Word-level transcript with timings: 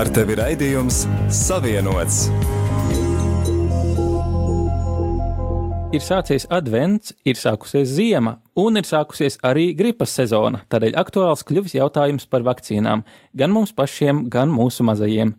Ar 0.00 0.08
tevi 0.16 0.32
raidījums 0.32 1.02
Savienots. 1.28 2.22
Ir 5.92 6.00
sācies 6.00 6.46
advents, 6.48 7.10
ir 7.28 7.36
sākusies 7.36 7.90
ziema, 7.98 8.38
un 8.56 8.80
ir 8.80 8.86
sākusies 8.88 9.36
arī 9.44 9.66
gripas 9.76 10.14
sezona. 10.16 10.62
Tādēļ 10.72 10.96
aktuāls 11.02 11.44
kļuvis 11.44 11.74
jautājums 11.76 12.24
par 12.32 12.46
vakcīnām 12.46 13.02
gan 13.36 13.52
mums 13.52 13.74
pašiem, 13.76 14.22
gan 14.32 14.48
mūsu 14.54 14.86
mazajiem. 14.88 15.34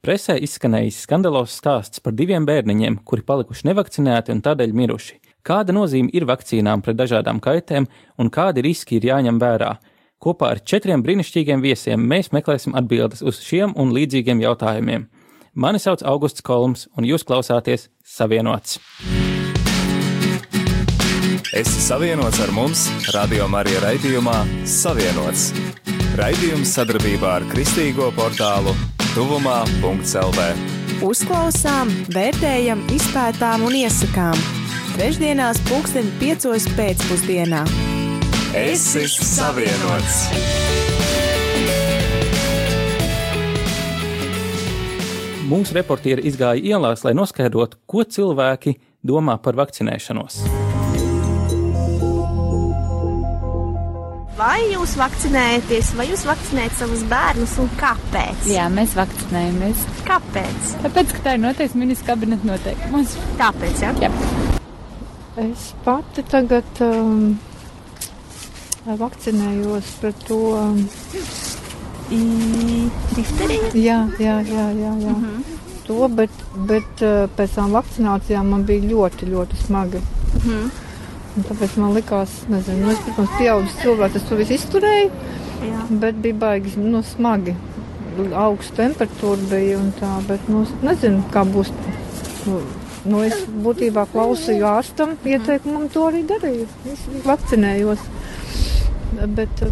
Presē 0.00 0.38
izskanējis 0.48 1.02
skandalos 1.04 1.58
stāsts 1.60 2.00
par 2.00 2.16
diviem 2.16 2.48
bērniņiem, 2.48 3.02
kuri 3.04 3.26
palikuši 3.26 3.68
nevakcinēti 3.68 4.32
un 4.32 4.40
tādēļ 4.46 4.72
miruši. 4.80 5.18
Kāda 5.44 5.76
nozīme 5.76 6.08
ir 6.16 6.24
vakcīnām 6.24 6.86
pret 6.86 6.96
dažādām 6.96 7.44
kaitēm 7.44 7.90
un 8.16 8.32
kādi 8.32 8.64
riski 8.64 8.96
ir 8.96 9.10
jāņem 9.10 9.42
vērā? 9.44 9.74
Kopā 10.22 10.54
ar 10.54 10.62
četriem 10.64 11.02
brīnišķīgiem 11.04 11.60
viesiem 11.60 12.00
mēs 12.00 12.32
meklēsim 12.32 12.76
atbildes 12.78 13.20
uz 13.20 13.42
šiem 13.44 13.74
un 13.76 13.92
līdzīgiem 13.92 14.40
jautājumiem. 14.40 15.10
Mani 15.56 15.80
sauc 15.80 16.02
Augusts 16.04 16.44
Kolms, 16.44 16.86
un 16.96 17.04
jūs 17.08 17.24
klausāties 17.24 17.88
Savienots. 18.04 18.80
Esi 21.56 21.80
savienots 21.80 22.40
ar 22.44 22.52
mums, 22.52 22.86
Radio 23.14 23.46
Marija 23.48 23.80
raidījumā 23.86 24.36
Savienots. 24.68 25.50
Raidījums 26.16 26.74
sadarbībā 26.76 27.30
ar 27.38 27.48
Kristīgo 27.52 28.10
portālu 28.16 28.76
Tuvumā.CLV. 29.14 30.48
Uzklausām, 31.04 31.92
vērtējam, 32.12 32.84
izpētām 32.96 33.64
un 33.68 33.76
iesakām. 33.84 34.40
Trešdienās, 34.96 35.60
pulksten 35.68 36.08
piecos 36.20 36.68
pēcpusdienā. 36.76 37.64
Esi 38.56 39.02
savienots! 39.04 40.14
Mūsu 45.44 45.74
reportieri 45.76 46.22
izgāja 46.24 46.62
ielās, 46.64 47.02
lai 47.04 47.12
noskaidrotu, 47.18 47.76
ko 47.84 48.00
cilvēki 48.08 48.78
domā 49.04 49.34
par 49.44 49.58
vakcinēšanos. 49.60 50.38
Vai 54.38 54.62
jūs 54.70 54.94
vakcinējaties, 55.02 55.90
vai 55.98 56.06
jūs 56.08 56.24
vakcinējat 56.24 56.78
savus 56.78 57.02
bērnus 57.10 57.58
un 57.60 57.68
kāpēc? 57.76 58.46
Jā, 58.54 58.70
mēs 58.72 58.94
vakcinējamies. 58.96 59.82
Kāpēc? 60.08 60.70
Tāpēc, 60.86 61.12
ka 61.18 61.26
tā 61.26 61.36
ir 61.36 61.42
noteikti 61.44 61.82
ministra 61.82 62.14
kabineta 62.14 62.48
noteikums. 62.54 63.18
Tāpēc, 63.36 63.84
ja? 63.84 63.92
Jā. 64.00 64.10
Es 65.44 65.74
pati 65.84 66.24
tagad 66.24 66.80
um, 66.86 67.36
vakcinējos 68.94 69.92
pret 70.00 70.24
to. 70.28 70.40
Difterija? 73.16 73.70
Jā, 73.74 74.00
jā, 74.22 74.40
jā, 74.46 74.66
jā. 74.78 74.92
jā. 75.02 75.14
Mm 75.14 75.24
-hmm. 75.24 75.54
To, 75.86 76.08
bet, 76.08 76.30
bet 76.66 77.02
uh, 77.02 77.28
pēc 77.36 77.54
tam 77.54 77.72
vakcinācijām 77.72 78.48
man 78.50 78.64
bija 78.64 78.88
ļoti, 78.90 79.26
ļoti 79.26 79.56
smagi. 79.66 79.98
Mm 79.98 80.40
-hmm. 80.40 80.70
Un 81.36 81.44
tāpēc 81.44 81.76
man 81.76 81.92
likās, 81.94 82.30
nezinu, 82.48 82.86
nu, 82.86 82.90
es, 82.90 82.98
protams, 83.04 83.30
pieaugušas 83.38 83.80
cilvēks, 83.82 84.16
es 84.16 84.22
to 84.22 84.36
visu 84.36 84.52
izturēju, 84.52 85.10
jā. 85.68 85.80
bet 85.90 86.14
bija 86.14 86.34
baigi 86.34 86.70
nu, 86.80 87.02
smagi. 87.02 87.54
Augsta 88.34 88.76
temperatūra 88.76 89.48
bija 89.50 89.78
un 89.78 89.92
tā, 90.00 90.12
bet, 90.28 90.48
nu, 90.48 90.66
nezinu, 90.82 91.22
kā 91.34 91.44
būs. 91.44 91.72
Nu, 93.06 93.20
es 93.22 93.44
būtībā 93.62 94.06
klausīju 94.12 94.64
ārstam 94.66 95.12
ieteikumam, 95.24 95.88
to 95.92 96.06
arī 96.08 96.24
darīju. 96.26 96.66
Es 96.92 97.04
vakcinējos. 97.26 97.98
Bet, 99.36 99.62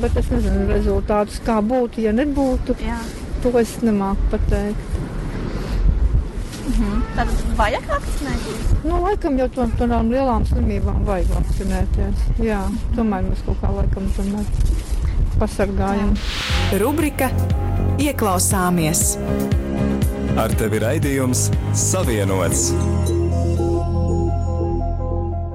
bet 0.00 0.16
es 0.20 0.30
nezinu 0.32 0.66
rezultātus, 0.70 1.40
kā 1.46 1.60
būtu, 1.64 2.04
ja 2.06 2.14
nebūtu. 2.16 2.76
Jā. 2.84 2.98
To 3.44 3.52
es 3.60 3.78
nemāku 3.84 4.32
pateikt. 4.34 4.98
Mhm. 6.70 7.00
Tad 7.16 7.30
vajag 7.58 7.86
vakcinēties? 7.90 8.66
Nu, 8.84 9.00
laikam 9.04 9.38
jau 9.40 9.48
to, 9.54 9.66
tādām 9.80 10.10
lielām 10.12 10.44
slimībām 10.48 11.02
vajag 11.08 11.32
vakcinēties. 11.38 12.26
Jā, 12.44 12.60
tomēr 12.96 13.26
mēs 13.26 13.42
kaut 13.46 13.60
kā 13.62 13.72
laikam 13.74 14.10
tomēr 14.16 14.46
pasargājam. 15.40 16.14
Rubrika 16.80 17.30
Ieklausāmies! 18.00 19.16
Ar 20.40 20.52
tevi 20.60 20.80
raidījums 20.84 21.48
Savienots! 21.76 23.19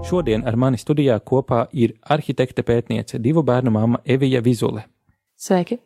Šodien 0.05 0.43
ar 0.45 0.53
mani 0.53 0.77
studijā 0.77 1.15
kopā 1.25 1.63
ir 1.73 1.95
arhitekte 2.13 2.61
pētniece, 2.61 3.17
divu 3.17 3.41
bērnu 3.41 3.71
māma 3.73 3.99
Evija 4.05 4.37
Vizule. 4.45 4.83
Sveiki! 5.33 5.79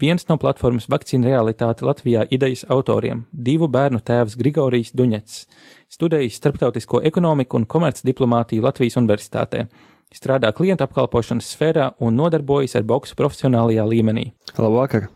Viens 0.00 0.24
no 0.30 0.38
platformas 0.40 0.86
Vakcīna 0.88 1.28
realitāte 1.28 1.84
Latvijā 1.84 2.22
idejas 2.32 2.64
autoriem- 2.72 3.26
divu 3.48 3.68
bērnu 3.68 4.00
tēvs 4.00 4.38
Grigorijs 4.38 4.94
Duņets, 4.96 5.44
studējis 5.92 6.40
starptautisko 6.40 7.02
ekonomiku 7.04 7.56
un 7.56 7.66
komercdiplomātiju 7.66 8.62
Latvijas 8.62 8.96
Universitātē, 8.96 9.66
strādā 10.14 10.54
klientu 10.54 10.88
apkalpošanas 10.88 11.52
sfērā 11.52 11.92
un 12.00 12.16
nodarbojas 12.16 12.76
ar 12.76 12.82
boksu 12.82 13.14
profesionālajā 13.14 13.84
līmenī. 13.84 14.32
Labvakar! 14.56 15.08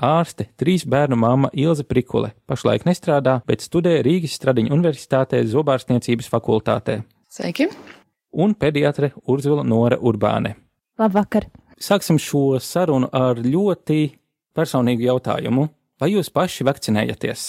Ārste, 0.00 0.46
trīs 0.56 0.86
bērnu 0.86 1.16
māma 1.16 1.50
Ilze 1.52 1.84
Prikule, 1.84 2.32
pašlaik 2.46 2.84
nestrādā, 2.84 3.42
bet 3.46 3.60
studē 3.60 4.02
Rīgas 4.02 4.40
Stradiņu 4.40 4.70
Universitātē 4.70 5.44
Zobārstniecības 5.44 6.30
fakultātē. 6.30 7.02
Sveiki! 7.30 7.68
Un 8.32 8.56
pediatre 8.58 9.12
Urzula 9.30 9.62
Nora 9.62 9.94
Urbāne. 10.02 10.56
Labvakar! 10.98 11.44
Sāksim 11.78 12.16
šo 12.18 12.58
sarunu 12.58 13.06
ar 13.14 13.38
ļoti 13.38 14.00
personīgu 14.58 15.06
jautājumu. 15.06 15.68
Vai 16.02 16.08
jūs 16.10 16.32
paši 16.34 16.66
vakcinējaties? 16.66 17.44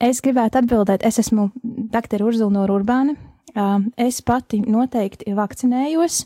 Es 0.00 0.22
gribētu 0.24 0.62
atbildēt, 0.62 1.04
es 1.04 1.20
esmu 1.20 1.50
dr. 1.92 2.24
Urzula 2.24 2.56
Nora 2.56 2.78
Urbāne, 2.78 3.18
Es 3.52 4.22
pati 4.24 4.62
noteikti 4.64 5.34
vakcinējos, 5.36 6.22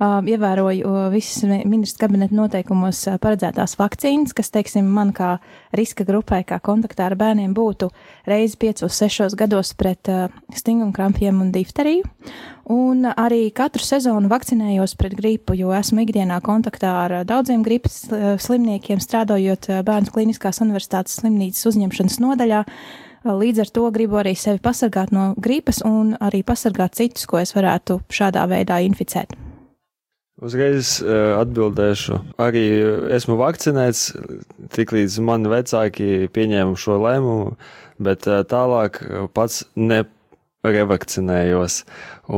ievēroju 0.00 0.92
visas 1.12 1.42
ministra 1.68 2.06
kabineta 2.06 2.32
noteikumos 2.32 3.02
paredzētās 3.20 3.76
vakcīnas, 3.76 4.32
kas, 4.36 4.48
teiksim, 4.54 4.86
man 4.88 5.10
kā 5.12 5.34
riska 5.76 6.06
grupai, 6.08 6.40
kā 6.48 6.56
kontaktā 6.64 7.10
ar 7.10 7.18
bērniem 7.20 7.52
būtu 7.52 7.90
reizi 8.30 8.56
5-6 8.62 9.36
gados 9.36 9.74
pret 9.76 10.08
stingumkrampiem 10.56 11.42
un 11.44 11.50
difteriju. 11.52 12.08
Un 12.70 13.04
arī 13.12 13.50
katru 13.52 13.84
sezonu 13.84 14.30
vakcinējos 14.30 14.96
pret 14.96 15.18
gripu, 15.18 15.58
jo 15.58 15.74
esmu 15.76 16.06
ikdienā 16.06 16.40
kontaktā 16.46 16.94
ar 17.02 17.16
daudziem 17.28 17.60
gripas 17.66 18.06
slimniekiem, 18.40 19.02
strādājot 19.04 19.68
Bērnu 19.84 20.14
Kliniskās 20.14 20.62
Universitātes 20.64 21.20
slimnīcas 21.20 21.66
uzņemšanas 21.74 22.20
nodaļā. 22.24 22.64
Līdz 23.20 23.66
ar 23.66 23.68
to 23.68 23.82
gribu 23.92 24.16
arī 24.16 24.32
sevi 24.38 24.56
pasargāt 24.64 25.10
no 25.12 25.34
gripas 25.36 25.82
un 25.84 26.14
arī 26.24 26.40
pasargāt 26.46 26.96
citus, 26.96 27.26
ko 27.28 27.36
es 27.42 27.52
varētu 27.52 28.00
šādā 28.08 28.46
veidā 28.48 28.80
inficēt. 28.86 29.34
Uzreiz 30.40 31.04
uh, 31.04 31.36
atbildēšu. 31.42 32.16
Arī 32.40 32.64
esmu 33.12 33.36
vakcinēts, 33.42 34.16
tiklīdz 34.72 35.20
mani 35.20 35.52
vecāki 35.52 36.30
pieņēma 36.32 36.80
šo 36.80 36.96
lēmumu, 37.04 37.58
bet 38.00 38.24
uh, 38.24 38.40
tālāk 38.48 39.04
pats 39.36 39.68
nerevakcinējos 39.76 41.84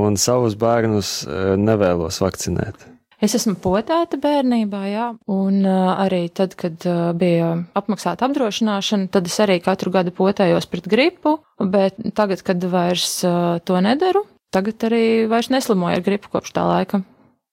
un 0.02 0.18
savus 0.18 0.58
bērnus 0.58 1.20
uh, 1.28 1.54
nevēlos 1.54 2.18
vakcinēt. 2.24 2.91
Es 3.22 3.36
esmu 3.38 3.54
potēta 3.62 4.18
bērnībā, 4.18 4.80
jā, 4.90 5.04
un 5.30 5.60
uh, 5.62 5.92
arī 6.02 6.24
tad, 6.34 6.56
kad 6.58 6.82
uh, 6.90 7.12
bija 7.14 7.52
apmaksāta 7.78 8.26
apdrošināšana, 8.26 9.06
tad 9.14 9.30
es 9.30 9.36
arī 9.44 9.60
katru 9.62 9.92
gadu 9.94 10.10
potējos 10.16 10.66
pret 10.70 10.88
gripu, 10.90 11.36
bet 11.62 12.00
tagad, 12.18 12.42
kad 12.42 12.66
vairs 12.72 13.20
uh, 13.28 13.60
to 13.62 13.78
nedaru, 13.84 14.24
tagad 14.50 14.88
arī 14.90 15.04
vairs 15.30 15.52
neslimoju 15.54 16.00
ar 16.00 16.02
gripu 16.02 16.32
kopš 16.34 16.50
tā 16.56 16.66
laika. 16.66 17.04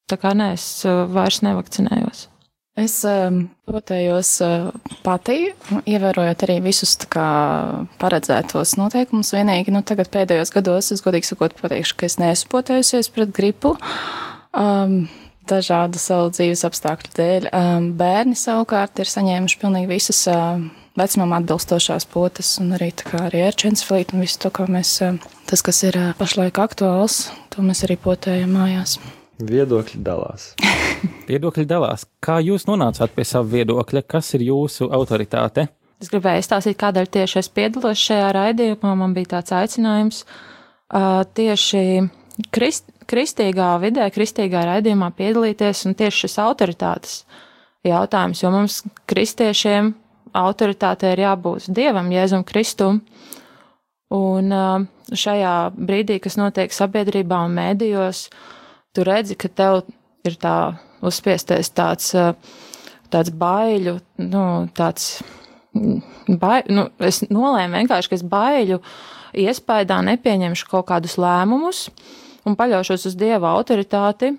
Tā 0.09 0.17
kā 0.17 0.33
nē, 0.33 0.55
es 0.57 0.65
uh, 0.89 1.03
vairs 1.05 1.43
nevakcinējos. 1.45 2.25
Es 2.79 3.01
potējos 3.67 4.29
pati, 5.03 5.49
ievērojot 5.89 6.43
arī 6.45 6.59
visus 6.63 6.93
kā, 7.11 7.25
paredzētos 7.99 8.77
noteikumus. 8.79 9.33
Vienīgi 9.35 9.73
nu, 9.75 9.81
tagad 9.83 10.07
pēdējos 10.13 10.53
gados, 10.55 10.93
es 10.95 11.03
godīgi 11.03 11.27
sakot, 11.27 11.57
pateikšu, 11.59 11.97
ka 11.99 12.07
es 12.07 12.15
neesmu 12.21 12.53
potējusies 12.53 13.11
pret 13.11 13.33
gripu. 13.35 13.73
Um, 14.55 15.09
dažādu 15.49 16.01
savu 16.01 16.31
dzīves 16.35 16.65
apstākļu 16.67 17.13
dēļ. 17.17 17.47
Um, 17.53 17.89
bērni 17.99 18.37
savukārt 18.39 19.01
ir 19.01 19.09
saņēmuši 19.09 19.59
pilnīgi 19.61 19.89
visas 19.89 20.21
uh, 20.31 20.61
vecumam 20.99 21.37
atbilstošās 21.39 22.07
potes, 22.11 22.55
un 22.61 22.75
arī, 22.77 22.91
arī 23.19 23.45
ērčensflīti 23.49 24.15
un 24.15 24.25
visu 24.25 24.41
to, 24.45 24.53
ko 24.53 24.67
mēs, 24.71 24.95
uh, 25.05 25.17
tas, 25.49 25.65
kas 25.65 25.81
ir 25.87 25.97
pašlaik 26.19 26.61
aktuāls, 26.61 27.25
to 27.53 27.65
mēs 27.65 27.85
arī 27.87 27.99
potējam 28.01 28.53
mājās. 28.59 28.99
Viedokļi 29.39 30.01
dalās. 30.03 30.53
viedokļi 31.29 31.65
dalās. 31.69 32.05
Kā 32.23 32.39
jūs 32.43 32.67
nonācāt 32.69 33.13
pie 33.15 33.25
sava 33.27 33.47
viedokļa? 33.53 34.03
Kas 34.09 34.33
ir 34.37 34.45
jūsu 34.49 34.89
autoritāte? 34.95 35.69
Es 35.99 36.11
gribēju 36.11 36.43
izstāstīt, 36.43 36.77
kādēļ 36.79 37.09
tieši 37.11 37.41
es 37.41 37.49
piedalos 37.51 37.99
šajā 37.99 38.29
raidījumā. 38.35 38.93
Man 38.99 39.15
bija 39.15 39.33
tāds 39.35 39.55
aicinājums 39.55 40.21
uh, 40.23 41.25
tieši 41.35 41.81
krist, 42.55 42.87
kristīgā 43.09 43.73
vidē, 43.81 44.09
kristīgā 44.13 44.65
raidījumā 44.69 45.11
piedalīties 45.17 45.85
un 45.89 45.97
tieši 45.97 46.25
šis 46.25 46.37
autoritātes 46.43 47.15
jautājums, 47.87 48.43
jo 48.43 48.51
mums 48.53 48.81
kristiešiem 49.09 49.93
autoritātei 50.37 51.13
ir 51.15 51.23
jābūt 51.25 51.69
Dievam, 51.73 52.11
Jēzum 52.13 52.45
Kristum. 52.47 53.01
Un 54.13 54.53
uh, 54.53 54.85
šajā 55.13 55.53
brīdī, 55.77 56.17
kas 56.21 56.37
notiek 56.39 56.73
sabiedrībā 56.73 57.43
un 57.45 57.53
mēdījos, 57.57 58.23
tu 58.93 59.05
redzi, 59.05 59.37
ka 59.37 59.51
tev 59.53 59.83
ir 60.25 60.37
tā 60.41 60.55
uzspiestais 61.05 61.69
tāds, 61.77 62.09
uh, 62.17 62.33
tāds 63.13 63.29
baiļu, 63.29 63.99
nu, 64.25 64.43
tāds, 64.77 65.19
bai, 66.41 66.63
nu, 66.73 66.87
es 67.05 67.21
nolēmu 67.29 67.77
vienkārši, 67.77 68.09
ka 68.09 68.17
es 68.17 68.25
baiļu 68.33 68.81
iespējā 69.45 70.01
nepieņemšu 70.09 70.71
kaut 70.71 70.89
kādus 70.89 71.19
lēmumus 71.21 71.85
un 72.49 72.57
paļaušos 72.59 73.07
uz 73.09 73.15
Dieva 73.19 73.53
autoritāti 73.55 74.33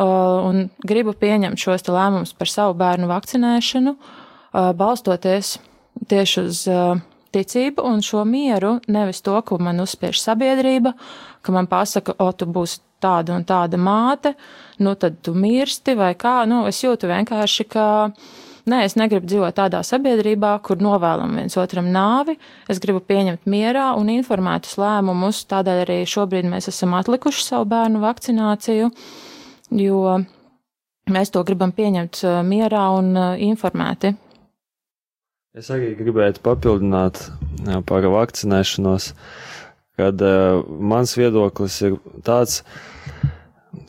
un 0.00 0.66
gribu 0.86 1.14
pieņemt 1.20 1.60
šos 1.60 1.86
lēmumus 1.88 2.34
par 2.38 2.50
savu 2.50 2.74
bērnu 2.80 3.10
vakcinēšanu, 3.10 3.94
balstoties 4.80 5.58
tieši 6.10 6.44
uz 6.48 6.64
ticību 7.34 7.84
un 7.86 8.02
šo 8.04 8.24
mieru, 8.26 8.78
nevis 8.90 9.22
to, 9.22 9.36
ko 9.46 9.58
man 9.62 9.82
uzspiež 9.82 10.18
sabiedrība, 10.20 10.94
ka 11.42 11.54
man 11.54 11.68
pasaka, 11.70 12.16
o, 12.18 12.30
tu 12.32 12.48
būsi 12.50 12.80
tāda 13.00 13.36
un 13.36 13.46
tāda 13.48 13.78
māte, 13.80 14.34
nu 14.82 14.94
tad 14.98 15.20
tu 15.24 15.34
mirsti 15.34 15.94
vai 15.96 16.12
kā, 16.18 16.42
nu 16.50 16.64
es 16.68 16.82
jūtu 16.82 17.08
vienkārši, 17.10 17.66
ka, 17.70 17.86
nē, 18.68 18.82
es 18.88 18.96
negribu 18.98 19.28
dzīvot 19.30 19.56
tādā 19.56 19.80
sabiedrībā, 19.86 20.56
kur 20.66 20.80
novēlam 20.82 21.36
viens 21.38 21.56
otram 21.60 21.88
nāvi, 21.94 22.36
es 22.70 22.80
gribu 22.82 23.00
pieņemt 23.04 23.48
mierā 23.50 23.90
un 23.98 24.10
informētus 24.12 24.76
lēmumus, 24.80 25.44
tādēļ 25.50 25.84
arī 25.84 26.00
šobrīd 26.08 26.48
mēs 26.50 26.68
esam 26.72 26.96
atlikuši 26.98 27.46
savu 27.46 27.68
bērnu 27.70 28.02
vakcināciju, 28.04 28.90
jo 29.80 30.18
mēs 31.10 31.32
to 31.34 31.44
gribam 31.46 31.72
pieņemt 31.76 32.24
uh, 32.24 32.40
mierā 32.46 32.84
un 32.98 33.14
uh, 33.16 33.30
informēti. 33.40 34.14
Es 35.58 35.66
arī 35.74 35.96
gribētu 35.98 36.42
papildināt 36.46 37.24
par 37.88 38.04
vakcinēšanos, 38.06 39.08
kad 39.98 40.22
uh, 40.22 40.60
mans 40.62 41.16
viedoklis 41.18 41.80
ir 41.88 41.96
tāds, 42.26 42.60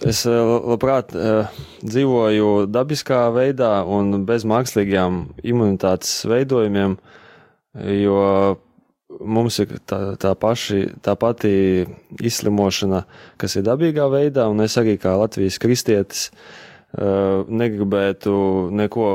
es 0.06 0.24
uh, 0.30 0.58
labprāt 0.72 1.14
uh, 1.16 1.50
dzīvoju 1.84 2.68
dabiskā 2.72 3.24
veidā 3.36 3.82
un 3.90 4.24
bez 4.28 4.46
mākslīgiem 4.48 5.24
imunitātes 5.48 6.22
veidojumiem, 6.30 6.98
jo 8.02 8.22
mums 9.22 9.60
ir 9.64 9.78
tā, 9.88 10.00
tā, 10.22 10.34
paši, 10.40 10.84
tā 11.04 11.16
pati 11.20 11.54
izslimošana, 12.22 13.04
kas 13.42 13.58
ir 13.58 13.66
dabīgā 13.68 14.08
veidā, 14.12 14.48
un 14.52 14.64
es 14.66 14.78
arī 14.80 14.98
kā 15.02 15.16
Latvijas 15.20 15.60
kristietis 15.62 16.30
uh, 16.32 17.48
negribētu 17.48 18.34
neko 18.76 19.08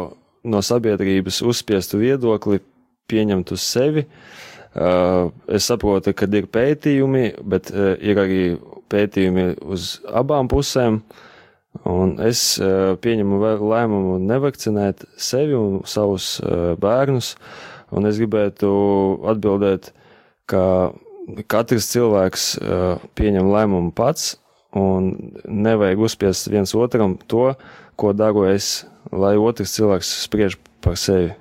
no 0.47 0.63
sabiedrības 0.63 1.43
uzspiestu 1.43 2.01
viedokli 2.03 2.61
pieņemt 3.11 3.51
uz 3.55 3.65
sevi. 3.67 4.07
Es 4.77 5.67
saprotu, 5.71 6.13
ka 6.13 6.29
ir 6.37 6.47
pētījumi, 6.53 7.23
bet 7.49 7.71
ir 7.73 8.19
arī 8.21 8.41
pētījumi 8.93 9.47
uz 9.65 9.97
abām 10.11 10.51
pusēm. 10.53 11.01
Un 11.87 12.17
es 12.25 12.57
uh, 12.57 12.95
pieņemu 13.03 13.41
lēmumu 13.61 14.17
nevakcinēt 14.25 15.05
sevi 15.21 15.57
un 15.59 15.83
savus 15.85 16.37
bērnus. 16.81 17.35
Un 17.95 18.09
es 18.09 18.19
gribētu 18.19 18.71
atbildēt, 19.31 19.93
ka 20.51 20.91
katrs 21.47 21.87
cilvēks 21.93 22.49
pieņem 23.19 23.53
lēmumu 23.53 23.93
pats, 23.95 24.35
un 24.75 25.13
nevajag 25.47 26.03
uzspiest 26.09 26.51
viens 26.51 26.75
otram 26.75 27.15
to, 27.31 27.53
ko 27.95 28.11
daru 28.17 28.49
es 28.51 28.87
lai 29.13 29.37
otrs 29.39 29.75
cilvēks 29.77 30.13
spriež 30.27 30.57
par 30.85 30.97
sevi. 30.99 31.35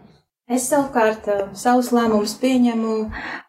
Es 0.46 0.68
savukārt 0.70 1.26
savus 1.58 1.90
lēmumus 1.96 2.36
pieņemu. 2.38 2.96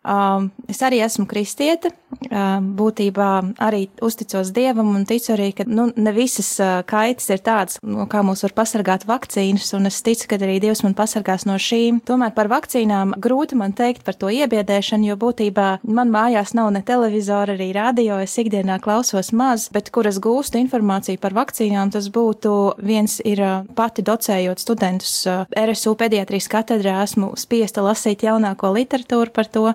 Uh, 0.01 0.47
es 0.71 0.81
arī 0.81 1.03
esmu 1.05 1.27
kristiete, 1.29 1.91
būtībā 2.27 3.31
arī 3.63 3.87
uzticos 4.05 4.53
Dievam 4.57 4.95
un 4.97 5.05
ticu 5.09 5.35
arī, 5.35 5.51
ka 5.57 5.67
nu, 5.69 5.89
ne 5.97 6.13
visas 6.17 6.57
kaitas 6.89 7.29
ir 7.33 7.43
tādas, 7.45 7.79
no 7.83 8.07
kā 8.11 8.23
mūs 8.27 8.45
var 8.47 8.55
pasargāt 8.57 9.07
vakcīnas, 9.09 9.73
un 9.77 9.91
es 9.91 10.01
ticu, 10.07 10.29
ka 10.31 10.39
arī 10.41 10.59
Dievs 10.63 10.83
man 10.87 10.97
pasargās 10.99 11.47
no 11.49 11.59
šīm. 11.61 12.01
Tomēr 12.07 12.35
par 12.37 12.51
vakcīnām 12.53 13.17
grūti 13.23 13.59
man 13.59 13.75
teikt 13.77 14.05
par 14.07 14.17
to 14.19 14.31
iebiedēšanu, 14.33 15.11
jo 15.11 15.19
būtībā 15.21 15.69
man 15.85 16.13
mājās 16.15 16.55
nav 16.57 16.71
ne 16.75 16.83
televizora, 16.87 17.57
arī 17.57 17.71
radio, 17.77 18.19
es 18.23 18.37
ikdienā 18.41 18.79
klausos 18.85 19.33
maz, 19.37 19.69
bet 19.75 19.91
kuras 19.95 20.21
gūstu 20.23 20.61
informāciju 20.63 21.21
par 21.23 21.37
vakcīnām, 21.37 21.93
tas 21.95 22.09
būtu 22.13 22.55
viens 22.83 23.19
ir 23.25 23.43
pati 23.77 24.05
docējot 24.07 24.63
studentus 24.63 25.27
RSU 25.57 25.97
pediatrijas 25.99 26.49
katedrā 26.53 27.01
esmu 27.05 27.33
spiesta 27.41 27.85
lasīt 27.85 28.25
jaunāko 28.27 28.73
literatūru 28.77 29.33
par 29.35 29.51
to. 29.53 29.67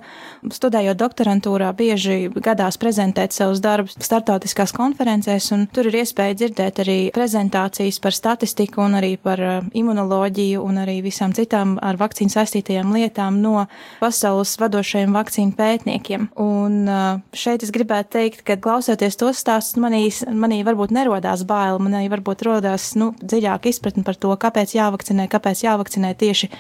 Studējot 0.52 1.00
doktorantūrā, 1.00 1.72
bieži 1.78 2.31
gadās 2.44 2.78
prezentēt 2.82 3.36
savus 3.36 3.62
darbus 3.64 3.98
startautiskās 4.02 4.74
konferencēs, 4.76 5.52
un 5.56 5.66
tur 5.74 5.90
ir 5.90 6.02
iespēja 6.02 6.38
dzirdēt 6.40 6.82
arī 6.84 6.98
prezentācijas 7.16 8.00
par 8.04 8.16
statistiku 8.16 8.84
un 8.86 8.98
arī 9.00 9.16
par 9.22 9.42
uh, 9.42 9.58
imunoloģiju 9.78 10.64
un 10.64 10.82
arī 10.84 11.00
visām 11.06 11.36
citām 11.38 11.78
ar 11.82 12.00
vakcīnu 12.02 12.34
saistītajām 12.34 12.94
lietām 12.96 13.42
no 13.44 13.66
pasaules 14.02 14.54
vadošajiem 14.62 15.16
vakcīnu 15.16 15.56
pētniekiem. 15.58 16.30
Un 16.42 16.78
uh, 16.88 17.22
šeit 17.34 17.66
es 17.66 17.74
gribētu 17.74 18.16
teikt, 18.18 18.46
ka 18.48 18.60
klausoties 18.62 19.20
tos 19.20 19.42
stāstus, 19.42 19.80
manī, 19.82 20.08
manī 20.32 20.62
varbūt 20.68 20.94
nerodās 20.96 21.46
baila, 21.48 21.82
manī 21.82 22.08
varbūt 22.12 22.46
rodās, 22.48 22.92
nu, 23.00 23.12
dziļāka 23.22 23.72
izpratne 23.72 24.06
par 24.08 24.20
to, 24.20 24.34
kāpēc 24.42 24.76
jāvakcinē, 24.78 25.28
kāpēc 25.32 25.66
jāvakcinē 25.66 26.16
tieši 26.20 26.52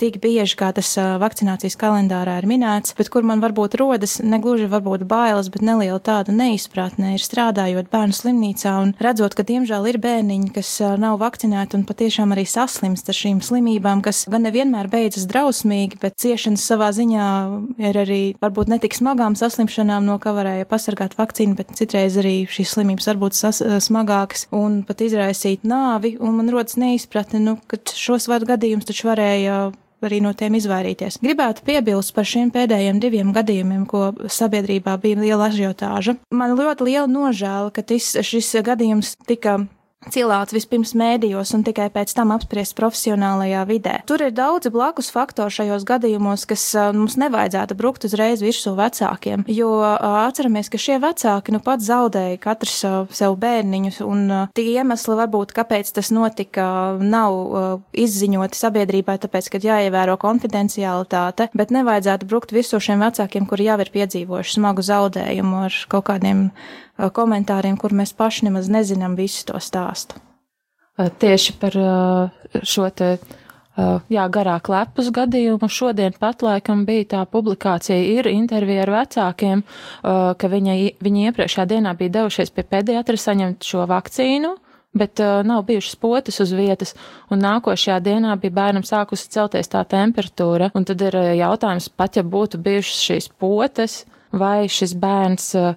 tik 0.00 0.18
bieži, 0.22 0.56
kā 0.58 0.70
tas 0.74 0.90
vakcinācijas 1.22 1.76
kalendārā 1.78 2.38
ir 2.40 2.48
minēts, 2.50 2.94
bet 2.98 3.10
kur 3.12 3.24
man 3.26 3.42
varbūt 3.42 3.76
rodas 3.78 4.18
negluži 4.24 4.66
varbūt 4.70 5.06
bailes, 5.08 5.50
bet 5.54 5.62
neliela 5.64 6.00
tāda 6.02 6.34
neizpratne 6.34 7.14
ir 7.14 7.22
strādājot 7.22 7.90
bērnu 7.92 8.16
slimnīcā 8.16 8.74
un 8.82 8.94
redzot, 9.02 9.36
ka 9.36 9.46
diemžēl 9.46 9.88
ir 9.92 10.00
bērniņi, 10.02 10.50
kas 10.56 10.72
nav 11.00 11.20
vakcinēti 11.22 11.78
un 11.78 11.86
patiešām 11.88 12.34
arī 12.34 12.46
saslimst 12.48 13.10
ar 13.10 13.18
šīm 13.18 13.42
slimībām, 13.44 14.02
kas 14.04 14.24
gan 14.30 14.46
nevienmēr 14.48 14.90
beidzas 14.92 15.28
drausmīgi, 15.30 16.00
bet 16.02 16.18
ciešanas 16.22 16.66
savā 16.66 16.90
ziņā 16.96 17.28
ir 17.86 18.00
arī 18.04 18.22
varbūt 18.42 18.72
netik 18.74 18.98
smagām 18.98 19.38
saslimšanām, 19.38 20.06
no 20.08 20.18
kā 20.22 20.34
varēja 20.36 20.68
pasargāt 20.70 21.16
vakcīnu, 21.18 21.58
bet 21.60 21.74
citreiz 21.78 22.18
arī 22.20 22.36
šīs 22.50 22.74
slimības 22.74 23.08
var 23.12 23.22
būt 23.22 23.40
smagākas 23.84 24.48
un 24.54 24.82
pat 24.88 25.06
izraisīt 25.06 25.66
nāvi, 25.68 26.16
un 26.18 26.38
man 26.40 26.50
rodas 26.52 26.78
neizpratne, 26.80 27.42
nu, 27.44 27.56
ka 27.70 27.78
šos 27.94 28.28
vadu 28.30 28.50
gadījumus 28.50 28.90
taču 28.90 29.10
varēja 29.10 29.58
arī 30.08 30.20
no 30.24 30.32
tiem 30.36 30.56
izvairīties. 30.58 31.20
Gribētu 31.24 31.64
piebilst 31.66 32.14
par 32.16 32.28
šiem 32.28 32.52
pēdējiem 32.54 33.00
diviem 33.02 33.32
gadījumiem, 33.36 33.86
ko 33.90 34.12
sabiedrībā 34.30 34.96
bija 35.02 35.20
liela 35.22 35.48
ažiotāža. 35.50 36.16
Man 36.34 36.56
ļoti 36.58 36.90
liela 36.90 37.08
nožēla, 37.10 37.72
ka 37.74 37.84
tis, 37.86 38.14
šis 38.22 38.52
gadījums 38.64 39.16
tika 39.28 39.60
cilāts 40.12 40.54
vispirms 40.54 40.94
mēdījos 40.98 41.54
un 41.56 41.64
tikai 41.66 41.88
pēc 41.94 42.14
tam 42.16 42.32
apspriests 42.34 42.76
profesionālajā 42.78 43.64
vidē. 43.68 43.94
Tur 44.08 44.24
ir 44.26 44.34
daudzi 44.34 44.72
blakus 44.74 45.10
faktori 45.14 45.54
šajos 45.54 45.86
gadījumos, 45.88 46.46
kas 46.50 46.66
mums 46.96 47.16
nevajadzētu 47.20 47.76
brukt 47.78 48.06
uzreiz 48.08 48.42
virsū 48.44 48.74
vecākiem, 48.78 49.46
jo 49.48 49.70
atceramies, 49.84 50.70
ka 50.72 50.80
šie 50.80 50.98
vecāki 51.02 51.54
nu 51.54 51.62
pat 51.64 51.84
zaudēja 51.84 52.40
katrs 52.42 52.80
sev 53.14 53.38
bērniņus, 53.42 54.00
un 54.04 54.26
tie 54.56 54.66
iemesli 54.74 55.18
varbūt, 55.20 55.54
kāpēc 55.56 55.94
tas 55.96 56.10
notika, 56.14 56.66
nav 57.00 57.84
izziņoti 57.96 58.60
sabiedrībai, 58.60 59.18
tāpēc, 59.22 59.50
ka 59.52 59.62
jāievēro 59.64 60.16
konfidencialitāte, 60.20 61.50
bet 61.56 61.74
nevajadzētu 61.74 62.28
brukt 62.30 62.54
virsū 62.54 62.82
šiem 62.82 63.04
vecākiem, 63.04 63.48
kuri 63.50 63.70
jau 63.70 63.78
ir 63.82 63.92
piedzīvojuši 63.94 64.58
smagu 64.58 64.84
zaudējumu 64.84 65.64
ar 65.68 65.84
kaut 65.90 66.08
kādiem 66.10 66.48
komentāriem, 66.96 67.78
kur 67.80 67.94
mēs 67.96 68.14
paši 68.16 68.50
nemaz 68.50 68.70
nezinām 68.70 69.16
visu 69.18 69.46
to 69.50 69.60
stāstu. 69.62 70.20
Tieši 70.94 71.56
par 71.58 71.74
šo 72.62 72.88
te 72.94 73.16
jā, 73.74 74.26
garā 74.30 74.58
klepus 74.62 75.10
gadījumu. 75.14 75.68
Šodien 75.70 76.14
pat 76.20 76.44
laikam 76.46 76.84
bija 76.86 77.08
tā 77.16 77.22
publikācija, 77.26 77.96
ir 77.98 78.28
intervija 78.30 78.84
ar 78.86 78.92
vecākiem, 79.00 79.64
ka 80.02 80.50
viņa, 80.52 80.76
viņi 81.02 81.26
iepriekšējā 81.30 81.66
dienā 81.74 81.96
bija 81.98 82.20
devušies 82.20 82.54
pie 82.54 82.66
pediatra 82.68 83.18
saņemt 83.18 83.66
šo 83.66 83.88
vakcīnu, 83.90 84.54
bet 84.94 85.18
uh, 85.18 85.40
nav 85.42 85.64
bijušas 85.66 85.96
potes 85.98 86.38
uz 86.38 86.52
vietas, 86.54 86.94
un 87.34 87.42
nākošajā 87.42 87.98
dienā 88.04 88.36
bija 88.38 88.54
bērnam 88.54 88.84
sākusi 88.86 89.26
celties 89.34 89.72
tā 89.72 89.82
temperatūra, 89.90 90.70
un 90.78 90.86
tad 90.86 91.02
ir 91.02 91.16
jautājums, 91.40 91.90
pat 91.90 92.20
ja 92.20 92.22
būtu 92.22 92.62
bijušas 92.62 93.00
šīs 93.08 93.30
potes, 93.42 94.04
vai 94.38 94.68
šis 94.70 94.94
bērns, 94.98 95.46
eh, 95.54 95.74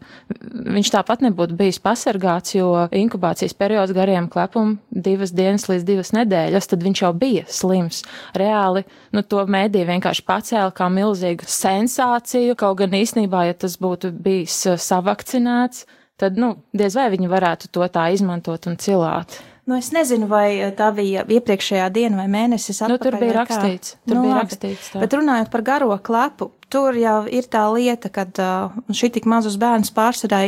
viņš 0.78 0.92
tāpat 0.94 1.24
nebūtu 1.26 1.58
bijis 1.58 1.80
pasargāts, 1.84 2.56
jo 2.58 2.88
inkubācijas 2.92 3.56
periods 3.58 3.94
gariem 3.96 4.30
klepum 4.30 4.78
divas 4.92 5.32
dienas 5.32 5.68
līdz 5.70 5.86
divas 5.88 6.14
nedēļas, 6.16 6.70
tad 6.72 6.84
viņš 6.84 7.04
jau 7.04 7.14
bija 7.14 7.46
slims. 7.48 8.04
Reāli, 8.38 8.86
nu, 9.14 9.22
to 9.22 9.46
mēdī 9.46 9.86
vienkārši 9.88 10.26
pacēla 10.28 10.74
kā 10.76 10.90
milzīgu 10.92 11.48
sensāciju, 11.48 12.56
kaut 12.58 12.78
gan 12.82 12.98
īstenībā, 12.98 13.48
ja 13.48 13.54
tas 13.54 13.78
būtu 13.78 14.12
bijis 14.12 14.66
eh, 14.66 14.78
savakcinēts, 14.78 15.86
tad, 16.18 16.38
nu, 16.38 16.56
diez 16.74 16.98
vai 16.98 17.10
viņi 17.14 17.30
varētu 17.30 17.72
to 17.72 17.86
tā 17.94 18.10
izmantot 18.14 18.68
un 18.68 18.78
cilāt. 18.82 19.40
Nu, 19.68 19.76
es 19.76 19.90
nezinu, 19.92 20.30
vai 20.32 20.70
tā 20.80 20.94
bija 20.96 21.26
iepriekšējā 21.28 21.90
diena 21.92 22.22
vai 22.22 22.30
mēnesis. 22.32 22.78
Nu, 22.88 22.96
tur 23.04 23.18
bija 23.20 23.42
rakstīts. 23.42 23.98
Tur 24.08 24.16
nu, 24.16 24.22
bija 24.24 24.38
labi. 24.38 24.46
rakstīts 24.46 24.94
tā. 24.94 25.02
Bet 25.04 25.16
runājot 25.18 25.52
par 25.52 25.64
garo 25.68 25.98
klepu, 26.00 26.54
tur 26.72 26.96
jau 26.96 27.18
ir 27.28 27.50
tā 27.52 27.66
lieta, 27.76 28.08
ka 28.08 28.24
uh, 28.32 28.78
šī 28.96 29.10
tik 29.18 29.28
mazus 29.28 29.58
bērnus 29.60 29.92
pārsvarā 29.92 30.46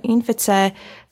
inficē 0.00 0.58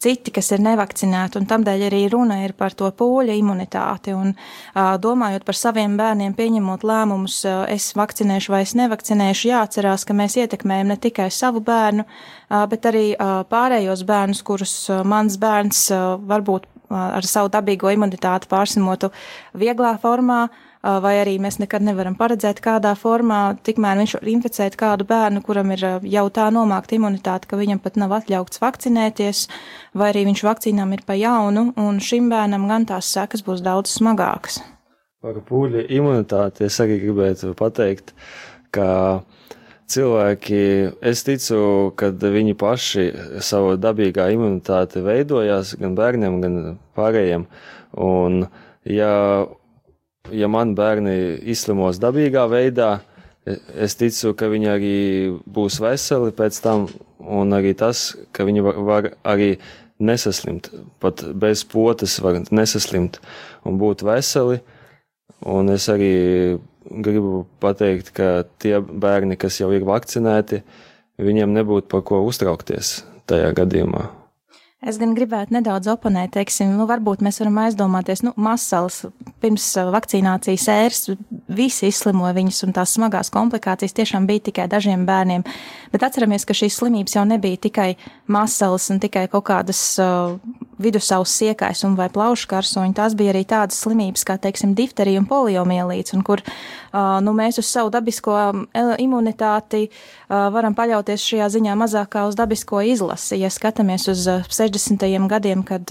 citi, 0.01 0.33
kas 0.33 0.49
ir 0.57 0.65
nevakcinēti, 0.65 1.37
un 1.37 1.49
tamdēļ 1.51 1.87
arī 1.91 2.03
runa 2.13 2.41
ir 2.47 2.57
par 2.57 2.73
to 2.73 2.89
pūļa 2.89 3.37
imunitāti. 3.37 4.17
Un, 4.17 4.33
uh, 4.33 4.97
domājot 4.97 5.45
par 5.45 5.61
saviem 5.61 6.01
bērniem, 6.01 6.33
pieņemot 6.41 6.81
lēmumus, 6.81 7.43
uh, 7.45 7.67
es 7.69 7.93
vakcinēšu 7.93 8.57
vai 8.57 8.65
es 8.65 8.73
nevakcinēšu, 8.81 9.51
jāatcerās, 9.53 10.09
ka 10.09 10.17
mēs 10.17 10.41
ietekmējam 10.41 10.95
ne 10.95 10.97
tikai 10.97 11.29
savu 11.29 11.61
bērnu, 11.65 12.09
uh, 12.09 12.65
bet 12.73 12.89
arī 12.89 13.11
uh, 13.19 13.43
pārējos 13.53 14.09
bērnus, 14.09 14.41
kurus 14.49 14.79
uh, 14.89 15.05
mans 15.05 15.37
bērns 15.41 15.91
uh, 15.93 16.15
varbūt 16.25 16.73
ar 16.91 17.27
savu 17.27 17.51
dabīgo 17.53 17.91
imunitāti 17.95 18.49
pārsimotu 18.51 19.11
vieglā 19.57 19.95
formā, 20.03 20.49
vai 20.85 21.15
arī 21.23 21.39
mēs 21.41 21.57
nekad 21.63 21.85
nevaram 21.85 22.17
paredzēt, 22.19 22.61
kādā 22.65 22.93
formā, 22.99 23.57
tikmēr 23.65 24.03
viņš 24.03 24.15
var 24.19 24.31
inficēt 24.35 24.77
kādu 24.81 25.07
bērnu, 25.09 25.41
kuram 25.47 25.73
ir 25.73 25.85
jau 26.03 26.27
tā 26.29 26.51
nomākta 26.53 26.99
imunitāte, 26.99 27.49
ka 27.49 27.57
viņam 27.57 27.81
pat 27.81 27.97
nav 28.01 28.13
atļauts 28.19 28.61
vakcinēties, 28.61 29.47
vai 29.97 30.13
arī 30.13 30.27
viņš 30.29 30.45
vakcīnām 30.45 30.93
ir 30.93 31.05
pa 31.07 31.17
jaunu, 31.17 31.71
un 31.81 32.01
šim 32.05 32.29
bērnam 32.33 32.69
gan 32.69 32.85
tās 32.91 33.09
sekas 33.17 33.45
būs 33.47 33.65
daudz 33.65 33.97
smagākas. 33.97 34.61
Par 35.25 35.41
pūļa 35.49 35.87
imunitāti 35.89 36.67
es 36.67 36.77
arī 36.85 37.01
gribētu 37.01 37.55
pateikt, 37.57 38.13
ka 38.75 39.23
cilvēki, 39.91 40.61
es 41.05 41.25
ticu, 41.27 41.59
ka 41.99 42.11
viņi 42.11 42.57
paši 42.59 43.05
savu 43.45 43.75
dabīgā 43.81 44.31
imunitāti 44.35 45.03
veidojās 45.05 45.75
gan 45.81 45.97
bērniem, 45.99 46.41
gan 46.43 46.59
pārējiem. 46.97 47.47
Un, 48.05 48.47
ja, 48.89 49.15
ja 50.33 50.51
man 50.51 50.75
bērni 50.79 51.17
izslimos 51.53 52.01
dabīgā 52.03 52.47
veidā, 52.51 52.99
es 53.45 53.97
ticu, 54.01 54.33
ka 54.39 54.49
viņi 54.49 54.71
arī 54.73 54.99
būs 55.45 55.81
veseli 55.85 56.33
pēc 56.37 56.61
tam, 56.65 56.89
un 57.21 57.57
arī 57.57 57.75
tas, 57.77 58.13
ka 58.33 58.47
viņi 58.49 58.65
var, 58.65 58.79
var 58.89 59.11
arī 59.35 59.55
nesaslimt, 60.05 60.71
pat 61.01 61.23
bez 61.39 61.63
potes 61.69 62.17
var 62.25 62.41
nesaslimt 62.51 63.21
un 63.65 63.79
būt 63.81 64.05
veseli. 64.07 64.63
Un 65.45 65.69
es 65.69 65.91
arī 65.93 66.57
gribu 66.91 67.45
pateikt, 67.63 68.13
ka 68.17 68.45
tie 68.63 68.79
bērni, 68.81 69.39
kas 69.41 69.61
jau 69.61 69.71
ir 69.75 69.87
vakcinēti, 69.89 70.63
viņiem 71.23 71.55
nebūtu 71.61 71.91
par 71.93 72.05
ko 72.07 72.25
uztraukties 72.27 73.01
tajā 73.31 73.55
gadījumā. 73.57 74.11
Es 74.85 74.99
gan 75.01 75.15
gribētu 75.17 75.55
nedaudz 75.55 75.89
oponēt, 75.89 76.35
teiksim, 76.35 76.75
nu, 76.77 76.85
varbūt 76.85 77.23
mēs 77.25 77.39
varam 77.41 77.57
aizdomāties, 77.63 78.21
nu, 78.27 78.35
masals 78.37 78.99
pirms 79.41 79.65
uh, 79.81 79.89
vakcinācijas 79.95 80.67
ēras 80.69 81.07
visi 81.49 81.89
izslimoja 81.89 82.35
viņas, 82.37 82.59
un 82.67 82.75
tās 82.77 82.93
smagās 82.99 83.33
komplikācijas 83.33 83.97
tiešām 83.97 84.29
bija 84.29 84.45
tikai 84.51 84.67
dažiem 84.69 85.07
bērniem. 85.09 85.47
Bet 85.95 86.05
atceramies, 86.05 86.45
ka 86.45 86.57
šīs 86.59 86.77
slimības 86.83 87.17
jau 87.17 87.25
nebija 87.29 87.63
tikai 87.65 87.89
masals 88.29 88.91
un 88.93 89.01
tikai 89.01 89.25
kaut 89.33 89.47
kādas 89.49 89.81
uh, 90.05 90.37
vidusavas 90.79 91.33
siekais 91.35 91.85
un 91.87 91.97
vai 91.99 92.09
plaušu 92.13 92.49
karsoņi. 92.51 92.95
Tās 92.97 93.15
bija 93.19 93.35
arī 93.35 93.45
tādas 93.49 93.79
slimības 93.85 94.25
kā, 94.27 94.37
teiksim, 94.41 94.75
difterija 94.79 95.23
un 95.23 95.29
poliomielīts, 95.31 96.15
un 96.17 96.25
kur 96.27 96.43
nu, 96.95 97.35
mēs 97.37 97.59
uz 97.63 97.69
savu 97.69 97.93
dabisko 97.95 98.37
imunitāti 99.03 99.89
varam 100.29 100.75
paļauties 100.77 101.25
šajā 101.25 101.49
ziņā 101.57 101.77
mazākā 101.79 102.25
uz 102.29 102.37
dabisko 102.39 102.83
izlasi. 102.87 103.39
Ja 103.43 103.51
skatāmies 103.53 104.09
uz 104.13 104.27
60. 104.27 105.07
gadiem, 105.31 105.65
kad 105.67 105.91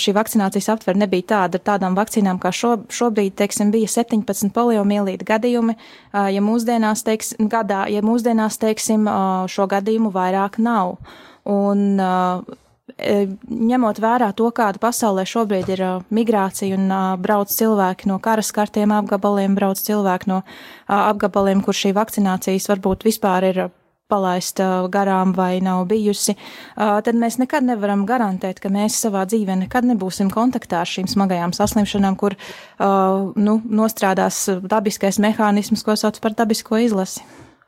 šī 0.00 0.14
vakcinācijas 0.16 0.70
aptver 0.74 0.98
nebija 1.00 1.28
tāda 1.34 1.60
tādām 1.62 1.96
vakcīnām, 1.98 2.40
kā 2.42 2.52
šo, 2.54 2.76
šobrīd, 2.92 3.36
teiksim, 3.38 3.70
bija 3.74 3.90
17 3.90 4.52
poliomielīta 4.54 5.26
gadījumi, 5.34 5.76
ja 6.12 6.42
mūsdienās, 6.44 7.04
teiksim, 7.06 7.48
gadā, 7.52 7.84
ja 7.92 8.04
mūsdienās, 8.04 8.58
teiksim, 8.62 9.08
šo 9.50 9.68
gadījumu 9.70 10.12
vairāk 10.14 10.60
nav. 10.62 10.98
Un 11.44 12.00
uh, 12.00 12.40
ņemot 12.84 14.00
vērā 14.02 14.32
to, 14.36 14.50
kāda 14.52 14.80
pasaulē 14.82 15.24
šobrīd 15.28 15.70
ir 15.72 15.84
migrācija 16.14 16.76
un 16.76 16.90
brauc 17.22 17.52
cilvēki 17.52 18.10
no 18.10 18.18
karaskartiem 18.20 18.92
apgabaliem, 18.92 19.54
brauc 19.56 19.80
cilvēki 19.80 20.28
no 20.28 20.42
apgabaliem, 20.86 21.64
kur 21.64 21.76
šī 21.76 21.94
vakcinācijas 21.96 22.68
varbūt 22.68 23.06
vispār 23.08 23.48
ir 23.52 23.64
palaista 24.12 24.84
garām 24.92 25.32
vai 25.32 25.62
nav 25.64 25.86
bijusi, 25.88 26.34
tad 26.76 27.16
mēs 27.16 27.38
nekad 27.40 27.64
nevaram 27.64 28.04
garantēt, 28.06 28.60
ka 28.60 28.68
mēs 28.68 28.98
savā 29.00 29.24
dzīvē 29.30 29.56
nekad 29.64 29.88
nebūsim 29.88 30.28
kontaktā 30.34 30.82
ar 30.84 30.90
šīm 30.90 31.08
smagajām 31.08 31.54
saslimšanām, 31.56 32.18
kur 32.20 32.36
nu, 32.78 33.56
nostrādās 33.64 34.44
dabiskais 34.60 35.18
mehānisms, 35.24 35.86
ko 35.86 35.96
sauc 35.96 36.20
par 36.20 36.36
dabisko 36.36 36.84
izlasi. 36.84 37.24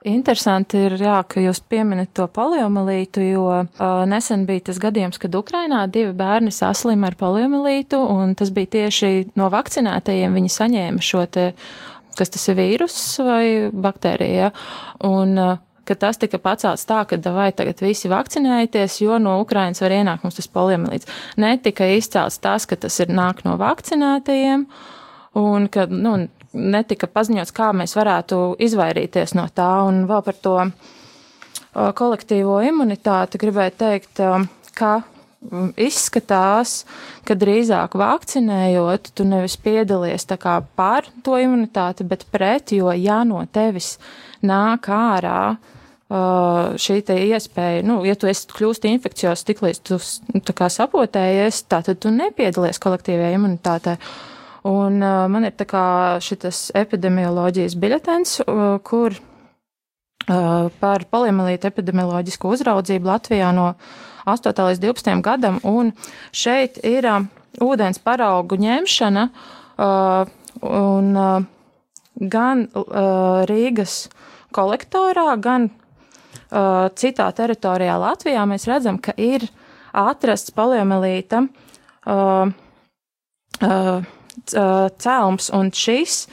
Interesanti 0.07 0.79
ir, 0.87 0.95
jā, 1.03 1.17
ka 1.27 1.43
jūs 1.43 1.59
pieminat 1.67 2.13
to 2.15 2.29
poliomielītu, 2.31 3.25
jo 3.27 3.47
uh, 3.51 3.65
nesen 4.07 4.45
bija 4.47 4.69
tas 4.69 4.79
gadījums, 4.79 5.19
kad 5.19 5.35
Ukrainā 5.35 5.81
divi 5.91 6.13
bērni 6.15 6.53
saslima 6.55 7.11
ar 7.11 7.17
poliomielītu, 7.19 7.99
un 8.15 8.37
tas 8.39 8.53
bija 8.55 8.71
tieši 8.77 9.33
no 9.35 9.51
vakcinētajiem 9.51 10.39
viņi 10.39 10.53
saņēma 10.55 11.03
šo 11.03 11.25
te, 11.27 11.49
kas 12.15 12.31
tas 12.37 12.47
ir 12.53 12.59
vīrus 12.61 13.01
vai 13.27 13.43
baktērija, 13.75 14.53
un 15.11 15.35
uh, 15.43 15.59
ka 15.87 15.99
tas 15.99 16.23
tika 16.23 16.39
pacelts 16.43 16.87
tā, 16.87 17.03
ka 17.11 17.19
vai 17.35 17.49
tagad 17.57 17.83
visi 17.83 18.11
vakcinējieties, 18.11 19.01
jo 19.03 19.19
no 19.23 19.41
Ukrainas 19.43 19.83
var 19.83 19.95
ienākt 19.99 20.27
mums 20.27 20.39
tas 20.39 20.51
poliomielīts. 20.51 21.11
Netika 21.41 21.91
izcelts 21.97 22.39
tas, 22.43 22.67
ka 22.71 22.79
tas 22.79 23.03
ir 23.03 23.11
nāk 23.11 23.43
no 23.47 23.57
vakcinētajiem, 23.59 24.69
un 25.43 25.67
ka, 25.67 25.91
nu, 25.91 26.19
netika 26.53 27.09
paziņots, 27.11 27.55
kā 27.57 27.73
mēs 27.77 27.97
varētu 27.99 28.57
izvairīties 28.67 29.35
no 29.39 29.49
tā. 29.55 29.71
Un 29.89 30.05
vēl 30.11 30.23
par 30.27 30.39
to 30.43 30.57
kolektīvo 31.75 32.61
imunitāti 32.67 33.41
gribēju 33.41 33.77
teikt, 33.79 34.23
ka 34.77 34.93
izskatās, 35.79 36.85
ka 37.27 37.37
drīzāk 37.39 37.95
vakcinējot, 37.99 39.13
tu 39.15 39.27
nevis 39.29 39.57
piedalies 39.61 40.27
pār 40.77 41.09
to 41.23 41.39
imunitāti, 41.39 42.05
bet 42.05 42.27
pret, 42.33 42.73
jo 42.73 42.93
ja 42.93 43.23
no 43.25 43.45
tevis 43.53 43.97
nāk 44.43 44.89
ārā 44.89 45.57
šī 46.07 47.01
iespēja, 47.03 47.83
nu, 47.83 48.05
ja 48.07 48.15
tu 48.15 48.29
esi 48.31 48.47
kļūst 48.47 48.87
infekcijos 48.87 49.43
tik 49.45 49.63
līdz 49.63 49.81
tu 49.83 49.99
sapotējies, 50.71 51.65
tā 51.67 51.83
tad 51.83 51.99
tu 51.99 52.11
nepiedalies 52.15 52.79
kolektīvajā 52.79 53.35
imunitātē. 53.35 53.97
Un 54.67 54.99
uh, 54.99 55.27
man 55.31 55.47
ir 55.47 55.55
tā 55.55 55.67
kā 55.69 55.85
šitas 56.25 56.71
epidemioloģijas 56.75 57.77
biļetens, 57.79 58.39
uh, 58.43 58.65
kur 58.83 59.15
uh, 59.15 60.67
par 60.81 61.05
poliomielītu 61.13 61.69
epidemioloģisko 61.71 62.51
uzraudzību 62.57 63.11
Latvijā 63.13 63.53
no 63.55 63.75
8. 64.27 64.51
līdz 64.51 64.83
12. 64.83 65.21
gadam, 65.23 65.61
un 65.63 65.93
šeit 66.35 66.81
ir 66.83 67.07
uh, 67.07 67.29
ūdens 67.63 68.03
paraugu 68.03 68.59
ņemšana, 68.59 69.29
uh, 69.31 70.35
un 70.67 71.13
uh, 71.15 71.47
gan 72.17 72.67
uh, 72.67 73.45
Rīgas 73.47 74.09
kolektorā, 74.57 75.29
gan 75.39 75.71
uh, 75.71 76.89
citā 76.97 77.29
teritorijā 77.37 78.01
Latvijā 78.03 78.49
mēs 78.51 78.67
redzam, 78.67 78.99
ka 78.99 79.15
ir 79.15 79.47
atrasts 79.97 80.51
poliomielīta 80.57 81.45
uh, 81.47 82.51
uh, 83.63 84.15
cēlums, 84.53 85.51
un 85.57 85.73
šis 85.75 86.25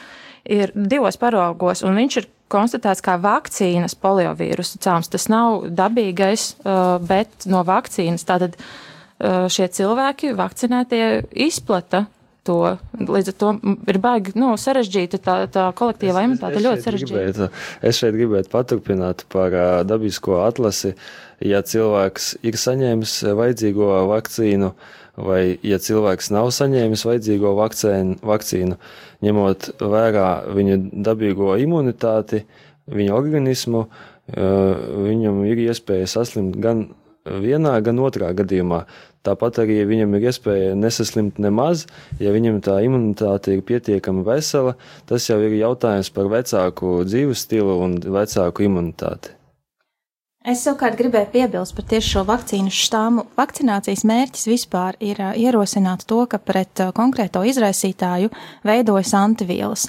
ir 0.44 0.74
divos 0.76 1.18
paraugos, 1.20 1.84
un 1.88 1.98
viņš 1.98 2.20
ir 2.20 2.30
konstatēts 2.54 3.04
kā 3.04 3.18
vakcīnas 3.22 3.96
poliovīrusa 4.00 4.82
cēlums. 4.84 5.12
Tas 5.14 5.30
nav 5.32 5.68
dabīgais, 5.74 6.54
bet 7.08 7.48
no 7.50 7.64
vakcīnas. 7.68 8.26
Tātad 8.30 8.58
šie 9.24 9.70
cilvēki, 9.74 10.34
vakcinētie, 10.38 11.06
izplata 11.48 12.06
to. 12.44 12.76
Līdz 13.00 13.32
ar 13.32 13.38
to 13.40 13.52
ir 13.90 14.00
baigi 14.04 14.34
nu, 14.40 14.52
sarežģīta 14.60 15.20
tā, 15.24 15.36
tā 15.52 15.68
kolektīvā 15.80 16.26
imunitāte. 16.28 16.64
Ļoti 16.64 16.86
sarežģīta. 16.88 17.22
Gribētu, 17.22 17.48
es 17.88 18.02
šeit 18.02 18.18
gribētu 18.18 18.52
paturpināt 18.52 19.24
par 19.34 19.56
uh, 19.56 19.70
dabisko 19.88 20.42
atlasi. 20.44 20.94
Ja 21.44 21.64
cilvēks 21.66 22.34
ir 22.46 22.60
saņēmis 22.60 23.16
vajadzīgo 23.40 23.88
vakcīnu, 24.12 24.74
uh, 24.74 25.03
vai, 25.18 25.58
ja 25.66 25.80
cilvēks 25.82 26.32
nav 26.34 26.50
saņēmis 26.56 27.06
vajadzīgo 27.08 27.54
vakcēnu, 27.60 28.20
vakcīnu, 28.26 28.80
ņemot 29.26 29.70
vērā 29.82 30.30
viņa 30.56 30.80
dabīgo 31.06 31.54
imunitāti, 31.62 32.44
viņa 32.92 33.16
organismu, 33.16 33.88
viņam 34.34 35.44
ir 35.50 35.66
iespēja 35.68 36.10
saslimt 36.10 36.58
gan 36.64 36.88
vienā, 37.24 37.78
gan 37.84 38.00
otrā 38.04 38.32
gadījumā. 38.36 38.84
Tāpat 39.24 39.62
arī 39.64 39.78
viņam 39.88 40.18
ir 40.18 40.26
iespēja 40.28 40.74
nesaslimt 40.76 41.38
nemaz, 41.40 41.86
ja 42.20 42.34
viņam 42.36 42.60
tā 42.66 42.82
imunitāte 42.84 43.54
ir 43.56 43.64
pietiekami 43.64 44.26
vesela. 44.28 44.76
Tas 45.08 45.30
jau 45.30 45.40
ir 45.40 45.56
jautājums 45.62 46.12
par 46.12 46.28
vecāku 46.34 46.98
dzīves 47.08 47.46
stilu 47.46 47.78
un 47.86 47.96
vecāku 48.04 48.68
imunitāti. 48.68 49.32
Es 50.44 50.60
savukārt 50.66 50.98
gribēju 51.00 51.30
piebilst 51.32 51.72
par 51.72 51.86
tieši 51.88 52.10
šo 52.18 52.22
vakcīnu 52.28 52.72
štāmu. 52.76 53.22
Vakcinācijas 53.40 54.02
mērķis 54.04 54.50
vispār 54.50 54.98
ir 55.00 55.22
ierosināt 55.40 56.02
to, 56.04 56.18
ka 56.28 56.36
pret 56.36 56.82
konkrēto 56.98 57.46
izraisītāju 57.48 58.28
veidojas 58.68 59.14
antivielas. 59.16 59.86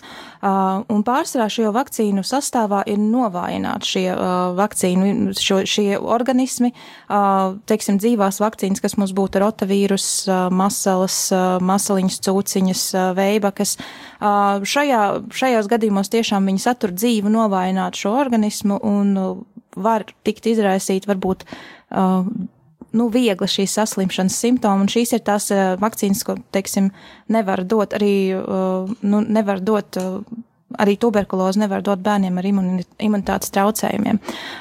Un 0.46 1.02
pārsvarā 1.02 1.48
šo 1.50 1.72
vakcīnu 1.74 2.22
sastāvā 2.22 2.84
ir 2.86 3.00
novājināti 3.02 3.90
šie 3.96 4.04
vakcīnu, 4.54 5.32
šo, 5.34 5.58
šie 5.66 5.98
organismi, 5.98 6.70
teiksim, 7.66 7.98
dzīvās 7.98 8.38
vakcīnas, 8.44 8.82
kas 8.84 8.94
mums 9.00 9.14
būtu 9.18 9.42
rotavīrus, 9.42 10.06
masalas, 10.54 11.18
masaliņas, 11.66 12.20
cūciņas, 12.28 12.84
veibakas. 13.18 13.74
Šajā, 14.22 15.02
šajos 15.34 15.72
gadījumos 15.74 16.14
tiešām 16.14 16.46
viņi 16.52 16.62
satur 16.68 16.94
dzīvu 16.94 17.34
novājinātu 17.40 18.04
šo 18.04 18.14
organismu 18.22 18.78
un 18.86 19.18
var 19.76 20.06
tikt 20.26 20.46
izraisīt 20.50 21.08
varbūt 21.10 21.44
uh, 21.48 22.26
nu, 22.94 23.08
viegli 23.12 23.50
šīs 23.50 23.76
saslimšanas 23.78 24.38
simptomi, 24.44 24.86
un 24.86 24.90
šīs 24.90 25.16
ir 25.16 25.22
tās 25.26 25.50
uh, 25.54 25.74
vakcīnas, 25.82 26.24
ko, 26.26 26.38
teiksim, 26.54 26.90
nevar 27.32 27.64
dot 27.68 27.96
arī, 27.96 28.16
uh, 28.38 28.90
nu, 29.02 29.22
nevar 29.22 29.62
dot. 29.64 30.00
Uh, 30.00 30.42
Arī 30.80 30.96
tuberkulozi 30.98 31.60
nevar 31.60 31.84
dot 31.86 32.00
bērniem 32.02 32.38
ar 32.40 32.46
imunitātes 32.48 33.52
traucējumiem. 33.54 34.16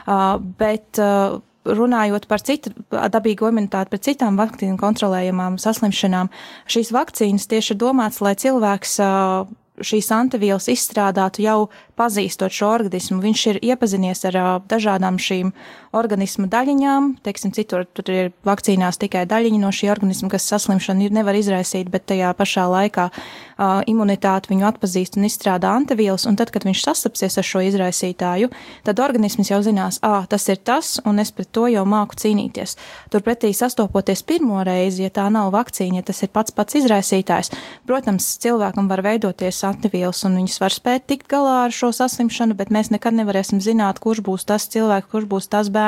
Uh, 0.05 0.35
bet 0.59 0.99
uh, 1.01 1.39
runājot 1.65 2.27
par 2.29 2.43
citu 2.43 2.69
dabīgo 2.91 3.49
imunitāti 3.49 3.89
pret 3.89 4.05
citām 4.05 4.37
vakcīnu 4.37 4.77
kontrolējamām 4.77 5.57
saslimšanām, 5.63 6.29
šīs 6.69 6.91
vakcīnas 6.93 7.47
tieši 7.49 7.73
ir 7.73 7.79
domāts, 7.81 8.21
lai 8.21 8.35
cilvēks 8.39 8.97
uh, 9.01 9.47
šīs 9.81 10.11
antivielas 10.13 10.69
izstrādātu 10.71 11.43
jau 11.45 11.57
pazīstot 11.97 12.53
šo 12.53 12.69
organismu. 12.75 13.21
Viņš 13.23 13.45
ir 13.53 13.61
iepazinies 13.73 14.25
ar 14.29 14.39
dažādām 14.69 15.17
šīm 15.21 15.53
organismu 15.93 16.47
daļiņām. 16.51 17.09
Teiksim, 17.25 17.53
citur 17.55 17.85
tur 17.85 18.09
ir 18.11 18.31
vakcīnās 18.47 18.99
tikai 19.01 19.23
daļiņa 19.29 19.59
no 19.61 19.71
šī 19.73 19.91
organisma, 19.93 20.31
kas 20.33 20.47
saslimšanu 20.49 21.11
nevar 21.13 21.37
izraisīt, 21.37 21.91
bet 21.93 22.07
tajā 22.09 22.31
pašā 22.37 22.65
laikā 22.71 23.07
uh, 23.13 23.81
imunitāte 23.89 24.51
viņu 24.51 24.67
atpazīst 24.71 25.17
un 25.19 25.27
izstrādā 25.27 25.73
antivielas. 25.77 26.25
Un 26.29 26.37
tad, 26.39 26.51
kad 26.53 26.65
viņš 26.67 26.83
sastapsies 26.87 27.37
ar 27.39 27.47
šo 27.47 27.63
izraisītāju, 27.67 28.49
tad 28.87 29.01
organisms 29.03 29.51
jau 29.51 29.61
zinās, 29.65 29.99
ah, 30.05 30.25
tas 30.29 30.47
ir 30.49 30.61
tas, 30.65 30.95
un 31.05 31.21
es 31.23 31.33
pret 31.35 31.51
to 31.53 31.67
jau 31.71 31.85
māku 31.89 32.17
cīnīties. 32.19 32.75
Turpretī 33.13 33.53
sastopoties 33.55 34.25
pirmo 34.25 34.63
reizi, 34.65 35.05
ja 35.05 35.13
tā 35.13 35.27
nav 35.33 35.51
vakcīna, 35.53 36.01
ja 36.01 36.07
tas 36.09 36.23
ir 36.25 36.33
pats 36.33 36.55
pats 36.55 36.79
izraisītājs, 36.81 37.53
protams, 37.87 38.27
cilvēkam 38.43 38.89
var 38.89 39.03
veidoties 39.05 39.63
antivielas, 39.67 40.23
un 40.27 40.39
viņas 40.41 40.59
var 40.63 40.73
spēt 40.73 41.07
tikt 41.11 41.29
galā 41.31 41.63
ar 41.67 41.75
šo 41.75 41.91
saslimšanu, 41.95 42.57
bet 42.57 42.73
mēs 42.73 42.91
nekad 42.93 43.15
nevarēsim 43.17 43.61
zināt, 43.63 44.01
kurš 44.03 44.23
būs 44.25 44.47
tas 44.49 44.67
cilvēks, 44.73 45.09
kurš 45.11 45.29
būs 45.29 45.49
tas 45.51 45.69
bērns, 45.73 45.82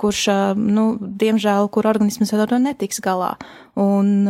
kurš, 0.00 0.26
nu, 0.58 0.86
diemžēl, 1.00 1.68
kur 1.74 1.88
organisms 1.90 2.32
ar 2.34 2.48
to 2.50 2.60
netiks 2.62 3.02
galā. 3.04 3.34
Un, 3.80 4.28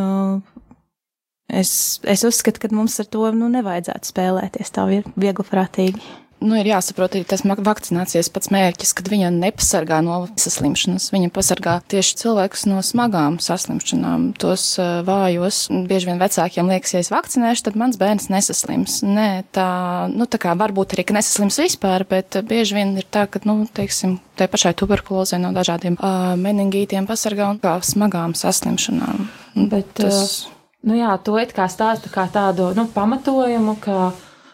es, 1.49 1.73
es 2.05 2.27
uzskatu, 2.27 2.63
ka 2.63 2.73
mums 2.75 2.99
ar 3.03 3.11
to 3.11 3.29
nu, 3.37 3.51
nevajadzētu 3.53 4.13
spēlēties 4.13 4.75
tā 4.77 4.89
viegli 4.91 5.47
prātīgi 5.51 6.03
nu, 6.41 6.57
ir 6.59 6.71
jāsaprot 6.71 7.15
arī 7.15 7.27
tas 7.29 7.43
vakcinācijas 7.45 8.31
pats 8.33 8.51
mērķis, 8.53 8.93
kad 8.97 9.09
viņa 9.13 9.31
nepasargā 9.35 10.01
no 10.05 10.23
saslimšanas. 10.41 11.11
Viņa 11.13 11.31
pasargā 11.35 11.77
tieši 11.91 12.17
cilvēkus 12.23 12.67
no 12.71 12.81
smagām 12.85 13.39
saslimšanām, 13.43 14.31
tos 14.41 14.65
uh, 14.81 15.01
vājos. 15.07 15.63
Bieži 15.91 16.11
vien 16.11 16.21
vecākiem 16.21 16.71
liekas, 16.73 16.95
ja 16.95 17.03
es 17.05 17.13
vakcinēšu, 17.13 17.67
tad 17.69 17.81
mans 17.81 18.01
bērns 18.01 18.31
nesaslims. 18.33 19.01
Nē, 19.07 19.29
tā, 19.57 19.69
nu, 20.13 20.29
tā 20.31 20.41
kā 20.43 20.55
varbūt 20.59 20.97
arī, 20.97 21.07
ka 21.09 21.19
nesaslims 21.19 21.61
vispār, 21.63 22.07
bet 22.09 22.41
bieži 22.49 22.79
vien 22.79 22.97
ir 23.01 23.09
tā, 23.09 23.27
ka, 23.31 23.43
nu, 23.49 23.63
teiksim, 23.77 24.19
tai 24.41 24.49
pašai 24.51 24.75
tuberkulozē 24.81 25.41
no 25.43 25.53
dažādiem 25.57 25.99
uh, 25.99 26.33
meningītiem 26.41 27.09
pasargā 27.11 27.51
un 27.53 27.61
kā 27.63 27.77
smagām 27.85 28.37
saslimšanām. 28.39 29.29
Bet, 29.71 29.93
tas... 30.01 30.41
uh, 30.47 30.57
nu 30.89 30.97
jā, 30.99 31.13
to 31.25 31.37
it 31.43 31.55
kā 31.57 31.69
stāsta 31.71 32.13
kā 32.13 32.27
tādu, 32.33 32.73
nu, 32.77 32.89
pamatojumu, 32.95 33.77
ka 33.83 34.11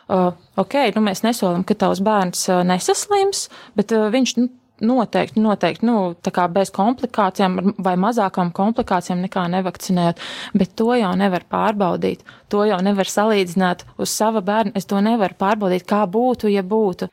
ok, 0.09 0.77
nu 0.95 1.03
mēs 1.03 1.25
nesolam, 1.27 1.65
ka 1.67 1.75
tavs 1.79 2.03
bērns 2.05 2.47
uh, 2.53 2.63
nesaslims, 2.67 3.49
bet 3.79 3.95
uh, 3.97 4.07
viņš 4.13 4.37
nu, 4.39 4.49
noteikti, 4.81 5.41
noteikti, 5.41 5.87
nu, 5.89 6.15
tā 6.23 6.33
kā 6.35 6.47
bez 6.53 6.71
komplikācijām 6.75 7.75
vai 7.83 7.97
mazākām 8.01 8.53
komplikācijām 8.57 9.23
nekā 9.25 9.47
nevakcinējot, 9.57 10.21
bet 10.55 10.75
to 10.79 10.93
jau 10.95 11.13
nevar 11.19 11.47
pārbaudīt. 11.51 12.25
To 12.53 12.65
jau 12.69 12.79
nevar 12.85 13.09
salīdzināt 13.11 13.87
uz 13.99 14.13
sava 14.13 14.43
bērna. 14.45 14.77
Es 14.77 14.87
to 14.87 15.01
nevaru 15.03 15.35
pārbaudīt, 15.39 15.87
kā 15.89 16.05
būtu, 16.07 16.53
ja 16.53 16.63
būtu. 16.63 17.09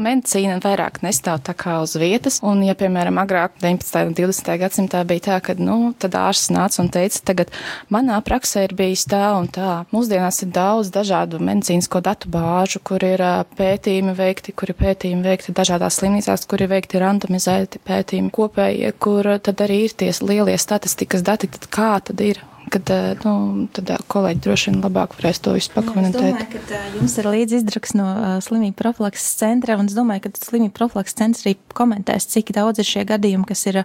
Medicīna 0.00 0.56
vairāk 0.62 1.02
nestāv 1.04 1.42
tā 1.44 1.52
kā 1.58 1.74
uz 1.84 1.92
vietas, 2.00 2.38
un, 2.46 2.62
ja, 2.64 2.74
piemēram, 2.78 3.18
agrāk 3.20 3.58
19. 3.60 4.08
un 4.08 4.14
20. 4.16 4.50
gadsimtā 4.62 5.02
bija 5.08 5.24
tā, 5.26 5.38
ka, 5.44 5.54
nu, 5.60 5.92
tad 6.00 6.16
ārsts 6.16 6.48
nāca 6.54 6.80
un 6.82 6.88
teica, 6.92 7.20
tagad 7.28 7.52
manā 7.92 8.16
praksē 8.24 8.64
ir 8.66 8.74
bijis 8.78 9.04
tā 9.10 9.20
un 9.36 9.50
tā. 9.52 9.82
Mūsdienās 9.92 10.42
ir 10.46 10.52
daudz 10.56 10.90
dažādu 10.94 11.42
medicīnisko 11.44 12.00
datu 12.04 12.32
bāžu, 12.32 12.80
kur 12.82 13.04
ir 13.04 13.22
pētījumi 13.58 14.16
veikti, 14.16 14.56
kur 14.56 14.72
ir 14.72 14.80
pētījumi 14.80 15.28
veikti 15.28 15.54
dažādās 15.60 16.00
slimnīcās, 16.00 16.46
kur 16.48 16.64
ir 16.64 16.72
veikti 16.72 17.02
randomizēti 17.02 17.82
pētījumi 17.84 18.32
kopējie, 18.32 18.94
kur 18.96 19.28
tad 19.44 19.66
arī 19.66 19.84
ir 19.90 19.98
tie 19.98 20.10
lielie 20.24 20.56
statistikas 20.58 21.26
dati, 21.26 21.52
tad 21.52 21.68
kā 21.72 21.92
tad 22.08 22.24
ir 22.24 22.40
kad 22.72 22.90
eh, 22.90 23.16
nu, 23.24 23.66
tad 23.74 23.90
eh, 23.92 24.00
kolēģi 24.10 24.40
droši 24.46 24.70
vien 24.70 24.80
labāk 24.80 25.16
varēs 25.18 25.40
to 25.44 25.52
visu 25.52 25.72
pakomentēt. 25.74 26.16
Es 26.16 26.16
domāju, 26.16 26.48
ka 26.54 26.76
eh, 26.78 26.86
jums 26.96 27.16
ir 27.20 27.28
līdzi 27.28 27.58
izdraks 27.60 27.94
no 27.98 28.06
slimību 28.44 28.76
profilakses 28.78 29.36
centra, 29.40 29.76
un 29.80 29.90
es 29.90 29.96
domāju, 29.96 30.24
ka 30.24 30.32
slimību 30.48 30.72
profilakses 30.76 31.18
centrs 31.18 31.44
arī 31.44 31.54
komentēs, 31.76 32.26
cik 32.32 32.54
daudz 32.56 32.80
ir 32.80 32.88
šie 32.88 33.04
gadījumi, 33.08 33.44
kas 33.48 33.66
ir 33.68 33.82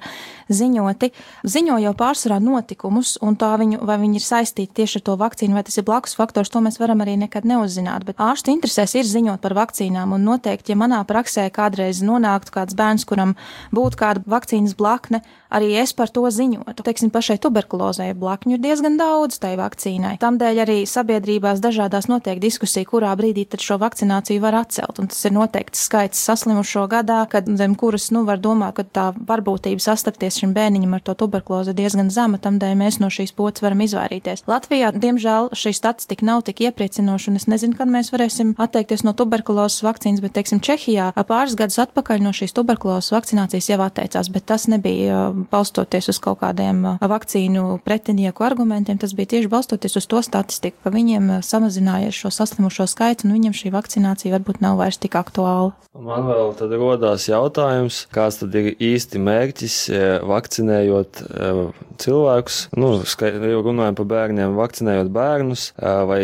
ziņoti. 0.47 1.11
Ziņo 1.47 1.79
jau 1.83 1.93
pārsvarā 1.99 2.39
notikumus, 2.43 3.17
un 3.23 3.35
tā 3.39 3.51
viņu, 3.59 3.81
vai 3.87 3.99
viņi 4.01 4.21
ir 4.21 4.25
saistīti 4.25 4.79
tieši 4.79 5.01
ar 5.01 5.05
to 5.09 5.17
vakcīnu, 5.19 5.57
vai 5.57 5.65
tas 5.67 5.79
ir 5.79 5.87
blakus 5.87 6.15
faktors, 6.17 6.51
to 6.53 6.63
mēs 6.63 6.79
varam 6.79 7.03
arī 7.03 7.17
nekad 7.19 7.47
neuzzināt. 7.49 8.07
Bet 8.07 8.23
ārstu 8.23 8.55
interesēs 8.55 8.95
ir 8.95 9.09
ziņot 9.09 9.43
par 9.43 9.57
vakcīnām, 9.57 10.15
un 10.15 10.23
noteikti, 10.31 10.71
ja 10.71 10.79
manā 10.79 11.01
praksē 11.07 11.49
kādreiz 11.51 11.99
nonāktu 12.05 12.55
kāds 12.55 12.77
bērns, 12.77 13.07
kuram 13.09 13.35
būtu 13.75 13.99
kāda 13.99 14.23
vakcīnas 14.31 14.77
blakne, 14.79 15.21
arī 15.51 15.75
es 15.81 15.93
par 15.95 16.11
to 16.13 16.23
ziņotu. 16.31 16.85
Teiksim, 16.87 17.11
pašai 17.11 17.39
tuberkulozei 17.43 18.13
blakņu 18.17 18.55
ir 18.57 18.63
diezgan 18.63 18.76
daudz 18.81 19.39
tai 19.41 19.55
vakcīnai. 19.59 20.17
Tamdēļ 20.21 20.61
arī 20.63 20.77
sabiedrībās 20.89 21.61
dažādās 21.63 22.07
notiek 22.09 22.39
diskusija, 22.41 22.87
kurā 22.87 23.13
brīdī 23.17 23.45
tad 23.49 23.63
šo 23.63 23.77
vakcināciju 23.81 24.41
var 24.43 24.59
atcelt. 24.63 24.99
Un 24.99 25.09
tas 25.11 25.19
ir 25.25 25.33
noteikts 25.35 25.85
skaits 25.87 26.21
saslimušo 26.27 26.87
gadā, 26.91 27.23
kad 27.29 27.47
zem 27.59 27.75
kuras, 27.75 28.09
nu, 28.11 28.23
var 28.27 28.41
domāt, 28.41 28.77
ka 28.77 28.83
tā 28.83 29.05
varbūtība 29.15 29.83
sastapties 29.83 30.39
šim 30.41 30.53
bērniņam 30.57 30.97
ar 30.97 31.03
to 31.05 31.15
tuberkulozi 31.17 31.73
ir 31.73 31.79
diezgan 31.79 32.11
zema, 32.13 32.39
tamdēļ 32.41 32.75
mēs 32.79 32.99
no 33.03 33.11
šīs 33.13 33.33
potes 33.37 33.63
varam 33.65 33.81
izvairīties. 33.85 34.45
Latvijā, 34.49 34.91
diemžēl, 34.95 35.51
šī 35.57 35.73
statistika 35.75 36.25
nav 36.27 36.43
tik 36.47 36.63
iepriecinoša, 36.67 37.31
un 37.31 37.41
es 37.41 37.47
nezinu, 37.51 37.77
kad 37.77 37.91
mēs 37.91 38.11
varēsim 38.13 38.55
atteikties 38.57 39.05
no 39.07 39.13
tuberkulozes 39.17 39.85
vakcīnas, 39.85 40.23
bet, 40.23 40.35
teiksim, 40.37 40.61
Čehijā 40.63 41.11
pāris 41.27 41.57
gadus 41.59 41.79
atpakaļ 41.83 42.23
no 42.23 42.33
šīs 42.35 42.55
tuberkulozes 42.57 43.13
vakcinācijas 43.13 43.69
jau 43.69 43.79
atteicās, 43.85 44.29
bet 44.33 44.47
tas 44.49 44.67
nebija 44.71 45.27
balstoties 45.51 46.09
uz 46.13 46.19
kaut 46.23 46.41
kādiem 46.41 46.83
vakcīnu 47.01 47.79
pretinieku 47.85 48.45
argumentiem, 48.47 48.56
tas 49.01 49.13
bija 49.17 49.31
tieši 49.33 49.49
balstoties 49.51 49.97
uz 49.99 50.07
to 50.09 50.21
statistiku, 50.25 50.77
ka 50.83 50.91
viņiem 50.93 51.29
samazinājies 51.45 52.17
šo 52.17 52.31
saslimušo 52.33 52.87
skaitu 52.89 53.27
un 53.27 53.35
viņiem 53.35 53.55
šī 53.57 53.71
vakcinācija 53.75 54.33
varbūt 54.33 54.61
nav 54.63 54.79
vairs 54.81 54.97
tik 54.97 55.17
aktuāla. 55.19 55.73
Man 55.97 56.27
vēl 56.29 56.53
tad 56.57 56.73
rodās 56.77 57.27
jautājums, 57.29 58.03
kāds 58.13 58.41
tad 58.41 58.55
ir 58.57 58.73
īsti 58.73 59.21
mērķis 59.21 59.77
vakcinējot 60.29 61.23
cilvēkus, 62.01 62.59
nu, 62.77 62.93
jau 63.01 63.63
runājam 63.65 63.97
par 63.97 64.09
bērniem, 64.13 64.57
vakcinējot 64.57 65.13
bērnus, 65.13 65.71
vai 65.81 66.23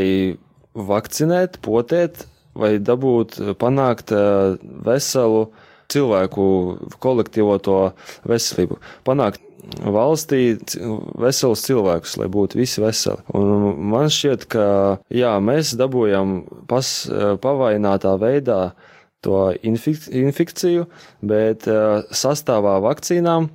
vakcinēt, 0.73 1.59
potēt, 1.65 2.25
vai 2.57 2.75
dabūt, 2.81 3.39
panākt 3.61 4.13
veselu 4.85 5.47
cilvēku 5.93 6.45
kolektīvo 7.03 7.57
to 7.63 7.79
veselību. 8.29 8.79
Panākt 9.05 9.41
valstī 9.83 10.57
veselus 11.19 11.63
cilvēkus, 11.67 12.17
lai 12.21 12.29
būtu 12.31 12.59
visi 12.59 12.81
veseli. 12.83 13.23
Un 13.37 13.79
man 13.91 14.11
šķiet, 14.11 14.47
ka 14.51 14.65
jā, 15.13 15.33
mēs 15.43 15.75
dabūjam 15.79 16.41
pas, 16.69 16.89
pavainātā 17.43 18.15
veidā 18.21 18.73
to 19.23 19.53
infik 19.63 20.09
infekciju, 20.11 20.87
bet 21.23 21.67
sastāvā 22.11 22.75
vakcīnām 22.83 23.47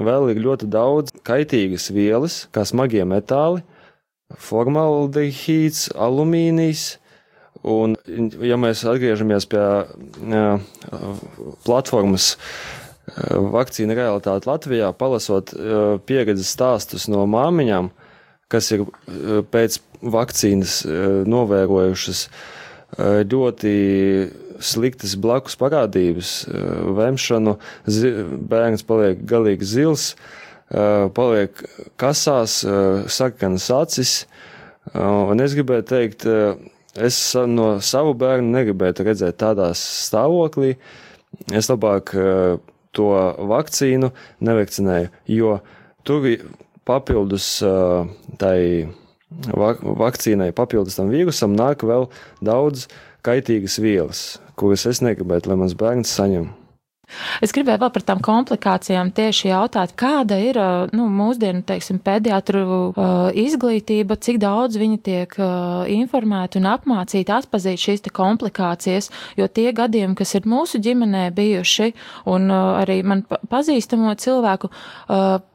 vēl 0.00 0.32
ir 0.32 0.42
ļoti 0.46 0.70
daudz 0.72 1.12
kaitīgas 1.26 1.90
vielas, 1.92 2.46
kā 2.52 2.64
smagie 2.68 3.04
metāli, 3.08 3.64
formaldehīds, 4.40 5.90
alumīnijas, 5.92 6.96
Un, 7.62 7.92
ja 8.42 8.56
mēs 8.58 8.80
atgriežamies 8.90 9.44
pie 9.46 9.60
uh, 9.62 10.62
platformas 11.62 12.32
uh, 12.32 12.81
vakcīna 13.52 13.96
realitāte 13.98 14.48
Latvijā, 14.50 14.92
palasot 14.96 15.52
uh, 15.54 15.98
pieredzes 16.06 16.52
stāstus 16.54 17.08
no 17.12 17.26
māmiņām, 17.30 17.90
kas 18.52 18.68
ir 18.74 18.84
pēc 19.52 19.78
vakcīnas 20.02 20.82
novērojušas 21.30 22.26
ļoti 23.32 23.72
sliktas 24.62 25.14
blakus 25.16 25.56
parādības, 25.56 26.32
vemšanu, 26.98 27.56
bērns 28.50 28.84
paliek 28.84 29.22
galīgi 29.28 29.68
zils, 29.68 30.10
paliek 31.16 31.62
kasās, 32.00 32.60
sarkanas 33.08 33.70
acis. 33.72 34.14
Un 34.92 35.40
es 35.40 35.56
gribēju 35.56 35.86
teikt, 35.88 36.26
es 36.92 37.22
no 37.48 37.68
savu 37.80 38.12
bērnu 38.18 38.52
negribētu 38.52 39.06
redzēt 39.08 39.40
tādā 39.40 39.70
stāvoklī. 39.78 40.74
Es 41.56 41.70
labāk 41.72 42.12
to 42.96 43.10
vakcīnu 43.52 44.12
nevakcinēju, 44.44 45.12
jo 45.32 45.58
tur 46.06 46.26
papildus 46.88 47.48
tai 48.38 48.58
vakcīnai, 50.02 50.52
papildus 50.56 50.98
tam 50.98 51.12
vīrusam, 51.12 51.56
nāk 51.56 51.84
vēl 51.88 52.08
daudz 52.44 52.88
kaitīgas 53.24 53.78
vielas, 53.80 54.24
kuras 54.58 54.86
es 54.90 55.00
negribētu, 55.04 55.52
lai 55.52 55.60
mans 55.62 55.76
bērns 55.78 56.12
saņem. 56.18 56.50
Es 57.42 57.52
gribēju 57.54 57.80
vēl 57.82 57.90
par 57.94 58.04
tām 58.06 58.20
komplikācijām 58.24 59.10
tieši 59.14 59.50
jautāt, 59.50 59.94
kāda 59.98 60.38
ir 60.42 60.58
nu, 60.94 61.08
mūsdienu 61.12 61.64
teiksim, 61.66 61.98
pediatru 62.02 62.62
uh, 62.64 63.06
izglītība, 63.36 64.16
cik 64.22 64.38
daudz 64.42 64.78
viņi 64.80 65.00
tiek 65.04 65.34
uh, 65.38 65.82
informēti 65.90 66.60
un 66.60 66.70
apmācīti 66.72 67.34
atpazīt 67.34 67.82
šīs 67.82 68.06
komplikācijas, 68.14 69.10
jo 69.38 69.48
tie 69.48 69.70
gadījumi, 69.76 70.16
kas 70.18 70.36
ir 70.38 70.48
mūsu 70.48 70.80
ģimenē 70.82 71.28
bijuši, 71.36 71.90
un 72.32 72.48
uh, 72.50 72.78
arī 72.82 73.00
man 73.06 73.24
pazīstamo 73.28 74.14
cilvēku, 74.18 74.70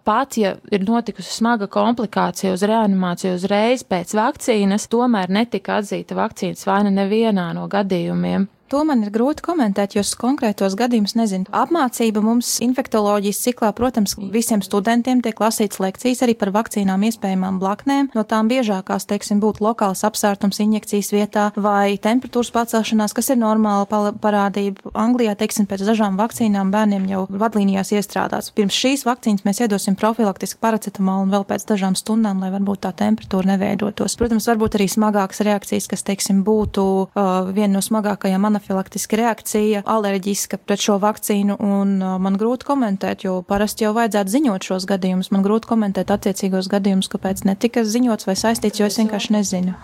pat 0.08 0.38
ja 0.40 0.54
ir 0.74 0.84
notikusi 0.88 1.32
smaga 1.34 1.68
komplikācija 1.72 2.54
uz 2.56 2.64
reanimāciju 2.68 3.36
uzreiz 3.38 3.84
pēc 3.88 4.14
vakcīnas, 4.18 4.90
tomēr 4.92 5.32
netika 5.34 5.82
atzīta 5.82 6.18
vakcīnas 6.18 6.68
vaina 6.68 6.94
nevienā 6.94 7.50
no 7.58 7.68
gadījumiem. 7.72 8.48
To 8.68 8.82
man 8.84 9.00
ir 9.06 9.14
grūti 9.16 9.46
komentēt, 9.46 9.94
jo 9.96 10.02
es 10.04 10.10
konkrētos 10.20 10.74
gadījumus 10.76 11.14
nezinu. 11.16 11.48
Apmācība 11.56 12.20
mums 12.20 12.50
infektoloģijas 12.66 13.40
ciklā, 13.46 13.70
protams, 13.72 14.18
visiem 14.34 14.60
studentiem 14.60 15.22
tiek 15.24 15.40
lasīts 15.40 15.80
lekcijas 15.80 16.26
arī 16.26 16.36
par 16.36 16.52
vakcīnām 16.52 17.06
iespējamām 17.08 17.62
blaknēm. 17.62 18.10
No 18.12 18.26
tām 18.28 18.50
biežākās, 18.52 19.08
teiksim, 19.08 19.40
būtu 19.40 19.64
lokāls 19.64 20.04
apsvērtums 20.04 20.60
injekcijas 20.66 21.14
vietā 21.16 21.46
vai 21.56 21.96
temperatūras 21.96 22.52
pacelšanās, 22.58 23.16
kas 23.16 23.32
ir 23.32 23.40
normāla 23.40 24.12
parādība. 24.20 24.92
Anglijā, 25.00 25.38
teiksim, 25.40 25.70
pēc 25.72 25.86
dažām 25.88 26.20
vakcīnām 26.20 26.68
bērniem 26.76 27.08
jau 27.08 27.24
vadlīnijās 27.32 27.94
iestrādāts. 27.96 28.52
Pirms 28.58 28.76
šīs 28.76 29.08
vakcīnas 29.08 29.48
mēs 29.48 29.64
iedosim 29.64 29.96
profilaktiski 29.96 30.60
paracetamolu 30.60 31.24
un 31.30 31.34
vēl 31.38 31.48
pēc 31.48 31.64
dažām 31.72 31.96
stundām, 31.96 32.44
lai 32.44 32.52
varbūt 32.52 32.84
tā 32.84 32.92
temperatūra 33.00 33.54
neveidotos. 33.54 34.20
Protams, 34.20 34.52
varbūt 34.52 34.76
arī 34.76 34.92
smagākas 34.92 35.46
reakcijas, 35.48 35.88
kas, 35.88 36.04
teiksim, 36.04 36.44
būtu 36.44 36.86
uh, 37.08 37.48
viena 37.56 37.78
no 37.78 37.86
smagākajām 37.86 38.52
anafilaktiska 38.58 39.18
reakcija, 39.18 39.84
alerģiska 39.86 40.60
pret 40.66 40.82
šo 40.82 40.98
vakcīnu, 41.02 41.58
un 41.62 41.98
uh, 42.02 42.16
man 42.22 42.38
grūti 42.40 42.68
komentēt, 42.68 43.26
jo 43.28 43.42
parasti 43.48 43.86
jau 43.86 43.94
vajadzētu 43.98 44.34
ziņot 44.34 44.70
šos 44.70 44.88
gadījumus. 44.90 45.32
Man 45.32 45.46
grūti 45.46 45.70
komentēt 45.70 46.12
attiecīgos 46.14 46.70
gadījumus, 46.72 47.12
kāpēc 47.14 47.46
netika 47.48 47.86
ziņots 47.86 48.28
vai 48.28 48.38
saistīts, 48.40 48.82
jo 48.82 48.90
es 48.90 48.98
vienkārši 49.00 49.36
nezinu. 49.38 49.76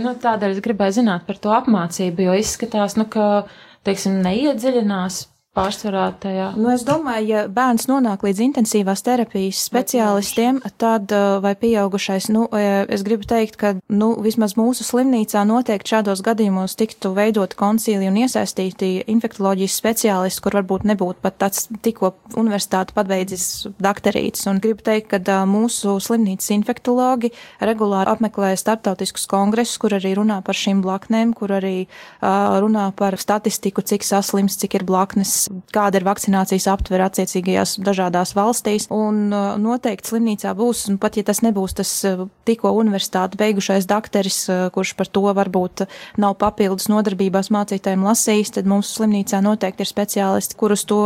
Nu, 0.00 0.14
tādēļ 0.16 0.56
es 0.56 0.64
gribēju 0.64 0.98
zināt 1.02 1.28
par 1.28 1.40
to 1.42 1.52
apmācību, 1.52 2.26
jo 2.28 2.38
izskatās, 2.40 2.96
nu, 2.96 3.06
ka, 3.12 3.44
teiksim, 3.86 4.22
neiedziļinās 4.24 5.26
pārsvarā 5.52 6.06
tajā? 6.16 6.46
Nu, 6.56 6.70
es 6.72 6.84
domāju, 6.88 7.26
ja 7.28 7.40
bērns 7.52 7.84
nonāk 7.90 8.24
līdz 8.24 8.40
intensīvās 8.46 9.04
terapijas 9.04 9.60
speciālistiem, 9.68 10.62
tad 10.80 11.12
uh, 11.12 11.42
vai 11.44 11.52
pieaugušais, 11.60 12.30
nu, 12.32 12.46
uh, 12.48 12.84
es 12.92 13.04
gribu 13.04 13.28
teikt, 13.28 13.58
ka, 13.60 13.74
nu, 13.92 14.14
vismaz 14.24 14.56
mūsu 14.56 14.86
slimnīcā 14.86 15.42
noteikti 15.48 15.92
šādos 15.92 16.22
gadījumos 16.24 16.76
tiktu 16.80 17.12
veidot 17.16 17.52
koncīli 17.58 18.08
un 18.08 18.16
iesaistīti 18.22 19.04
infektoloģijas 19.12 19.76
speciālisti, 19.82 20.44
kur 20.44 20.56
varbūt 20.62 20.86
nebūtu 20.88 21.20
pat 21.24 21.36
tāds 21.44 21.68
tikko 21.84 22.14
universitāti 22.40 22.96
pabeidzis 22.96 23.68
dakterīts. 23.82 24.46
Un 24.48 24.62
gribu 24.64 24.84
teikt, 24.88 25.10
ka 25.12 25.20
uh, 25.20 25.44
mūsu 25.48 25.98
slimnīcas 26.00 26.48
infektologi 26.56 27.32
regulāri 27.60 28.14
apmeklē 28.14 28.54
starptautiskus 28.56 29.28
kongresus, 29.28 29.76
kur 29.84 29.98
arī 30.00 30.16
runā 30.16 30.40
par 30.46 30.56
šīm 30.56 30.80
blaknēm, 30.80 31.36
kur 31.36 31.52
arī 31.60 31.76
uh, 31.84 32.56
runā 32.64 32.88
par 32.96 33.20
statistiku, 33.20 33.84
cik 33.84 34.08
saslims, 34.08 34.56
cik 34.56 34.80
ir 34.80 34.88
blaknes 34.88 35.41
kāda 35.74 36.00
ir 36.00 36.06
vakcinācijas 36.06 36.68
aptvere 36.72 37.06
attiecīgajās 37.06 37.76
dažādās 37.82 38.34
valstīs. 38.36 38.88
Un 38.92 39.32
uh, 39.32 39.54
noteikti 39.60 40.12
slimnīcā 40.12 40.52
būs, 40.58 40.86
un 40.92 40.98
pat 41.02 41.18
ja 41.18 41.24
tas 41.26 41.42
nebūs 41.44 41.76
tas 41.78 41.90
uh, 42.08 42.26
tikko 42.48 42.72
universitāti 42.78 43.38
beigušais 43.40 43.88
dakteris, 43.90 44.38
uh, 44.50 44.64
kurš 44.74 44.94
par 44.98 45.10
to 45.10 45.24
varbūt 45.32 45.86
nav 46.22 46.36
papildus 46.40 46.88
nodarbībās 46.92 47.52
mācītājiem 47.54 48.04
lasījis, 48.06 48.54
tad 48.58 48.68
mums 48.70 48.92
slimnīcā 48.96 49.42
noteikti 49.44 49.84
ir 49.84 49.90
speciālisti, 49.90 50.58
kurus 50.60 50.86
to 50.88 51.00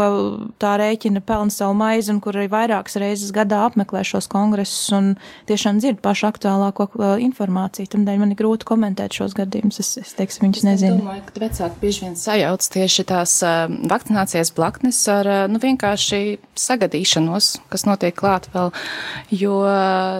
tā 0.63 0.77
rēķina 0.81 1.23
pelna 1.27 1.53
savu 1.53 1.77
maizi 1.79 2.13
un 2.15 2.21
kur 2.25 2.37
arī 2.37 2.49
vairākas 2.53 2.99
reizes 3.03 3.33
gadā 3.35 3.65
apmeklē 3.69 4.03
šos 4.07 4.29
kongresus 4.33 4.91
un 4.97 5.15
tiešām 5.49 5.81
dzird 5.83 6.03
pašu 6.05 6.29
aktuālāko 6.31 6.89
informāciju. 7.23 7.91
Tādēļ 7.95 8.23
man 8.23 8.35
ir 8.35 8.41
grūti 8.41 8.69
komentēt 8.69 9.17
šos 9.17 9.37
gadījumus. 9.39 9.81
Es, 9.83 9.93
es 10.01 10.15
teiksim, 10.19 10.47
viņus 10.47 10.67
nezinu. 10.67 10.99
Es 10.99 11.03
domāju, 11.03 11.25
ka 11.29 11.45
vecāki 11.47 11.83
bieži 11.83 12.05
vien 12.05 12.17
sajauc 12.21 12.69
tieši 12.77 13.07
tās 13.09 13.39
vakcinācijas 13.43 14.26
kombinācijas 14.27 14.55
blaknes 14.55 15.09
ar 15.09 15.27
eh, 15.27 15.49
nu, 15.49 15.59
vienkārši 15.59 16.39
sagadīšanos, 16.57 17.61
kas 17.71 17.87
notiek 17.87 18.15
klāt 18.15 18.49
vēl. 18.55 18.73
Jo, 19.31 19.65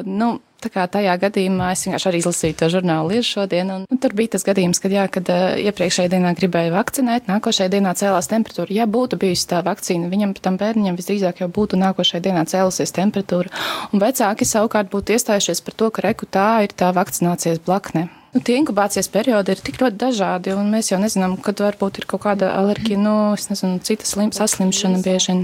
nu, 0.07 0.41
Tā 0.57 0.71
kā 0.73 0.87
tajā 0.89 1.13
gadījumā 1.21 1.67
es 1.75 1.83
vienkārši 1.85 2.07
arī 2.09 2.19
izlasīju 2.23 2.55
to 2.59 2.69
žurnālu 2.73 3.13
lietu 3.13 3.27
šodien, 3.29 3.69
un 3.71 3.83
nu, 3.85 3.99
tur 4.01 4.15
bija 4.17 4.33
tas 4.33 4.43
gadījums, 4.43 4.81
kad, 4.81 4.91
jā, 4.91 5.05
kad 5.13 5.29
uh, 5.31 5.53
iepriekšējā 5.61 6.09
dienā 6.11 6.33
gribēja 6.35 6.73
vakcinēt, 6.73 7.29
nākošajā 7.29 7.69
dienā 7.75 7.93
cēlās 7.95 8.31
temperatūra. 8.33 8.73
Ja 8.73 8.89
būtu 8.89 9.21
bijusi 9.21 9.47
tā 9.53 9.61
vakcīna, 9.63 10.09
viņam 10.11 10.33
tam 10.41 10.57
bērniņam 10.59 10.97
visdrīzāk 10.97 11.45
jau 11.45 11.53
būtu 11.53 11.77
nākošajā 11.85 12.25
dienā 12.25 12.47
cēlusies 12.49 12.97
temperatūra, 12.97 13.53
un 13.93 14.03
vecāki 14.03 14.49
savukārt 14.49 14.91
būtu 14.91 15.15
iestājušies 15.15 15.61
par 15.69 15.77
to, 15.77 15.93
ka 15.93 16.09
reku 16.09 16.27
tā 16.27 16.49
ir 16.65 16.73
tā 16.73 16.89
vakcinācijas 16.97 17.61
blakne. 17.69 18.09
Nu, 18.37 18.43
tie 18.45 18.59
inkubācijas 18.61 19.07
periodi 19.09 19.55
ir 19.55 19.61
tik 19.65 19.79
ļoti 19.81 19.97
dažādi, 19.97 20.53
un 20.53 20.67
mēs 20.69 20.91
jau 20.91 20.99
nezinām, 21.01 21.39
kad 21.41 21.57
varbūt 21.65 22.03
ir 22.03 22.05
kaut 22.11 22.21
kāda 22.27 22.51
alerģija, 22.59 22.99
nu, 23.01 23.13
es 23.33 23.47
nezinu, 23.49 23.79
cita 23.81 24.05
slim, 24.05 24.29
saslimšana 24.37 24.99
bieži. 25.01 25.39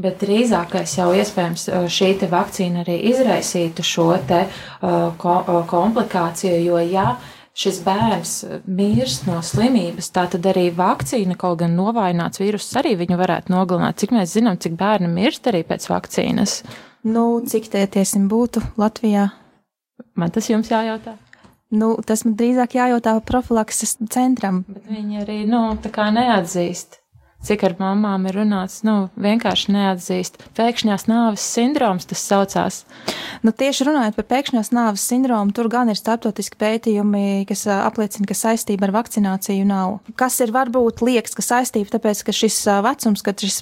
Bet 0.00 0.22
drīzākais 0.24 0.94
jau 0.96 1.10
iespējams 1.12 1.66
šī 1.92 2.08
vakcīna 2.32 2.80
arī 2.80 2.94
izraisītu 3.10 3.84
šo 3.84 4.06
te 4.24 4.46
ko, 5.20 5.34
komplikāciju, 5.68 6.62
jo 6.64 6.80
ja 6.80 7.18
šis 7.52 7.82
bērns 7.84 8.32
mirst 8.64 9.28
no 9.28 9.42
slimības, 9.44 10.08
tā 10.16 10.24
tad 10.32 10.48
arī 10.48 10.70
vakcīna, 10.80 11.36
kaut 11.36 11.60
gan 11.60 11.76
novājināts 11.76 12.40
vīruss, 12.40 12.72
arī 12.80 12.94
viņu 13.04 13.20
varētu 13.20 13.52
nogalināt. 13.52 14.00
Cik 14.00 14.16
mēs 14.16 14.32
zinām, 14.32 14.56
cik 14.56 14.80
bērni 14.80 15.12
mirst 15.12 15.52
arī 15.52 15.60
pēc 15.68 15.90
vakcīnas? 15.92 16.62
Nu, 17.04 17.28
cik 17.44 17.68
tie 17.76 17.84
tiesim 17.84 18.30
būtu 18.32 18.64
Latvijā? 18.80 19.28
Man 20.16 20.32
tas 20.32 20.48
jums 20.48 20.72
jājautā. 20.72 21.18
Nu, 21.74 21.96
tas 22.06 22.22
man 22.26 22.36
drīzāk 22.38 22.76
jājautā 22.78 23.16
profilakses 23.26 23.96
centram. 24.12 24.62
Bet 24.70 24.86
viņi 24.86 25.24
arī, 25.24 25.40
nu, 25.50 25.64
tā 25.82 25.90
kā 25.94 26.12
neatzīst. 26.14 27.00
Cik 27.46 27.62
ar 27.66 27.74
mamām 27.78 28.24
ir 28.26 28.38
runāts, 28.40 28.80
nu, 28.86 28.94
vienkārši 29.22 29.70
neatzīst. 29.74 30.38
Pēkšņās 30.56 31.04
nāves 31.06 31.44
sindroms 31.44 32.08
tas 32.08 32.22
saucās. 32.26 32.78
Nu, 33.44 33.52
tieši 33.54 33.86
runājot 33.86 34.16
par 34.16 34.26
pēkšņās 34.32 34.72
nāves 34.74 35.04
sindromu, 35.06 35.54
tur 35.54 35.68
gan 35.70 35.92
ir 35.92 35.98
starptautiski 35.98 36.58
pētījumi, 36.58 37.44
kas 37.46 37.66
apliecina, 37.76 38.26
ka 38.26 38.34
saistība 38.34 38.88
ar 38.88 38.96
vakcināciju 38.96 39.68
nav. 39.68 39.98
Kas 40.18 40.40
ir 40.42 40.54
varbūt 40.56 41.04
liekas, 41.06 41.36
ka 41.38 41.44
saistība, 41.46 41.92
tāpēc, 41.94 42.24
ka 42.26 42.34
šis 42.34 42.58
vecums, 42.86 43.22
kad 43.26 43.46
šis 43.46 43.60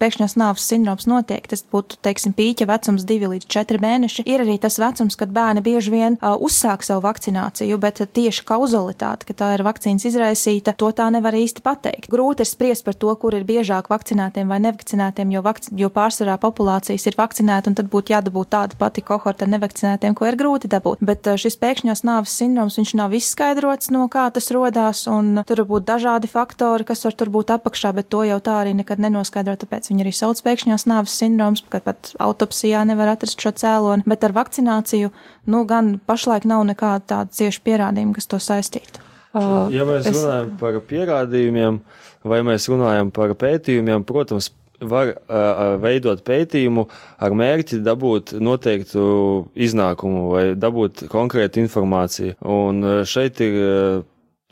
pēkšņās 0.00 0.36
nāves 0.40 0.64
sindroms 0.68 1.06
notiek, 1.08 1.46
tas 1.48 1.64
būtu, 1.72 1.98
teiksim, 2.04 2.34
pīķa 2.36 2.68
vecums, 2.68 3.06
divi 3.08 3.30
līdz 3.32 3.48
četri 3.50 3.80
mēneši. 3.82 4.24
Ir 4.28 4.44
arī 4.44 4.58
tas 4.62 4.78
vecums, 4.80 5.16
kad 5.18 5.32
bērni 5.34 5.62
bieži 5.64 5.92
vien 5.94 6.18
uh, 6.20 6.36
uzsāk 6.36 6.84
savu 6.86 7.04
vakcināciju, 7.06 7.78
bet 7.82 8.02
tieši 8.16 8.44
kauzalitāte, 8.48 9.28
ka 9.28 9.36
tā 9.36 9.52
ir 9.56 9.64
vakcīnas 9.66 10.06
izraisīta, 10.10 10.76
to 10.76 10.90
tā 10.96 11.08
nevar 11.14 11.36
īsti 11.36 11.64
pateikt. 11.64 12.10
Grūti 12.12 12.44
ir 12.44 12.50
spriest 12.50 12.86
par 12.86 12.98
to, 12.98 13.12
kur 13.20 13.36
ir 13.36 13.46
biežāk 13.48 13.90
vakcinētiem 13.92 14.52
vai 14.52 14.60
nevakcinētiem, 14.66 15.32
jo, 15.34 15.42
vakci 15.46 15.74
jo 15.80 15.90
pārsvarā 15.92 16.36
populācijas 16.42 17.08
ir 17.08 17.18
vakcinēta, 17.18 17.72
un 17.72 17.78
tad 17.78 17.90
būtu 17.92 18.14
jādabūt 18.14 18.52
tāda 18.52 18.78
pati 18.78 19.04
kohorta 19.06 19.48
nevakcinētiem, 19.48 20.16
ko 20.16 20.28
ir 20.28 20.38
grūti 20.38 20.70
dabūt. 20.72 21.04
Bet 21.06 21.26
uh, 21.30 21.40
šis 21.40 21.58
pēkšņās 21.62 22.04
nāves 22.06 22.36
sindroms, 22.36 22.78
viņš 22.80 22.94
nav 23.00 23.16
izskaidrots, 23.16 23.90
no 23.94 24.06
kā 24.12 24.28
tas 24.34 24.50
rodās, 24.54 25.06
un 25.10 25.42
tur 25.48 25.64
var 25.64 25.70
būt 25.72 25.88
dažādi 25.88 26.30
faktori, 26.30 26.86
kas 26.86 27.04
var 27.06 27.16
tur 27.16 27.32
būt 27.32 27.54
apakšā, 27.56 27.94
bet 27.96 28.10
to 28.12 28.22
jau 28.26 28.38
tā 28.44 28.60
arī 28.62 28.76
nekad 28.76 29.02
nenoskaidro. 29.02 29.56
Tāpēc 29.56 29.85
tāpēc 29.86 29.94
viņi 29.94 30.04
arī 30.04 30.12
sauc 30.14 30.40
pēkšņās 30.42 30.86
nāves 30.86 31.14
sindroms, 31.14 31.62
ka 31.70 31.80
pat 31.80 32.14
autopsijā 32.18 32.84
nevar 32.86 33.14
atrast 33.14 33.40
šo 33.40 33.52
cēloni, 33.54 34.04
bet 34.06 34.24
ar 34.24 34.32
vakcināciju, 34.34 35.10
nu, 35.46 35.64
gan 35.66 35.98
pašlaik 36.06 36.44
nav 36.44 36.64
nekāda 36.66 37.04
tāda 37.06 37.30
cieša 37.30 37.62
pierādījuma, 37.62 38.14
kas 38.14 38.26
to 38.26 38.38
saistītu. 38.38 39.00
Uh, 39.36 39.68
ja 39.70 39.84
mēs 39.84 40.06
es... 40.08 40.16
runājam 40.16 40.56
par 40.58 40.80
pierādījumiem, 40.80 41.80
vai 42.24 42.42
mēs 42.42 42.68
runājam 42.68 43.10
par 43.12 43.34
pētījumiem, 43.36 44.04
protams, 44.04 44.50
var 44.80 45.14
uh, 45.14 45.78
veidot 45.80 46.20
pētījumu 46.24 46.86
ar 47.18 47.32
mērķi 47.32 47.80
dabūt 47.80 48.34
noteiktu 48.40 49.46
iznākumu 49.54 50.26
vai 50.34 50.44
dabūt 50.52 51.06
konkrētu 51.08 51.62
informāciju. 51.62 52.36
Un 52.44 52.82
uh, 52.84 52.98
šeit 53.08 53.40
ir 53.44 53.56
uh, 53.56 54.02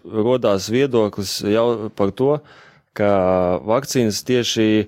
rodās 0.05 0.70
viedoklis 0.73 1.42
jau 1.44 1.90
par 1.97 2.12
to, 2.16 2.38
ka 2.97 3.11
vakcīnas 3.66 4.23
tieši 4.25 4.87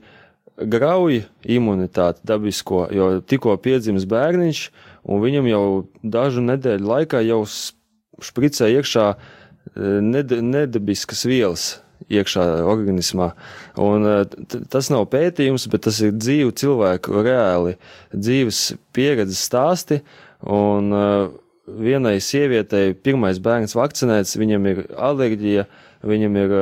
grauj 0.56 1.22
imunitāti 1.42 2.24
dabisko, 2.26 2.86
jo 2.94 3.08
tikko 3.20 3.56
piedzimis 3.62 4.06
bērniņš, 4.08 4.60
un 5.06 5.22
viņam 5.22 5.48
jau 5.50 5.64
dažu 6.02 6.44
nedēļu 6.44 6.92
laikā 6.92 7.22
jau 7.26 7.42
špricē 8.24 8.70
iekšā 8.78 9.08
ned 9.76 10.32
nedabiskas 10.40 11.26
vielas 11.28 11.66
iekšā 12.12 12.44
organismā. 12.68 13.32
Un, 13.80 14.06
tas 14.70 14.90
nav 14.92 15.08
pētījums, 15.12 15.66
bet 15.72 15.86
tas 15.88 15.98
ir 16.04 16.14
dzīvu 16.16 16.54
cilvēku 16.56 17.24
reāli 17.24 17.74
dzīves 18.14 18.76
pieredzes 18.96 19.42
stāsti. 19.48 20.00
Un, 20.46 20.92
vienai 21.66 22.20
sievietei 22.22 22.94
pirmais 22.94 23.40
bērns 23.42 23.74
vakcinēts, 23.76 24.36
viņam 24.38 24.68
ir 24.70 24.82
alerģija, 24.94 25.66
viņam 26.06 26.36
ir 26.42 26.54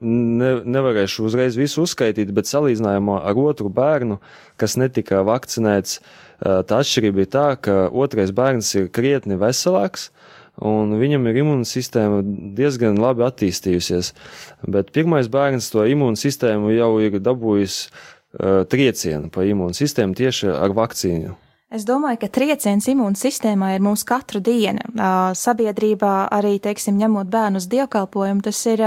ne, 0.00 0.50
nevarēšu 0.64 1.26
uzreiz 1.26 1.56
visu 1.58 1.84
uzskaitīt, 1.86 2.32
bet 2.36 2.48
salīdzinājumā 2.50 3.20
ar 3.28 3.40
otru 3.40 3.70
bērnu, 3.72 4.18
kas 4.60 4.76
netika 4.80 5.22
vakcinēts, 5.26 6.00
tā 6.40 6.80
atšķirība 6.82 7.24
ir 7.24 7.30
tā, 7.32 7.46
ka 7.60 7.86
otrais 7.88 8.32
bērns 8.36 8.74
ir 8.76 8.90
krietni 8.92 9.38
veselāks, 9.40 10.10
un 10.56 10.96
viņam 11.00 11.28
ir 11.28 11.40
imūnsistēma 11.42 12.20
diezgan 12.56 13.00
labi 13.00 13.26
attīstījusies. 13.26 14.12
Bet 14.68 14.92
pirmais 14.96 15.28
bērns 15.32 15.70
to 15.72 15.84
imūnsistēmu 15.88 16.72
jau 16.76 16.92
ir 17.04 17.18
dabūjis 17.20 17.80
uh, 17.86 18.62
triecienu 18.68 19.32
pa 19.32 19.44
imūnsistēmu 19.48 20.16
tieši 20.16 20.52
ar 20.56 20.76
vakcīnu. 20.76 21.36
Es 21.66 21.82
domāju, 21.82 22.20
ka 22.22 22.28
trieciens 22.30 22.86
imūnsistēmā 22.86 23.72
ir 23.74 23.82
mūsu 23.82 24.06
katru 24.06 24.38
dienu. 24.38 24.84
Sabiedrībā 25.34 26.28
arī, 26.30 26.60
teiksim, 26.62 26.94
ņemot 27.00 27.26
bērnu 27.26 27.58
uz 27.58 27.64
dievkalpojumu, 27.72 28.44
tas 28.46 28.60
ir 28.70 28.82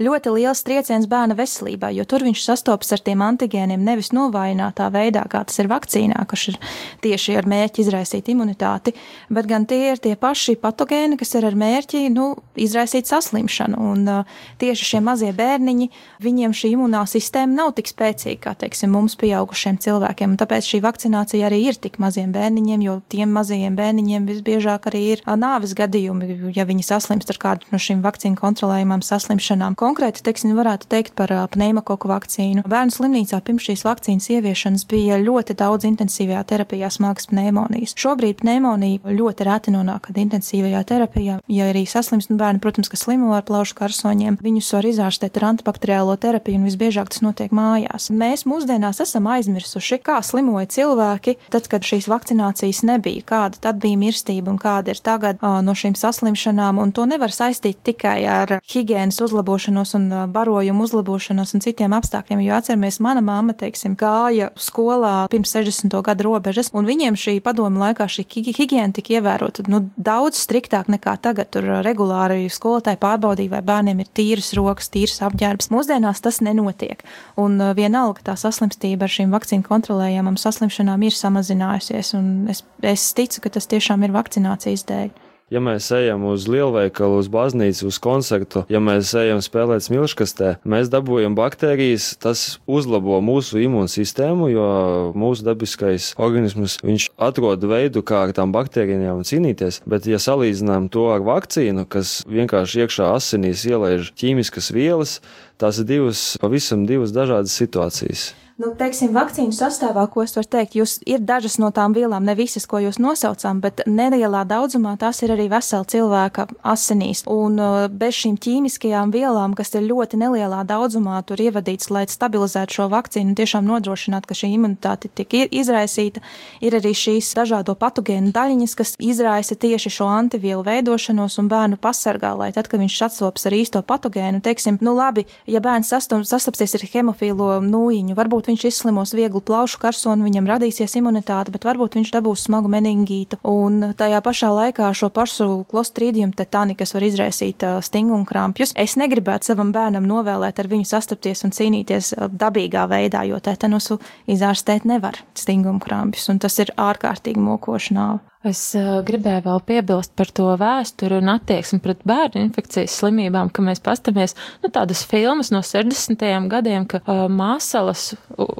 ļoti 0.00 0.32
liels 0.32 0.64
trieciens 0.64 1.04
bērna 1.12 1.36
veselībā, 1.36 1.90
jo 1.92 2.06
tur 2.08 2.24
viņš 2.24 2.44
sastopas 2.46 2.94
ar 2.96 3.02
tiem 3.04 3.20
antigēniem 3.26 3.84
nevis 3.84 4.14
novājinātā 4.16 4.86
veidā, 4.94 5.26
kā 5.28 5.42
tas 5.44 5.60
ir 5.60 5.68
vakcīnā, 5.68 6.22
kas 6.30 6.46
ir 6.54 6.56
tieši 7.04 7.36
ar 7.36 7.50
mērķi 7.52 7.84
izraisīt 7.84 8.32
imunitāti, 8.32 8.96
bet 9.28 9.50
gan 9.52 9.68
tie 9.68 9.82
ir 9.90 10.00
tie 10.00 10.14
paši 10.16 10.56
patogēni, 10.64 11.20
kas 11.20 11.36
ir 11.36 11.50
ar 11.50 11.60
mērķi, 11.66 12.06
nu, 12.16 12.30
izraisīt 12.56 13.12
saslimšanu. 13.12 13.76
Un 13.92 14.08
tieši 14.56 14.88
šie 14.94 15.02
mazie 15.04 15.34
bērniņi, 15.36 15.90
viņiem 16.24 16.56
šī 16.56 16.72
imunā 16.78 17.04
sistēma 17.12 17.60
nav 17.60 17.76
tik 17.76 17.92
spēcīga, 17.92 18.40
kā, 18.48 18.56
teiksim, 18.64 18.96
mums 18.96 19.20
pieaugušiem 19.20 19.76
cilvēkiem, 19.84 20.32
un 20.32 20.40
tāpēc 20.40 20.72
šī 20.72 20.80
vakcinācija 20.88 21.52
arī 21.52 21.64
ir 21.68 21.76
tik 21.76 22.00
maziem 22.00 22.21
maziem 22.22 22.32
bērniņiem, 22.32 22.82
jo 22.86 23.00
tiem 23.10 23.32
mazajiem 23.34 23.74
bērniņiem 23.76 24.26
visbiežāk 24.26 24.86
arī 24.86 25.02
ir 25.16 25.22
nāves 25.26 25.74
gadījumi, 25.74 26.52
ja 26.54 26.64
viņi 26.64 26.84
saslimst 26.86 27.30
ar 27.30 27.38
kādu 27.38 27.66
no 27.72 27.78
šīm 27.78 28.02
vakcīnu 28.02 28.36
kontrolējumām 28.38 29.02
saslimšanām. 29.02 29.74
Konkrēti, 29.74 30.22
teiksim, 30.22 30.54
varētu 30.54 30.86
teikt 30.88 31.14
par 31.16 31.32
pneimakoku 31.50 32.08
vakcīnu. 32.08 32.62
Bērnu 32.66 32.92
slimnīcā 32.94 33.40
pirms 33.42 33.66
šīs 33.66 33.84
vakcīnas 33.84 34.28
ieviešanas 34.30 34.86
bija 34.86 35.18
ļoti 35.18 35.56
daudz 35.58 35.86
intensīvajā 35.88 36.44
terapijā 36.46 36.90
smagas 36.90 37.26
pneimonijas. 37.30 37.96
Šobrīd 37.98 38.42
pneimonija 38.42 39.02
ļoti 39.02 39.48
reti 39.48 39.74
nonāk 39.74 40.12
intensīvajā 40.12 40.84
terapijā. 40.86 41.40
Ja 41.50 41.70
arī 41.72 41.84
saslimst 41.88 42.30
nu, 42.30 42.38
bērni, 42.38 42.62
protams, 42.62 42.90
ka 42.92 43.00
slimo 43.00 43.32
ar 43.34 43.42
plaušu 43.48 43.74
karsoņiem, 43.78 44.38
viņus 44.42 44.70
var 44.76 44.88
izārstēt 44.92 45.40
ar 45.40 45.48
antibakteriālo 45.52 46.14
terapiju 46.20 46.60
un 46.60 46.68
visbiežāk 46.68 47.10
tas 47.10 47.24
notiek 47.24 47.54
mājās. 47.54 48.10
Mēs 48.14 48.44
mūsdienās 48.46 49.02
esam 49.02 49.26
aizmirsuši, 49.32 49.98
kā 50.04 50.20
slimoja 50.22 50.68
cilvēki, 50.76 51.38
tad, 51.52 51.66
kad 51.72 51.86
šīs 51.86 52.11
vakcinācijas 52.12 52.82
nebija, 52.86 53.24
kāda 53.32 53.60
tad 53.68 53.80
bija 53.82 53.98
mirstība 53.98 54.52
un 54.52 54.60
kāda 54.62 54.94
ir 54.94 55.00
tagad 55.02 55.42
no 55.42 55.74
šīm 55.76 55.96
saslimšanām, 55.98 56.78
un 56.82 56.92
to 56.94 57.06
nevar 57.08 57.32
saistīt 57.34 57.80
tikai 57.86 58.20
ar 58.28 58.58
higienas 58.68 59.20
uzlabošanos 59.24 59.96
un 59.98 60.08
barojumu 60.32 60.86
uzlabošanos 60.86 61.56
un 61.56 61.64
citiem 61.64 61.96
apstākļiem, 61.96 62.44
jo 62.46 62.56
atceramies, 62.56 63.00
mana 63.04 63.22
mamma, 63.24 63.56
teiksim, 63.58 63.96
gāja 63.98 64.50
skolā 64.60 65.26
pirms 65.32 65.54
60. 65.56 65.98
gadu 66.04 66.28
robežas, 66.28 66.72
un 66.76 66.88
viņiem 66.88 67.18
šī 67.18 67.38
padomu 67.44 67.82
laikā 67.82 68.08
šī 68.10 68.26
higiena 68.52 68.92
tika 68.94 69.16
ievērota 69.18 69.64
nu, 69.72 69.82
daudz 69.96 70.40
striktāk 70.42 70.90
nekā 70.92 71.16
tagad. 71.22 71.50
Tur 71.52 71.66
regulāri 71.84 72.46
skolotāji 72.52 73.00
pārbaudīja, 73.02 73.52
vai 73.56 73.62
bērniem 73.66 74.00
ir 74.02 74.08
tīras 74.16 74.52
rokas, 74.56 74.88
tīras 74.92 75.20
apģērbs. 75.26 75.68
Mūsdienās 75.72 76.22
tas 76.24 76.40
nenotiek, 76.44 77.02
un 77.40 77.58
vienalga 77.76 78.24
tā 78.30 78.36
saslimstība 78.40 79.06
ar 79.06 79.12
šīm 79.12 79.34
vakcīnu 79.34 79.66
kontrolējamām 79.66 80.38
saslimšanām 80.40 81.04
ir 81.06 81.16
samazinājusies 81.16 82.01
izdevies, 82.02 82.14
un 82.14 82.48
es, 82.50 82.64
es 82.82 83.12
ticu, 83.14 83.42
ka 83.42 83.50
tas 83.50 83.68
tiešām 83.70 84.02
ir 84.04 84.12
vakcinācijas 84.12 84.86
dēļ. 84.88 85.12
Ja 85.52 85.60
mēs 85.60 85.90
ejam 85.92 86.22
uz 86.30 86.46
lielveikalu, 86.48 87.18
uz 87.20 87.26
baznīcu, 87.28 87.90
uz 87.90 87.98
koncertu, 88.00 88.62
ja 88.72 88.80
mēs 88.80 89.10
ejam 89.12 89.42
spēlēt 89.44 89.84
smilškastē, 89.84 90.54
mēs 90.64 90.88
dabūjam 90.88 91.34
baktērijas, 91.36 92.16
tas 92.16 92.56
uzlabo 92.64 93.18
mūsu 93.20 93.60
imūnsistēmu, 93.60 94.48
jo 94.48 94.68
mūsu 95.12 95.44
dabiskais 95.44 96.14
organisms 96.16 96.78
atrod 97.20 97.68
veidu, 97.68 98.00
kā 98.00 98.24
ar 98.30 98.32
tām 98.32 98.54
baktērijām 98.56 99.20
cīnīties. 99.28 99.82
Bet, 99.84 100.08
ja 100.08 100.16
salīdzinām 100.16 100.88
to 100.88 101.10
ar 101.12 101.20
vakcīnu, 101.20 101.84
kas 101.84 102.22
vienkārši 102.24 102.86
iekšā 102.86 103.12
asinīs 103.12 103.68
ielaiž 103.68 104.14
ķīmiskas 104.16 104.72
vielas, 104.72 105.18
tās 105.60 105.84
ir 105.84 105.90
divas, 105.92 106.30
pavisam 106.40 106.88
divas 106.88 107.12
dažādas 107.12 107.60
situācijas. 107.60 108.30
Nu, 108.62 108.68
teiksim, 108.78 109.10
vakcīnu 109.10 109.50
sastāvā, 109.56 110.04
ko 110.12 110.22
es 110.22 110.36
varu 110.36 110.46
teikt, 110.52 110.76
jūs 110.78 110.92
ir 111.08 111.22
dažas 111.26 111.56
no 111.58 111.72
tām 111.74 111.96
vielām, 111.96 112.22
ne 112.22 112.36
visas, 112.38 112.62
ko 112.70 112.78
jūs 112.78 113.00
nosaucām, 113.02 113.58
bet 113.58 113.80
nelielā 113.90 114.44
daudzumā 114.46 114.92
tās 115.00 115.18
ir 115.24 115.32
arī 115.34 115.48
vesela 115.50 115.82
cilvēka 115.88 116.44
asinīs. 116.70 117.24
Un 117.26 117.58
uh, 117.58 117.88
bez 117.90 118.20
šīm 118.20 118.36
ķīmiskajām 118.44 119.10
vielām, 119.10 119.56
kas 119.58 119.74
ir 119.74 119.88
ļoti 119.88 120.20
nelielā 120.20 120.60
daudzumā 120.68 121.16
tur 121.26 121.42
ievadīts, 121.42 121.90
lai 121.90 122.04
stabilizētu 122.06 122.76
šo 122.76 122.86
vakcīnu 122.92 123.32
un 123.32 123.38
tiešām 123.40 123.66
nodrošinātu, 123.66 124.30
ka 124.30 124.38
šī 124.38 124.52
imunitāte 124.54 125.10
tiek 125.10 125.34
izraisīta, 125.48 126.22
ir 126.62 126.78
arī 126.78 126.94
šīs 126.94 127.32
dažādo 127.40 127.74
patogēnu 127.82 128.30
daļiņas, 128.36 128.76
kas 128.78 128.94
izraisa 129.02 129.58
tieši 129.58 129.90
šo 129.96 130.06
antivielu 130.12 130.62
veidošanos 130.68 131.40
un 131.42 131.50
bērnu 131.50 131.80
pasargā, 131.82 132.36
lai 132.38 132.52
tad, 132.54 132.70
kad 132.70 132.84
viņš 132.84 133.00
sastopas 133.02 133.50
ar 133.50 133.58
īsto 133.58 133.82
patogēnu, 133.82 134.38
teiksim, 134.46 134.78
nu 134.86 134.94
labi, 134.94 135.26
ja 135.50 135.64
bērns 135.64 135.90
sastapsies 135.90 136.78
ar 136.78 136.88
hemofīlo 136.94 137.58
nūjiņu, 137.66 138.18
varbūt 138.22 138.51
viņš 138.52 138.66
izslimos 138.68 139.14
vieglu 139.16 139.42
plaušu 139.44 139.80
karsonu, 139.82 140.26
viņam 140.28 140.48
radīsies 140.50 140.96
imunitāte, 141.00 141.52
bet 141.54 141.66
varbūt 141.66 141.98
viņš 141.98 142.12
dabūs 142.14 142.46
smagu 142.46 142.70
meningītu. 142.72 143.40
Un 143.48 143.92
tajā 143.98 144.22
pašā 144.24 144.52
laikā 144.52 144.90
šo 144.96 145.10
pašu 145.14 145.48
klostrīdiumu 145.70 146.36
tetani, 146.38 146.76
kas 146.78 146.94
var 146.96 147.06
izraisīt 147.08 147.66
stingumu 147.82 148.26
krampjus, 148.28 148.74
es 148.78 148.96
negribētu 149.00 149.52
savam 149.52 149.72
bērnam 149.74 150.06
novēlēt 150.08 150.60
ar 150.62 150.70
viņu 150.72 150.88
sastapties 150.92 151.44
un 151.46 151.54
cīnīties 151.56 152.14
dabīgā 152.30 152.86
veidā, 152.90 153.24
jo 153.28 153.40
tetanusu 153.42 154.00
izārstēt 154.30 154.86
nevar 154.88 155.22
stingumu 155.34 155.82
krampjus, 155.82 156.28
un 156.32 156.42
tas 156.42 156.58
ir 156.62 156.74
ārkārtīgi 156.76 157.42
mokoši 157.42 157.98
nāve. 157.98 158.31
Es 158.48 158.60
uh, 158.74 158.98
gribēju 159.06 159.44
vēl 159.44 159.60
piebilst 159.68 160.16
par 160.18 160.30
to 160.34 160.48
vēsturi 160.58 161.20
un 161.20 161.30
attieksmi 161.36 161.78
pret 161.84 162.00
bērnu 162.08 162.42
infekcijas 162.42 162.96
slimībām, 162.98 163.52
ka 163.54 163.62
mēs 163.62 163.82
pastamies 163.84 164.34
nu, 164.64 164.70
tādas 164.74 165.04
filmas 165.06 165.52
no 165.54 165.60
60. 165.62 166.26
gadiem, 166.50 166.88
ka 166.90 167.04
uh, 167.04 167.28
masalas, 167.30 168.12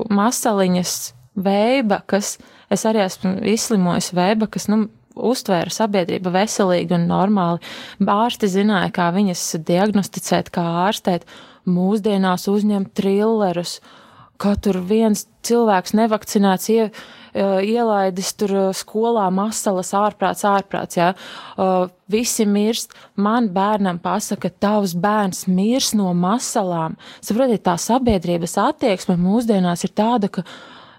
masaliņas 0.06 0.96
veiba, 1.34 1.98
kas 2.06 2.36
es 2.70 2.86
arī 2.86 3.02
esmu 3.08 3.40
izslimojis 3.52 4.12
veiba, 4.14 4.46
kas, 4.46 4.68
nu, 4.70 4.84
uztvēra 5.16 5.72
sabiedrība 5.72 6.32
veselīgi 6.32 6.96
un 6.96 7.08
normāli. 7.10 7.62
Ārsti 8.08 8.48
zināja, 8.50 8.92
kā 8.94 9.10
viņas 9.14 9.42
diagnosticēt, 9.66 10.52
kā 10.54 10.64
ārstēt. 10.86 11.26
Mūsdienās 11.68 12.48
uzņemt 12.50 12.90
trillerus, 12.98 13.76
kā 14.42 14.56
tur 14.58 14.80
viens 14.82 15.26
cilvēks 15.46 15.94
nevakcinēts 15.94 16.70
ie, 16.74 16.88
ielaidis 17.34 18.32
tur 18.36 18.52
skolā 18.76 19.28
masalas 19.32 19.92
ārprāts, 19.96 20.44
ārprāts, 20.48 20.98
jā. 20.98 21.12
Visi 22.12 22.44
mirst, 22.44 22.92
man 23.16 23.48
bērnam 23.54 24.00
pasaka, 24.02 24.50
tavs 24.60 24.92
bērns 24.98 25.46
mirs 25.48 25.92
no 25.96 26.12
masalām. 26.12 26.98
Saprotiet, 27.24 27.64
tā 27.64 27.78
sabiedrības 27.80 28.58
attieksme 28.60 29.16
mūsdienās 29.20 29.86
ir 29.86 29.94
tāda, 29.96 30.28
ka, 30.28 30.44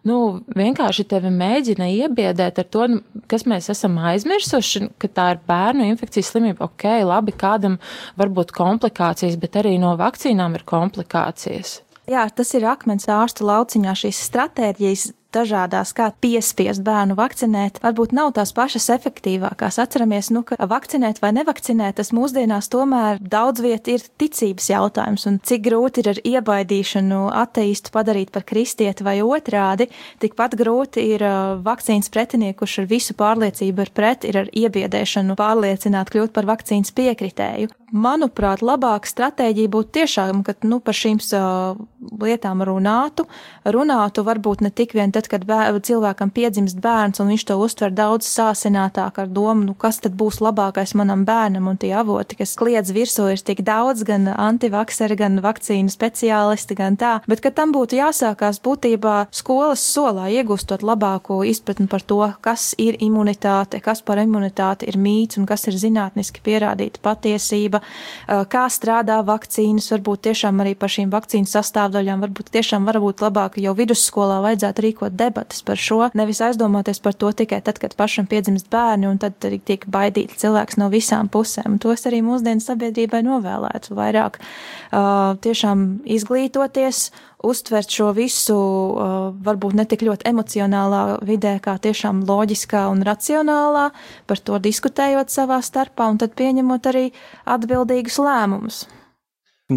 nu, 0.10 0.42
vienkārši 0.58 1.06
tevi 1.14 1.30
mēģina 1.38 1.92
iebiedēt 2.00 2.64
ar 2.64 2.70
to, 2.74 2.90
nu, 2.96 3.24
kas 3.30 3.46
mēs 3.46 3.70
esam 3.70 4.02
aizmirsuši, 4.02 4.88
ka 4.98 5.12
tā 5.14 5.30
ir 5.36 5.44
bērnu 5.48 5.86
infekcijas 5.92 6.34
slimība. 6.34 6.66
Ok, 6.66 6.90
labi, 7.06 7.38
kādam 7.38 7.78
var 8.18 8.34
būt 8.34 8.56
komplikācijas, 8.58 9.38
bet 9.38 9.62
arī 9.62 9.78
no 9.82 9.94
vakcīnām 10.02 10.58
ir 10.58 10.66
komplikācijas. 10.66 11.84
Jā, 12.10 12.26
tas 12.36 12.50
ir 12.58 12.66
akmens 12.68 13.06
ārsta 13.08 13.46
lauciņā 13.48 13.94
šīs 14.02 14.26
stratēģijas 14.28 15.12
dažādās, 15.36 15.94
kā 15.98 16.10
piespiest 16.24 16.84
bērnu 16.86 17.18
vakcinēt, 17.20 17.82
varbūt 17.84 18.14
nav 18.16 18.34
tās 18.38 18.54
pašas 18.56 18.90
efektīvākās. 18.96 19.80
Atceramies, 19.82 20.32
nu, 20.34 20.44
ka 20.48 20.58
vakcinēt 20.58 21.22
vai 21.24 21.34
nevakcinēt, 21.38 21.98
tas 22.00 22.14
mūsdienās 22.16 22.70
tomēr 22.74 23.22
daudz 23.22 23.64
viet 23.64 23.90
ir 23.92 24.06
ticības 24.22 24.70
jautājums, 24.72 25.28
un 25.30 25.40
cik 25.44 25.66
grūti 25.68 26.04
ir 26.04 26.12
ar 26.14 26.22
iebaidīšanu 26.34 27.24
ateistu 27.44 27.94
padarīt 27.94 28.34
par 28.34 28.46
kristieti 28.48 29.06
vai 29.06 29.20
otrādi, 29.26 29.90
tikpat 30.24 30.58
grūti 30.60 31.04
ir 31.16 31.26
uh, 31.28 31.56
vakcīnas 31.66 32.12
pretinieku, 32.14 32.64
kurš 32.64 32.80
ar 32.84 32.90
visu 32.90 33.18
pārliecību 33.20 33.86
ir 33.86 33.94
pret, 33.96 34.28
ir 34.30 34.44
ar 34.44 34.52
iebiedēšanu 34.54 35.38
pārliecināt 35.40 36.14
kļūt 36.14 36.36
par 36.36 36.48
vakcīnas 36.50 36.94
piekritēju. 36.96 37.74
Manuprāt, 37.94 38.64
labāka 38.66 39.06
stratēģija 39.06 39.70
būtu 39.70 39.92
tiešām, 40.00 40.42
ka 40.48 40.56
nu, 40.66 40.80
par 40.82 40.98
šīm 40.98 41.20
uh, 41.38 41.76
lietām 42.24 42.64
runātu. 42.66 43.28
Runātu 43.70 44.24
varbūt 44.26 44.64
ne 44.66 44.72
tik 44.74 44.96
vien 44.98 45.14
tad, 45.14 45.23
kad 45.32 45.46
bēr, 45.48 45.76
cilvēkam 45.84 46.32
piedzimst 46.34 46.80
bērns 46.84 47.22
un 47.24 47.32
viņš 47.34 47.46
to 47.50 47.58
uztver 47.62 47.94
daudz 47.94 48.28
sāsinātāk 48.30 49.20
ar 49.24 49.30
domu, 49.32 49.68
nu, 49.70 49.76
kas 49.78 50.00
tad 50.04 50.16
būs 50.20 50.42
labākais 50.44 50.96
manam 51.00 51.26
bērnam 51.28 51.68
un 51.72 51.80
tie 51.80 51.94
avoti, 51.98 52.38
kas 52.40 52.56
kliedz 52.60 52.94
virsū 52.96 53.30
ir 53.34 53.42
tik 53.44 53.64
daudz, 53.66 54.04
gan 54.08 54.28
antivakseri, 54.32 55.18
gan 55.20 55.40
vakcīnu 55.44 55.92
speciālisti, 55.94 56.78
gan 56.80 56.98
tā. 57.00 57.14
Bet, 57.30 57.44
ka 57.44 57.54
tam 57.56 57.74
būtu 57.76 58.00
jāsākās 58.00 58.62
būtībā 58.64 59.16
skolas 59.34 59.84
solā, 59.84 60.30
iegūstot 60.34 60.84
labāko 60.86 61.42
izpratni 61.48 61.88
par 61.92 62.04
to, 62.06 62.22
kas 62.44 62.72
ir 62.82 62.98
imunitāte, 63.04 63.82
kas 63.84 64.04
par 64.06 64.22
imunitāti 64.24 64.88
ir 64.90 65.00
mīts 65.02 65.40
un 65.40 65.48
kas 65.50 65.68
ir 65.70 65.78
zinātniski 65.80 66.44
pierādīta 66.44 67.02
patiesība 67.04 67.84
kā 68.28 68.66
strādā 68.72 69.20
vakcīnas, 69.26 69.90
varbūt 69.94 70.26
tiešām 70.30 70.62
arī 70.64 70.76
par 70.80 70.92
šīm 70.94 71.12
vakcīnu 71.14 71.50
sastāvdaļām, 71.50 72.24
varbūt 72.24 72.52
tiešām 72.54 72.88
varbūt 72.90 73.24
labāk 73.26 73.58
jau 73.62 73.74
vidusskolā 73.78 74.40
vajadzētu 74.46 74.86
rīkot 74.88 75.13
debatas 75.18 75.64
par 75.66 75.80
šo, 75.80 76.00
nevis 76.18 76.42
aizdomāties 76.44 77.02
par 77.04 77.16
to 77.18 77.32
tikai 77.32 77.62
tad, 77.66 77.80
kad 77.82 77.96
pašam 78.00 78.28
piedzimst 78.30 78.70
bērni 78.74 79.08
un 79.10 79.20
tad 79.22 79.38
arī 79.48 79.60
tiek 79.62 79.86
baidīts 79.90 80.42
cilvēks 80.42 80.80
no 80.82 80.90
visām 80.94 81.30
pusēm. 81.34 81.78
To 81.84 81.94
es 81.94 82.06
arī 82.10 82.24
mūsdienu 82.26 82.64
sabiedrībai 82.64 83.24
novēlētu 83.26 83.98
vairāk 83.98 84.40
uh, 84.42 85.36
tiešām 85.44 85.86
izglītoties 86.18 87.06
uztvert 87.44 87.92
šo 87.92 88.12
visu, 88.16 88.56
uh, 88.56 89.30
varbūt 89.46 89.76
ne 89.78 89.86
tik 89.90 90.06
ļoti 90.08 90.30
emocionālā 90.32 91.04
vidē, 91.28 91.58
kā 91.64 91.76
tiešām 91.84 92.24
loģiskā 92.30 92.86
un 92.92 93.04
racionālā, 93.08 93.90
par 94.28 94.40
to 94.40 94.60
diskutējot 94.64 95.34
savā 95.34 95.60
starpā 95.64 96.08
un 96.12 96.22
tad 96.24 96.36
pieņemot 96.40 96.92
arī 96.94 97.10
atbildīgus 97.46 98.20
lēmumus. 98.24 98.84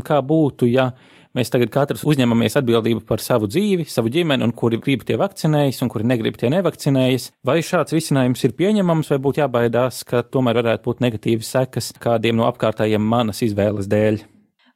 Kā 0.05 0.19
būtu, 0.21 0.67
ja 0.69 0.91
mēs 1.37 1.53
tagad 1.53 1.73
katrs 1.75 2.05
uzņemamies 2.09 2.59
atbildību 2.61 3.05
par 3.09 3.23
savu 3.25 3.49
dzīvi, 3.51 3.87
savu 3.91 4.13
ģimeni, 4.13 4.47
un 4.47 4.55
kuri 4.57 4.81
grib 4.83 5.05
tie 5.07 5.19
vakcinējas, 5.21 5.83
un 5.85 5.93
kuri 5.93 6.09
negrib 6.09 6.39
tie 6.41 6.51
nevakcinējas? 6.53 7.31
Vai 7.47 7.61
šāds 7.65 7.97
risinājums 7.97 8.45
ir 8.47 8.57
pieņemams, 8.59 9.13
vai 9.13 9.21
būtu 9.23 9.45
jābaidās, 9.45 10.05
ka 10.09 10.25
tomēr 10.27 10.63
varētu 10.63 10.89
būt 10.89 11.05
negatīvas 11.05 11.53
sekas 11.59 11.93
kādiem 12.03 12.41
no 12.41 12.49
apkārtējiem 12.51 13.13
manas 13.15 13.45
izvēles 13.47 13.91
dēļ? 13.93 14.25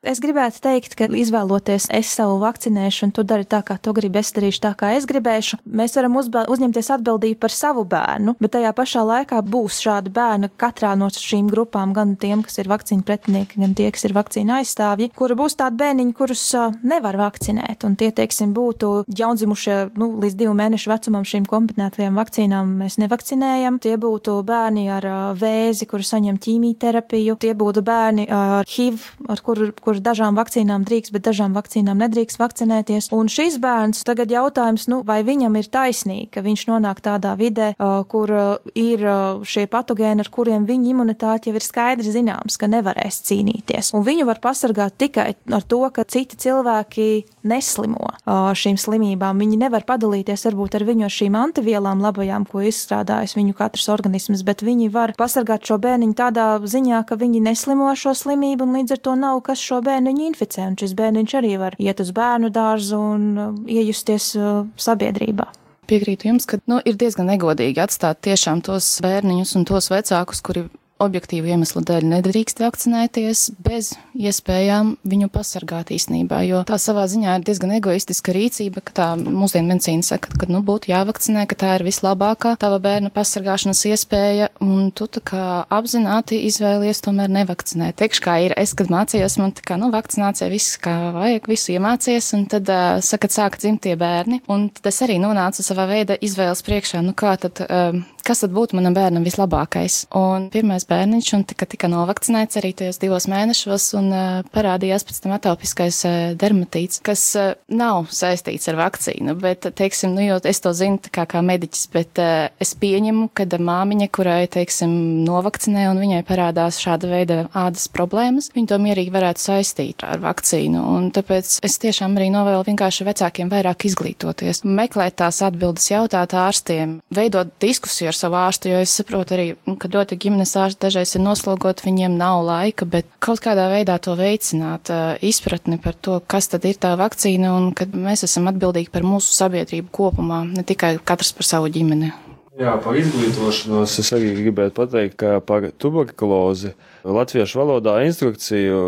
Es 0.01 0.17
gribētu 0.17 0.63
teikt, 0.65 0.95
ka 0.97 1.11
izvēloties 1.13 1.91
es 1.93 2.09
savu 2.17 2.39
vakcinēšanu, 2.41 3.13
tu 3.13 3.21
dari 3.21 3.45
tā, 3.45 3.59
kā 3.61 3.75
tu 3.77 3.93
gribi, 3.93 4.23
es 4.23 4.31
darīšu 4.33 4.63
tā, 4.65 4.71
kā 4.73 4.95
es 4.97 5.05
gribēšu. 5.05 5.59
Mēs 5.77 5.93
varam 5.99 6.15
uzņemties 6.17 6.89
atbildību 6.95 7.37
par 7.43 7.53
savu 7.53 7.83
bērnu, 7.85 8.33
bet 8.41 8.55
tajā 8.55 8.71
pašā 8.79 9.03
laikā 9.05 9.43
būs 9.45 9.83
šādi 9.85 10.09
bērni 10.17 10.49
katrā 10.57 10.95
no 10.97 11.11
šīm 11.13 11.51
grupām, 11.53 11.93
gan 11.93 12.15
tiem, 12.17 12.41
kas 12.47 12.57
ir 12.63 12.71
vakcīnu 12.73 13.05
pretinieki, 13.05 13.61
gan 13.61 13.75
tie, 13.77 13.91
kas 13.93 14.07
ir 14.09 14.15
vakcīnu 14.17 14.55
aizstāvji, 14.57 15.11
kuri 15.21 15.37
būs 15.37 15.59
tādi 15.61 15.77
bērniņi, 15.83 16.17
kurus 16.17 16.47
nevar 16.81 17.21
vakcinēt. 17.21 17.85
Un 17.85 17.99
tie, 18.01 18.09
teiksim, 18.17 18.57
būtu 18.57 19.05
jaundzimušie 19.05 19.77
nu, 20.01 20.15
līdz 20.25 20.39
divu 20.41 20.57
mēnešu 20.57 20.95
vecumam 20.95 21.29
šīm 21.29 21.45
kombinētajām 21.53 22.17
vakcīnām 22.23 22.73
mēs 22.81 22.97
nevakcinējam. 23.05 23.77
Tie 23.85 23.99
būtu 24.01 24.39
bērni 24.49 24.89
ar 24.97 25.11
vēzi, 25.37 25.85
kuri 25.93 26.09
saņem 26.09 26.41
ķīmijterapiju, 26.41 27.37
tie 27.45 27.53
būtu 27.53 27.85
bērni 27.85 28.31
ar 28.33 28.65
HIV, 28.65 29.05
ar 29.29 29.45
kuru 29.45 29.71
kur 29.90 29.90
dažām 29.99 30.39
vakcīnām 30.39 30.85
drīkst, 30.87 31.11
bet 31.11 31.27
dažām 31.27 31.57
vakcīnām 31.59 31.99
nedrīkst 32.05 32.39
vakcinēties. 32.39 33.11
Un 33.17 33.27
šis 33.27 33.59
bērns 33.59 34.05
tagad 34.07 34.31
jautājums, 34.31 34.87
nu, 34.93 35.01
vai 35.03 35.25
viņam 35.27 35.59
ir 35.59 35.67
taisnīgi, 35.67 36.29
ka 36.31 36.45
viņš 36.47 36.67
nonāk 36.71 37.03
tādā 37.03 37.35
vidē, 37.41 37.73
kur 38.13 38.31
ir 38.79 39.03
šie 39.43 39.67
patogēni, 39.71 40.23
ar 40.23 40.31
kuriem 40.31 40.69
viņa 40.69 40.93
imunitāte 40.95 41.51
jau 41.51 41.59
ir 41.59 41.67
skaidri 41.67 42.15
zināms, 42.15 42.59
ka 42.61 42.71
nevarēs 42.71 43.23
cīnīties. 43.27 43.91
Un 43.99 44.07
viņu 44.07 44.29
var 44.31 44.39
pasargāt 44.45 44.95
tikai 45.01 45.35
ar 45.51 45.67
to, 45.67 45.83
ka 45.91 46.07
citi 46.07 46.39
cilvēki 46.39 47.09
neslimo 47.51 48.13
šīm 48.29 48.79
slimībām. 48.81 49.41
Viņi 49.41 49.59
nevar 49.65 49.87
padalīties 49.89 50.47
varbūt 50.47 50.77
ar 50.79 50.87
viņu 50.89 51.09
ar 51.09 51.15
šīm 51.15 51.39
antivielām 51.41 52.03
labajām, 52.05 52.47
ko 52.47 52.63
izstrādājas 52.69 53.35
viņu 53.39 53.57
katrs 53.59 53.89
organisms, 53.93 54.45
bet 54.47 54.65
viņi 54.67 54.91
var 54.93 55.15
pasargāt 55.19 55.67
šo 55.67 55.81
bērniņu 55.83 56.17
tādā 56.19 56.49
ziņā, 56.61 57.03
ka 57.09 57.19
viņi 57.21 57.43
neslimo 57.45 57.91
šo 57.97 58.15
slimību 58.17 58.67
un 58.67 58.77
līdz 58.79 58.97
ar 58.97 59.03
to 59.07 59.17
nav 59.19 59.41
kas 59.47 59.63
šo 59.63 59.80
bērniņu 59.87 60.27
inficē, 60.31 60.67
un 60.71 60.77
šis 60.81 60.95
bērniņš 60.99 61.37
arī 61.41 61.55
var 61.61 61.77
iet 61.81 62.03
uz 62.03 62.13
bērnu 62.17 62.53
dārzu 62.55 62.99
un 62.99 63.27
uh, 63.35 63.57
iejusties 63.71 64.33
uh, 64.39 64.63
sabiedrībā. 64.81 65.49
Piekrītu 65.91 66.29
jums, 66.31 66.47
ka 66.47 66.61
nu, 66.71 66.79
ir 66.87 66.99
diezgan 66.99 67.27
negodīgi 67.33 67.83
atstāt 67.83 68.21
tiešām 68.27 68.63
tos 68.67 68.87
bērniņus 69.03 69.57
un 69.59 69.67
tos 69.67 69.91
vecākus, 69.91 70.43
kuri 70.47 70.69
objektīvu 71.01 71.51
iemeslu 71.55 71.83
dēļ 71.87 72.07
nedrīkst 72.11 72.61
vakcinēties 72.63 73.47
bez 73.65 73.93
iespējām 74.15 74.95
viņu 75.09 75.31
pasargāt 75.33 75.93
īstenībā, 75.95 76.43
jo 76.49 76.63
tā 76.69 76.79
savā 76.81 77.07
ziņā 77.11 77.39
ir 77.39 77.47
diezgan 77.47 77.75
egoistiska 77.79 78.35
rīcība, 78.37 78.83
ka 78.85 78.97
tā 78.97 79.09
mūsdienu 79.21 79.73
medicīna 79.73 80.07
saka, 80.07 80.33
ka, 80.37 80.49
nu, 80.53 80.63
būtu 80.67 80.93
jāvakcinē, 80.93 81.47
ka 81.51 81.59
tā 81.61 81.73
ir 81.79 81.87
vislabākā 81.89 82.55
tava 82.61 82.81
bērna 82.83 83.13
pasargāšanas 83.15 83.83
iespēja, 83.91 84.51
un 84.65 84.91
tu 84.97 85.09
tā 85.11 85.23
kā 85.33 85.45
apzināti 85.73 86.43
izvēlies 86.49 87.03
tomēr 87.05 87.33
nevakcinēt. 87.41 87.99
Teikšu, 88.01 88.25
kā 88.27 88.37
ir, 88.47 88.57
es, 88.61 88.75
kad 88.79 88.93
mācījos, 88.93 89.39
man 89.41 89.55
tā 89.57 89.65
kā, 89.67 89.81
nu, 89.81 89.91
vakcinācija 89.95 90.51
viss 90.53 90.79
kā 90.83 90.97
vajag, 91.17 91.51
visu 91.51 91.75
iemācies, 91.77 92.33
un 92.37 92.47
tad, 92.51 92.69
uh, 92.71 93.01
saka, 93.05 93.31
sāk 93.33 93.61
dzimt 93.61 93.85
tie 93.87 93.97
bērni, 94.01 94.43
un 94.53 94.69
tad 94.75 94.93
es 94.93 95.03
arī 95.07 95.21
nonācu 95.23 95.65
savā 95.65 95.89
veida 95.91 96.19
izvēles 96.21 96.65
priekšā, 96.67 97.05
nu, 97.07 97.17
kā 97.17 97.37
tad, 97.41 97.63
uh, 97.67 98.01
kas 98.31 98.45
tad 98.45 98.55
būtu 98.55 98.79
manam 98.79 98.95
bērnam 98.95 99.25
vislabākais. 99.27 100.05
Un 100.15 100.47
pirmais 100.55 100.87
bērniņš, 100.87 101.31
un 101.35 101.45
tika, 101.51 101.67
tika 101.67 101.91
novakcinēts 101.91 102.61
arī 102.61 102.71
tajos 102.79 103.01
divos 103.03 103.27
mēnešos, 103.31 103.89
un 103.99 104.11
uh, 104.15 104.27
parādījās 104.55 105.07
pēc 105.09 105.19
tam 105.25 105.35
atopiskais 105.35 105.99
uh, 106.07 106.19
dermatīts, 106.39 107.01
kas 107.03 107.25
uh, 107.39 107.49
nav 107.75 108.07
saistīts 108.15 108.71
ar 108.71 108.79
vakcīnu, 108.79 109.35
bet, 109.41 109.67
teiksim, 109.75 110.15
nu, 110.15 110.23
jo 110.29 110.39
es 110.47 110.63
to 110.63 110.71
zinu 110.77 111.01
kā, 111.11 111.25
kā 111.27 111.43
mediķis, 111.43 111.89
bet 111.91 112.21
es 112.63 112.75
pieņemu, 112.79 113.31
ka 113.35 113.47
māmiņa, 113.51 114.09
kurai, 114.15 114.45
teiksim, 114.53 114.93
novakcinē 115.27 115.89
un 115.91 116.01
viņai 116.03 116.21
parādās 116.29 116.79
šāda 116.83 117.11
veida 117.11 117.41
ādas 117.57 117.89
problēmas, 117.93 118.51
viņa 118.55 118.73
to 118.73 118.79
mierīgi 118.83 119.15
varētu 119.15 119.43
saistīt 119.43 120.05
ar 120.07 120.23
vakcīnu, 120.23 120.85
un 120.95 121.11
tāpēc 121.15 121.57
es 121.67 121.79
tiešām 121.83 122.15
arī 122.19 122.31
novēlu 122.35 122.67
vienkārši 122.69 123.09
vecākiem 123.11 123.51
vairāk 123.53 123.89
izglītoties, 123.91 124.63
meklēt 124.65 125.19
tās 125.21 125.43
atbildes, 125.47 125.91
jautāt 125.91 126.37
ārstiem, 126.39 126.99
veidot 127.15 127.53
diskusiju 127.63 128.13
ar 128.13 128.20
savu 128.21 128.39
ārstu, 128.41 128.71
jo 128.73 128.81
es 128.85 128.95
saprotu 129.01 129.37
arī, 129.37 129.47
ka 129.81 129.91
ļoti 129.93 130.19
ģimenes 130.21 130.55
ārsti 130.61 130.85
dažreiz 130.87 131.17
ir 131.17 131.25
noslogot, 131.25 131.83
viņiem 131.87 132.17
nav 132.21 132.45
laika, 132.47 132.89
bet 132.89 133.09
kaut 133.23 133.43
kādā 133.45 133.69
veidā 133.73 133.99
to 134.03 134.17
veicināt, 134.19 134.93
izpratni 135.25 135.81
par 135.83 135.99
to, 135.99 136.21
kas 136.31 136.53
tad 136.53 136.67
ir 136.69 136.81
tā 136.81 136.95
vakcīna 137.01 137.55
un 137.57 137.71
ka 137.77 137.89
mēs 137.91 138.27
esam 138.29 138.51
atbildīgi 138.53 138.93
par 138.93 139.07
mūsu 139.07 139.33
sabiedrību 139.37 139.93
kopumā, 139.95 140.45
ne 140.49 140.67
tikai 140.67 140.99
katrs 141.05 141.33
par 141.37 141.49
savu 141.55 141.73
ģimeni. 141.73 142.13
Jā, 142.61 142.75
par 142.83 142.97
izglītošanos 142.99 143.93
es 144.03 144.09
arī 144.13 144.35
gribētu 144.37 144.75
pateikt, 144.77 145.15
ka 145.23 145.39
par 145.41 145.71
tuberkulozi 145.81 146.75
latviešu 147.09 147.57
valodā 147.57 147.95
instrukciju 148.05 148.81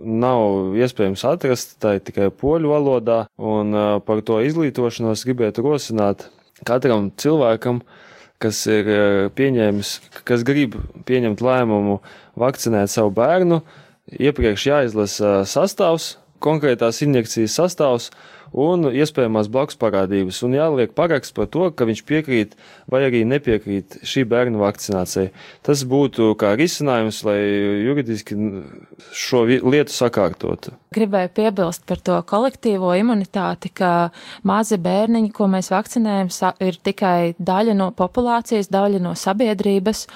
nav 0.00 0.78
iespējams 0.78 1.26
atrast, 1.28 1.74
tā 1.82 1.98
ir 1.98 2.04
tikai 2.06 2.30
poļu 2.32 2.70
valodā, 2.72 3.18
un 3.36 3.76
par 4.06 4.22
to 4.24 4.38
izglītošanos 4.46 5.26
gribētu 5.28 5.66
rosināt 5.66 6.30
katram 6.64 7.10
cilvēkam, 7.20 7.82
kas 8.42 8.62
ir 8.70 8.88
eh, 8.88 9.26
pieņēmis, 9.34 9.92
kas 10.28 10.44
grib 10.46 10.76
pieņemt 11.08 11.42
lēmumu 11.42 11.98
vakcinēt 12.38 12.92
savu 12.92 13.12
bērnu, 13.16 13.60
iepriekš 14.14 14.66
jāizlasa 14.70 15.32
sastāvs, 15.48 16.16
konkrētās 16.42 17.02
injekcijas 17.04 17.56
sastāvs 17.58 18.10
un 18.52 18.88
iespējamās 18.90 19.50
blakus 19.52 19.78
parādības, 19.80 20.40
un 20.46 20.56
jāliek 20.56 20.94
paraksts 20.96 21.34
par 21.36 21.48
to, 21.52 21.68
ka 21.74 21.86
viņš 21.88 22.02
piekrīt 22.08 22.54
vai 22.90 23.04
arī 23.08 23.24
nepiekrīt 23.28 24.00
šī 24.06 24.24
bērna 24.28 24.60
vakcinācijai. 24.62 25.30
Tas 25.66 25.84
būtu 25.88 26.32
kā 26.40 26.54
risinājums, 26.58 27.20
lai 27.28 27.38
juridiski 27.84 28.38
šo 29.12 29.44
lietu 29.48 29.94
sakārtotu. 29.94 30.74
Gribēju 30.94 31.34
piebilst 31.36 31.84
par 31.88 32.00
to 32.00 32.16
kolektīvo 32.28 32.94
imunitāti, 32.96 33.70
ka 33.74 34.10
mazi 34.48 34.78
bērniņi, 34.80 35.34
ko 35.36 35.50
mēs 35.52 35.70
vakcinējam, 35.74 36.32
ir 36.64 36.80
tikai 36.84 37.34
daļa 37.38 37.76
no 37.76 37.92
populācijas, 37.96 38.72
daļa 38.72 39.02
no 39.04 39.14
sabiedrības. 39.18 40.06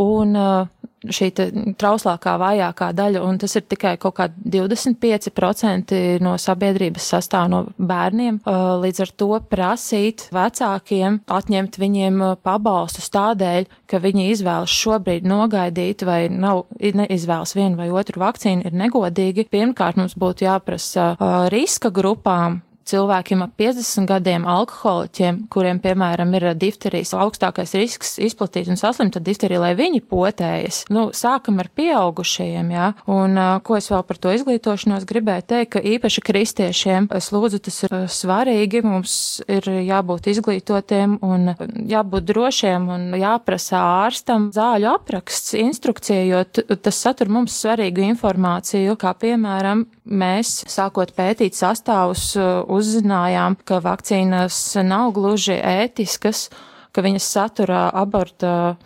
Un 0.00 0.34
uh, 0.38 0.84
šī 1.12 1.30
trauslākā, 1.78 2.34
vājākā 2.40 2.90
daļa, 2.96 3.22
un 3.24 3.38
tas 3.40 3.54
ir 3.58 3.64
tikai 3.68 3.94
kaut 4.00 4.16
kādi 4.18 4.54
25% 4.56 5.94
no 6.24 6.34
sabiedrības 6.40 7.08
sastāv 7.14 7.48
no 7.52 7.62
bērniem. 7.76 8.40
Līdz 8.82 9.04
ar 9.04 9.12
to 9.20 9.30
prasīt 9.50 10.28
vecākiem 10.34 11.20
atņemt 11.38 11.78
viņiem 11.80 12.20
pabalstus 12.44 13.10
tādēļ, 13.14 13.68
ka 13.90 14.02
viņi 14.04 14.28
izvēlas 14.32 14.74
šobrīd 14.74 15.28
nogaidīt 15.28 16.06
vai 16.06 16.20
nav 16.32 16.64
neizvēlas 16.80 17.56
vienu 17.56 17.80
vai 17.80 17.90
otru 17.92 18.22
vakcīnu, 18.24 18.68
ir 18.68 18.78
negodīgi. 18.84 19.48
Pirmkārt, 19.52 20.00
mums 20.00 20.16
būtu 20.18 20.48
jāprasa 20.48 21.12
riska 21.52 21.92
grupām 21.94 22.62
cilvēkiem 22.88 23.44
ap 23.44 23.54
50 23.60 24.08
gadiem, 24.08 24.46
alkoholiķiem, 24.48 25.44
kuriem, 25.52 25.80
piemēram, 25.84 26.34
ir 26.38 26.48
difterijas 26.58 27.14
augstākais 27.16 27.74
risks 27.78 28.16
izplatīt 28.22 28.70
un 28.72 28.80
saslimt 28.80 29.16
ar 29.18 29.24
difteriju, 29.24 29.62
lai 29.62 29.72
viņi 29.78 30.02
potējas. 30.10 30.84
Nu, 30.94 31.08
sākam 31.16 31.60
ar 31.62 31.70
pieaugušajiem, 31.76 32.72
jā. 32.74 32.90
Un, 33.10 33.38
ko 33.66 33.78
es 33.78 33.90
vēl 33.92 34.04
par 34.06 34.20
to 34.20 34.34
izglītošanos 34.34 35.06
gribēju 35.08 35.46
teikt, 35.54 35.72
ka 35.74 35.84
īpaši 35.94 36.24
kristiešiem, 36.24 37.08
es 37.16 37.30
lūdzu, 37.34 37.62
tas 37.64 37.80
ir 37.86 37.96
svarīgi, 38.12 38.84
mums 38.84 39.16
ir 39.50 39.68
jābūt 39.88 40.28
izglītotiem 40.34 41.18
un 41.24 41.54
jābūt 41.90 42.28
drošiem 42.28 42.88
un 42.94 43.08
jāprasa 43.20 43.80
ārstam 44.04 44.50
zāļu 44.54 44.90
apraksts, 44.92 45.54
instrukcija, 45.58 46.22
jo 46.28 46.44
tas 46.76 47.00
satur 47.00 47.30
mums 47.32 47.56
svarīgu 47.62 48.04
informāciju, 48.10 48.96
kā 49.00 49.14
piemēram, 49.18 49.86
mēs 50.04 50.62
sākot 50.70 51.14
pētīt 51.16 51.56
sastāvus 51.56 52.32
uzzinājām, 52.74 53.56
ka 53.66 53.80
vakcīnas 53.84 54.58
nav 54.86 55.12
gluži 55.16 55.56
ētiskas, 55.58 56.48
ka 56.94 57.04
viņas 57.04 57.30
saturā 57.36 57.86
aborta, 57.94 58.76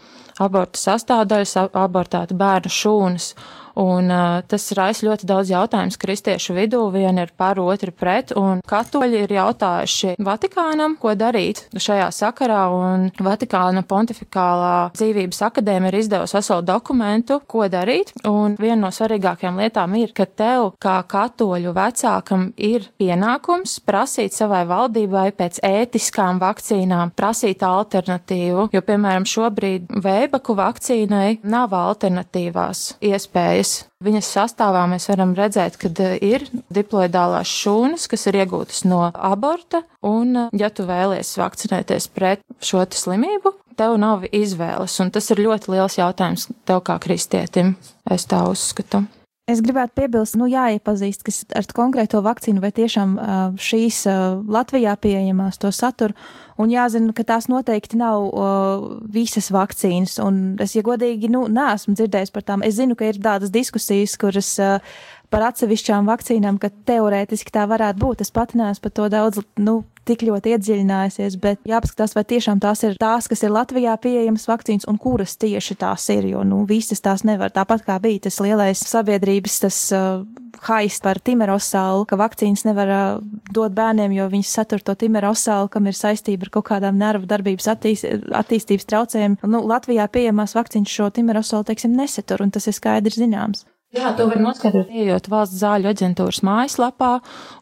aborta 0.41 0.81
sastāvdaļas, 0.81 1.57
abortētu 1.73 2.37
bērnu 2.39 2.73
šūnas. 2.73 3.33
Un 3.79 4.11
uh, 4.11 4.41
tas 4.51 4.65
raisa 4.75 5.07
ļoti 5.07 5.27
daudz 5.29 5.53
jautājumus 5.53 5.99
kristiešu 6.03 6.57
vidū, 6.57 6.81
viena 6.91 7.23
ir 7.23 7.31
par, 7.39 7.61
otru 7.63 7.93
pret, 7.95 8.33
un 8.35 8.59
katoļi 8.67 9.21
ir 9.23 9.35
jautājuši 9.37 10.17
Vatikānam, 10.27 10.97
ko 10.99 11.13
darīt 11.19 11.63
šajā 11.79 12.09
sakarā, 12.15 12.65
un 12.75 13.07
Vatikāna 13.23 13.85
pontifikālā 13.87 14.91
dzīvības 14.99 15.45
akadēmija 15.47 15.93
ir 15.93 15.99
izdevusi 16.01 16.37
veselu 16.39 16.67
dokumentu, 16.67 17.39
ko 17.47 17.69
darīt, 17.71 18.11
un 18.27 18.57
viena 18.59 18.81
no 18.81 18.91
svarīgākajām 18.95 19.63
lietām 19.63 19.95
ir, 20.01 20.11
ka 20.17 20.27
tev, 20.27 20.73
kā 20.83 20.97
katoļu 21.07 21.77
vecākam, 21.79 22.49
ir 22.59 22.91
pienākums 22.99 23.79
prasīt 23.87 24.35
savai 24.35 24.65
valdībai 24.67 25.29
pēc 25.39 25.63
ētiskām 25.63 26.43
vakcīnām, 26.43 27.15
prasīt 27.15 27.63
alternatīvu, 27.63 28.69
jo, 28.75 28.85
piemēram, 28.91 29.29
šobrīd 29.29 29.87
vēbaku 30.03 30.59
vakcīnai 30.59 31.39
nav 31.47 31.79
alternatīvās 31.79 32.85
iespējas 33.07 33.68
Viņas 34.05 34.31
sastāvā 34.37 34.85
mēs 34.91 35.09
varam 35.11 35.35
redzēt, 35.39 35.79
ka 35.81 35.91
e, 35.91 36.11
ir 36.23 36.45
diploidālās 36.75 37.51
šūnas, 37.51 38.07
kas 38.11 38.29
ir 38.31 38.41
iegūtas 38.45 38.85
no 38.87 39.03
aborta, 39.13 39.83
un, 40.07 40.35
e, 40.37 40.49
ja 40.61 40.71
tu 40.71 40.87
vēlies 40.89 41.35
vakcinēties 41.41 42.11
pret 42.15 42.45
šo 42.63 42.85
slimību, 42.87 43.57
tev 43.79 43.99
nav 44.01 44.27
izvēles, 44.31 44.97
un 45.03 45.13
tas 45.15 45.31
ir 45.35 45.45
ļoti 45.45 45.75
liels 45.75 45.99
jautājums 45.99 46.49
tev 46.69 46.83
kā 46.87 46.99
kristietim, 47.03 47.77
es 48.11 48.27
tā 48.31 48.45
uzskatu. 48.51 49.05
Es 49.49 49.63
gribētu 49.65 49.95
piebilst, 49.97 50.37
nu, 50.37 50.45
jāiepazīst, 50.51 51.23
kas 51.25 51.39
ar 51.57 51.65
konkrēto 51.73 52.21
vakcīnu 52.21 52.61
vai 52.61 52.69
tiešām 52.77 53.15
šīs 53.57 54.03
Latvijā 54.45 54.93
pieejamās 55.01 55.57
to 55.63 55.71
saturu, 55.73 56.13
un 56.61 56.69
jāzina, 56.69 57.15
ka 57.17 57.25
tās 57.25 57.49
noteikti 57.49 57.97
nav 57.97 58.27
visas 59.09 59.49
vakcīnas, 59.55 60.19
un 60.21 60.59
es, 60.61 60.77
ja 60.77 60.85
godīgi, 60.85 61.31
nu, 61.33 61.47
neesmu 61.49 61.97
dzirdējis 61.97 62.35
par 62.35 62.45
tām. 62.45 62.65
Es 62.67 62.77
zinu, 62.77 62.99
ka 62.99 63.09
ir 63.09 63.23
tādas 63.25 63.55
diskusijas, 63.55 64.19
kuras 64.21 64.53
par 65.33 65.47
atsevišķām 65.49 66.09
vakcīnām, 66.09 66.61
ka 66.61 66.69
teorētiski 66.89 67.55
tā 67.55 67.65
varētu 67.73 68.05
būt. 68.05 68.27
Es 68.27 68.35
pat 68.35 68.53
neesmu 68.53 68.85
par 68.85 68.97
to 69.01 69.09
daudz, 69.17 69.41
nu, 69.57 69.81
tik 70.09 70.25
ļoti 70.29 70.55
iedziļinājusies, 70.57 71.37
bet 71.43 71.69
jāpaskatās, 71.69 72.15
vai 72.17 72.25
tiešām 72.33 72.63
tās 72.63 72.85
ir 72.87 72.99
tās, 73.01 73.29
kas 73.31 73.45
ir 73.45 73.55
Latvijā 73.55 73.95
pieejamas 74.01 74.49
vakcīnas 74.49 74.89
un 74.91 74.99
kuras 75.01 75.37
tieši 75.41 75.79
tās 75.81 76.09
ir, 76.15 76.27
jo, 76.33 76.45
nu, 76.49 76.65
visas 76.69 77.03
tās 77.05 77.25
nevar. 77.29 77.53
Tāpat 77.55 77.85
kā 77.87 77.99
bija 78.03 78.27
tas 78.29 78.41
lielais 78.45 78.83
sabiedrības 78.89 79.59
tas 79.65 79.81
uh, 79.97 80.25
haist 80.69 81.05
par 81.05 81.21
timerosālu, 81.25 82.07
ka 82.09 82.19
vakcīnas 82.21 82.65
nevar 82.69 82.93
uh, 82.95 83.07
dot 83.55 83.77
bērniem, 83.77 84.17
jo 84.17 84.29
viņas 84.33 84.55
satur 84.61 84.85
to 84.85 84.97
timerosālu, 84.99 85.71
kam 85.73 85.89
ir 85.91 85.99
saistība 85.99 86.49
ar 86.49 86.55
kaut 86.59 86.69
kādām 86.73 86.99
nervu 87.01 87.29
darbības 87.31 87.71
attīst, 87.75 88.09
attīstības 88.43 88.89
traucējumiem. 88.89 89.41
Nu, 89.49 89.63
Latvijā 89.69 90.09
pieejamās 90.13 90.57
vakcīnas 90.59 90.93
šo 90.93 91.11
timerosālu, 91.15 91.69
teiksim, 91.69 91.97
nesatur, 91.99 92.45
un 92.45 92.55
tas 92.55 92.69
ir 92.71 92.77
skaidrs 92.77 93.21
zināms. 93.21 93.67
Jā, 93.97 94.11
to 94.13 94.27
var 94.29 94.37
noskaidrot, 94.45 94.91
ejot 94.93 95.31
valsts 95.33 95.63
zāļu 95.63 95.89
aģentūras 95.89 96.43
mājaslapā 96.45 97.13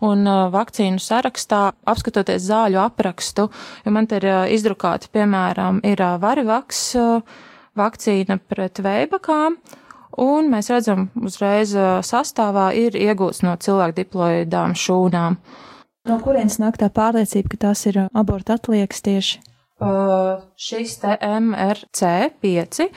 un 0.03 0.27
uh, 0.27 0.49
vakcīnu 0.51 0.99
sarakstā, 0.99 1.61
apskatoties 1.87 2.43
zāļu 2.49 2.81
aprakstu, 2.83 3.45
jo 3.87 3.93
man 3.95 4.09
te 4.11 4.19
ir 4.19 4.27
uh, 4.27 4.41
izdrukāti, 4.51 5.07
piemēram, 5.15 5.79
ir 5.87 6.01
uh, 6.03 6.17
varivaks 6.19 6.81
uh, 6.99 7.37
vakcīna 7.79 8.41
pret 8.43 8.81
veibakām, 8.83 9.55
un 10.19 10.51
mēs 10.51 10.73
redzam 10.75 11.05
uzreiz 11.23 11.77
uh, 11.79 12.01
sastāvā 12.03 12.73
ir 12.75 12.99
iegūts 12.99 13.45
no 13.47 13.55
cilvēku 13.63 14.01
diploidām 14.01 14.75
šūnām. 14.75 15.37
No 16.11 16.17
kurienes 16.25 16.59
nāk 16.59 16.81
tā 16.83 16.89
pārliecība, 16.91 17.53
ka 17.55 17.61
tās 17.69 17.85
ir 17.87 18.01
uh, 18.03 18.09
aborta 18.19 18.59
atliekas 18.59 19.07
tieši? 19.07 19.45
Uh, 19.79 20.43
šis 20.59 20.99
te 21.05 21.15
MRC5 21.23 22.89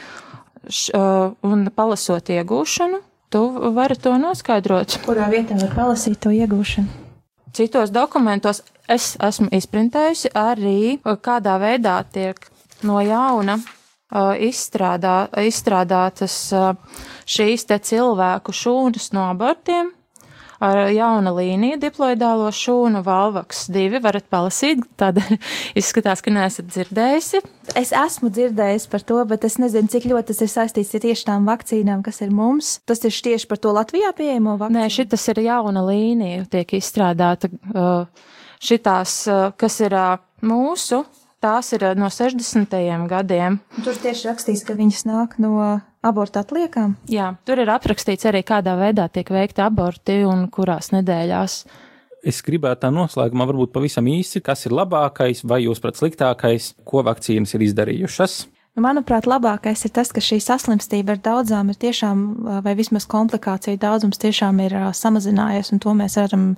š, 0.66 0.90
uh, 0.98 1.38
un 1.46 1.70
palasot 1.78 2.34
iegūšanu, 2.34 3.04
Tu 3.30 3.72
vari 3.74 3.96
to 3.96 4.16
noskaidrot. 4.18 5.00
Kurā 5.06 5.28
vietā 5.30 5.58
var 5.62 5.76
palasīt 5.76 6.18
to 6.24 6.32
iegūšanu? 6.34 6.88
Citos 7.54 7.92
dokumentos 7.94 8.64
es 8.90 9.12
esmu 9.22 9.50
izprintējusi 9.54 10.32
arī, 10.38 10.98
kādā 11.22 11.58
veidā 11.62 12.00
tiek 12.10 12.42
no 12.86 12.98
jauna 13.06 13.60
uh, 13.60 14.34
izstrādā, 14.34 15.30
izstrādātas 15.46 16.38
uh, 16.58 16.74
šīs 17.30 17.66
te 17.70 17.78
cilvēku 17.92 18.54
šūnas 18.56 19.12
no 19.14 19.28
abortiem 19.30 19.94
ar 20.64 20.90
jauna 20.92 21.32
līnija 21.36 21.80
diploidālo 21.82 22.50
šūnu 22.56 23.02
Valvaks 23.06 23.68
2 23.72 24.02
varat 24.04 24.28
palasīt, 24.32 24.84
tad 25.00 25.22
izskatās, 25.80 26.24
ka 26.26 26.34
neesat 26.34 26.70
dzirdējusi. 26.72 27.44
Es 27.80 27.94
esmu 27.96 28.32
dzirdējis 28.34 28.88
par 28.92 29.06
to, 29.08 29.20
bet 29.30 29.46
es 29.48 29.60
nezinu, 29.62 29.92
cik 29.92 30.10
ļoti 30.12 30.34
tas 30.34 30.44
ir 30.46 30.52
saistīts 30.52 30.96
ar 30.98 31.06
tieši 31.06 31.28
tām 31.30 31.48
vakcīnām, 31.50 32.04
kas 32.06 32.22
ir 32.26 32.34
mums. 32.36 32.78
Tas 32.90 33.04
ir 33.08 33.16
tieši 33.30 33.50
par 33.50 33.62
to 33.62 33.74
Latvijā 33.76 34.12
pieejamo 34.18 34.58
vakcīnu. 34.60 34.80
Nē, 34.80 34.90
šitas 34.94 35.28
ir 35.32 35.44
jauna 35.48 35.86
līnija, 35.88 36.44
tiek 36.52 36.76
izstrādāta 36.80 37.52
šitās, 38.60 39.22
kas 39.60 39.80
ir 39.86 39.96
mūsu 40.46 41.04
Tās 41.40 41.72
ir 41.72 41.86
no 41.96 42.10
60. 42.12 42.74
gadiem. 43.08 43.62
Tur 43.86 43.96
tieši 43.96 44.28
rakstīts, 44.28 44.66
ka 44.68 44.76
viņas 44.76 45.06
nāk 45.08 45.38
no 45.40 45.80
abortu 46.04 46.42
atliekām? 46.42 46.98
Jā, 47.08 47.32
tur 47.48 47.62
ir 47.64 47.72
aprakstīts 47.72 48.28
arī, 48.28 48.42
kādā 48.44 48.76
veidā 48.80 49.08
tiek 49.08 49.32
veikti 49.32 49.64
aborti 49.64 50.20
un 50.28 50.50
kurās 50.52 50.92
nedēļās. 50.92 51.62
Es 52.28 52.42
gribētu 52.44 52.84
tā 52.84 52.92
noslēgumā 52.92 53.48
varbūt 53.48 53.72
pavisam 53.72 54.10
īsi, 54.12 54.44
kas 54.44 54.66
ir 54.68 54.76
labākais 54.76 55.46
vai 55.48 55.62
jūs 55.64 55.80
prat 55.80 55.96
sliktākais, 55.96 56.74
ko 56.84 57.06
vakcīnas 57.08 57.56
ir 57.56 57.64
izdarījušas. 57.70 58.40
Nu, 58.76 58.84
manuprāt, 58.84 59.24
labākais 59.28 59.86
ir 59.88 59.96
tas, 59.96 60.12
ka 60.12 60.20
šī 60.24 60.42
saslimstība 60.44 61.16
ar 61.16 61.24
daudzām 61.24 61.72
ir 61.72 61.80
tiešām, 61.80 62.26
vai 62.68 62.76
vismaz 62.76 63.08
komplikācija 63.10 63.80
daudzums 63.80 64.20
tiešām 64.20 64.60
ir 64.68 64.76
samazinājies, 64.96 65.72
un 65.72 65.82
to 65.84 65.96
mēs 65.96 66.20
varam 66.20 66.52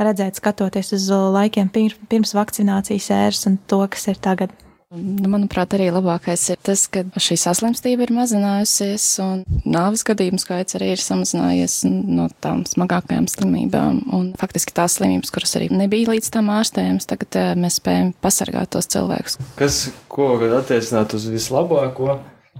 redzēt, 0.00 0.40
skatoties 0.40 0.92
uz 0.96 1.08
laikiem 1.10 1.70
pirms 1.72 2.34
vakcinācijas 2.36 3.10
ēras 3.14 3.46
un 3.50 3.58
to, 3.70 3.84
kas 3.92 4.08
ir 4.12 4.20
tagad. 4.22 4.54
Nu, 4.92 5.24
manuprāt, 5.32 5.72
arī 5.72 5.86
labākais 5.88 6.42
ir 6.52 6.58
tas, 6.60 6.82
ka 6.92 7.00
šī 7.16 7.38
saslimstība 7.40 8.04
ir 8.04 8.10
mazinājusies 8.12 9.06
un 9.24 9.38
nāves 9.64 10.02
gadījumu 10.04 10.36
skaits 10.42 10.76
arī 10.76 10.90
ir 10.92 11.00
samazinājies 11.00 11.78
no 11.88 12.26
tām 12.44 12.66
smagākajām 12.68 13.24
slimībām. 13.32 14.02
Un 14.12 14.26
faktiski 14.36 14.76
tās 14.76 14.98
slimības, 14.98 15.32
kuras 15.32 15.56
arī 15.56 15.70
nebija 15.72 16.12
līdz 16.12 16.28
tam 16.36 16.52
ārstējums, 16.52 17.08
tagad 17.08 17.40
uh, 17.40 17.54
mēs 17.56 17.80
spējam 17.80 18.12
pasargāt 18.20 18.74
tos 18.76 18.90
cilvēkus. 18.92 19.38
Kas, 19.56 19.80
ko 20.12 20.34
var 20.42 20.58
attiecināt 20.60 21.16
uz 21.16 21.24
vislabāko? 21.32 22.18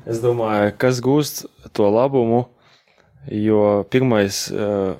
Es 0.08 0.24
domāju, 0.24 0.72
kas 0.80 1.04
gūst 1.04 1.44
to 1.76 1.92
labumu, 1.92 2.46
jo 3.28 3.82
pirmais. 3.92 4.46
Uh, 4.48 4.96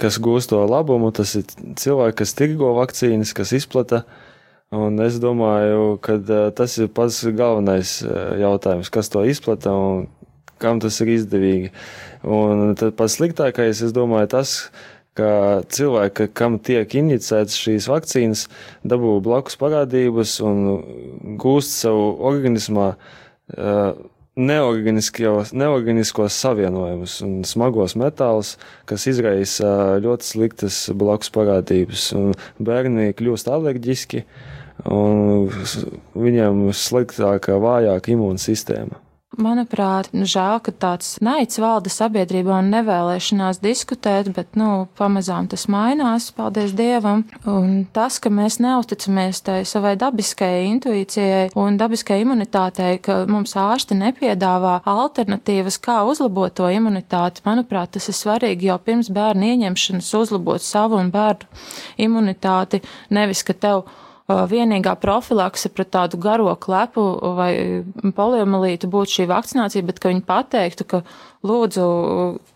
kas 0.00 0.18
gūst 0.22 0.52
to 0.52 0.60
labumu, 0.68 1.10
tas 1.14 1.34
ir 1.38 1.44
cilvēki, 1.80 2.18
kas 2.20 2.36
tirgo 2.38 2.72
vakcīnas, 2.78 3.34
kas 3.36 3.54
izplata. 3.56 4.04
Un 4.74 4.98
es 5.04 5.20
domāju, 5.22 5.98
ka 6.02 6.16
tas 6.56 6.74
ir 6.82 6.88
pats 6.90 7.20
galvenais 7.36 8.00
jautājums, 8.40 8.90
kas 8.90 9.12
to 9.12 9.22
izplata 9.28 9.70
un 9.70 10.08
kam 10.58 10.80
tas 10.82 10.98
ir 11.04 11.12
izdevīgi. 11.14 11.70
Un 12.24 12.72
tad 12.78 12.96
pats 12.98 13.18
sliktākais, 13.20 13.84
es 13.84 13.94
domāju, 13.94 14.32
tas, 14.34 14.54
ka 15.14 15.62
cilvēki, 15.70 16.30
kam 16.34 16.58
tiek 16.58 16.96
injicētas 16.98 17.58
šīs 17.60 17.86
vakcīnas, 17.90 18.48
dabū 18.82 19.20
blakus 19.22 19.60
parādības 19.60 20.40
un 20.42 21.36
gūst 21.38 21.76
savu 21.84 22.08
organismā 22.32 22.94
neorganiskos, 22.94 24.10
neorganiskos 24.36 26.34
savienojumus 26.34 27.20
un 27.22 27.44
smagos 27.46 27.94
metālus, 27.98 28.56
kas 28.88 29.06
izraisa 29.10 30.00
ļoti 30.02 30.26
sliktas 30.26 30.80
blakus 30.90 31.30
parādības. 31.34 32.08
Bērni 32.58 33.12
kļūst 33.14 33.50
alerģiski, 33.50 34.24
un 34.90 35.46
viņiem 36.18 36.66
sliktāka, 36.74 37.60
vājāka 37.62 38.14
imūnsistēma. 38.16 39.03
Manuprāt, 39.40 40.10
nu, 40.14 40.26
žēl, 40.28 40.60
ka 40.62 40.70
tāds 40.70 41.16
naids 41.24 41.58
valda 41.58 41.90
sabiedrībā 41.90 42.60
un 42.60 42.70
nevēlēšanās 42.74 43.58
diskutēt, 43.62 44.30
bet, 44.36 44.52
nu, 44.58 44.86
pamazām 44.98 45.48
tas 45.50 45.66
mainās, 45.70 46.28
paldies 46.36 46.74
Dievam. 46.76 47.24
Un 47.50 47.84
tas, 47.94 48.20
ka 48.22 48.30
mēs 48.30 48.60
neusticamies 48.62 49.42
tai 49.46 49.56
savai 49.68 49.94
dabiskajai 50.00 50.68
intuīcijai 50.70 51.48
un 51.58 51.78
dabiskajai 51.80 52.26
imunitātei, 52.26 53.00
ka 53.02 53.22
mums 53.30 53.56
ārsti 53.58 53.98
nepiedāvā 53.98 54.78
alternatīvas, 54.90 55.80
kā 55.82 56.00
uzlabot 56.06 56.54
to 56.54 56.70
imunitāti, 56.70 57.42
manuprāt, 57.48 57.96
tas 57.96 58.10
ir 58.10 58.18
svarīgi 58.18 58.70
jau 58.70 58.78
pirms 58.82 59.10
bērnu 59.14 59.50
ieņemšanas 59.54 60.14
uzlabot 60.20 60.62
savu 60.62 61.00
un 61.00 61.10
bērnu 61.14 61.50
imunitāti, 62.06 62.82
nevis, 63.14 63.42
ka 63.46 63.56
tev 63.56 63.86
vienīgā 64.28 64.94
profilakse 64.96 65.68
pret 65.68 65.90
tādu 65.92 66.16
garo 66.16 66.54
klepu 66.56 67.02
vai 67.36 67.84
poliomielītu 68.16 68.88
būtu 68.88 69.18
šī 69.18 69.28
vakcinācija, 69.28 69.84
bet 69.84 70.00
ka 70.00 70.08
viņi 70.08 70.24
pateiktu, 70.24 70.86
ka 70.88 71.00
lūdzu 71.44 71.84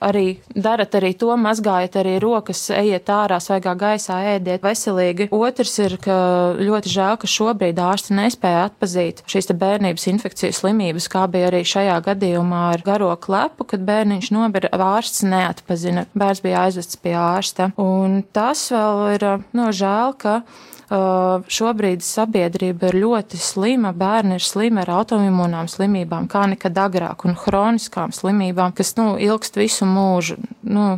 arī 0.01 0.39
darat 0.57 0.97
arī 0.97 1.11
to, 1.21 1.29
mazgājiet 1.37 1.99
arī 2.01 2.14
rokas, 2.25 2.62
ejiet 2.73 3.11
ārā, 3.12 3.37
svaigā 3.45 3.75
gaisā, 3.77 4.16
ēdiet 4.37 4.64
veselīgi. 4.64 5.27
Otrs 5.29 5.75
ir, 5.85 5.99
ka 6.01 6.16
ļoti 6.57 6.95
žēl, 6.95 7.19
ka 7.21 7.29
šobrīd 7.29 7.83
ārsti 7.85 8.16
nespēja 8.16 8.64
atpazīt 8.71 9.21
šīs 9.29 9.51
te 9.51 9.59
bērnības 9.61 10.09
infekcijas 10.14 10.62
slimības, 10.62 11.11
kā 11.12 11.27
bija 11.29 11.53
arī 11.53 11.61
šajā 11.69 11.99
gadījumā 12.09 12.62
ar 12.79 12.87
garo 12.87 13.12
klepu, 13.21 13.69
kad 13.69 13.85
bērniņš 13.85 14.33
nobira, 14.33 14.73
ārsts 14.73 15.21
neatpazina, 15.29 16.09
bērns 16.16 16.41
bija 16.49 16.64
aizvests 16.64 16.97
pie 17.05 17.12
ārsta. 17.21 17.75
Un 17.77 18.23
tas 18.33 18.71
vēl 18.73 19.07
ir, 19.19 19.31
no 19.53 19.69
žēl, 19.69 20.16
ka 20.16 20.41
Uh, 20.49 20.78
šobrīd 20.89 22.01
sabiedrība 22.05 22.89
ir 22.89 23.01
ļoti 23.03 23.41
slima, 23.41 23.93
bērni 23.93 24.39
ir 24.39 24.45
slimi 24.45 24.80
ar 24.84 24.95
autoimūnām 25.01 25.68
slimībām, 25.68 26.30
kā 26.32 26.47
nekad 26.55 26.78
agrāk, 26.80 27.26
un 27.28 27.36
hroniskām 27.36 28.14
slimībām, 28.16 28.72
kas, 28.72 28.95
nu, 28.97 29.12
ilgst 29.20 29.61
visu 29.61 29.89
mūžu. 29.89 30.39
Nu, 30.62 30.97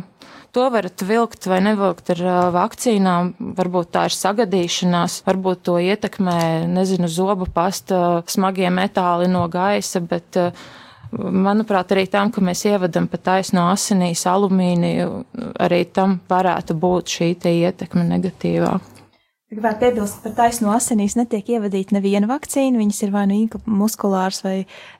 To 0.51 0.65
varat 0.67 0.99
vilkt 1.07 1.45
vai 1.47 1.61
nevilkt 1.63 2.09
ar 2.11 2.21
uh, 2.25 2.37
vakcīnām. 2.51 3.29
Varbūt 3.55 3.93
tā 3.95 4.01
ir 4.09 4.15
sagadīšanās, 4.17 5.21
varbūt 5.23 5.61
to 5.69 5.77
ietekmē, 5.79 6.67
nezinu, 6.67 7.07
zobu 7.07 7.47
pasta, 7.47 8.19
smagie 8.27 8.67
metāli 8.67 9.29
no 9.31 9.45
gaisa, 9.47 10.01
bet 10.03 10.35
uh, 10.41 10.51
manuprāt, 11.15 11.95
arī 11.95 12.03
tam, 12.11 12.33
ka 12.35 12.43
mēs 12.43 12.65
ievadam 12.67 13.07
pa 13.07 13.21
taisno 13.31 13.69
asinīs 13.71 14.25
alumīniju, 14.27 15.23
arī 15.55 15.85
tam 15.87 16.19
varētu 16.27 16.75
būt 16.75 17.15
šī 17.15 17.31
ietekme 17.39 18.03
negatīvā. 18.11 18.75
Gribētu 19.51 19.81
piebilst, 19.81 20.13
ka 20.15 20.29
par 20.29 20.35
taisno 20.37 20.69
asinīs 20.71 21.17
netiek 21.19 21.49
ievadīta 21.51 21.91
neviena 21.91 22.23
vakcīna. 22.29 22.79
Viņas 22.79 22.99
ir 23.03 23.09
vai 23.11 23.25
nu 23.27 23.35
muskulārs, 23.67 24.37
vai 24.45 24.53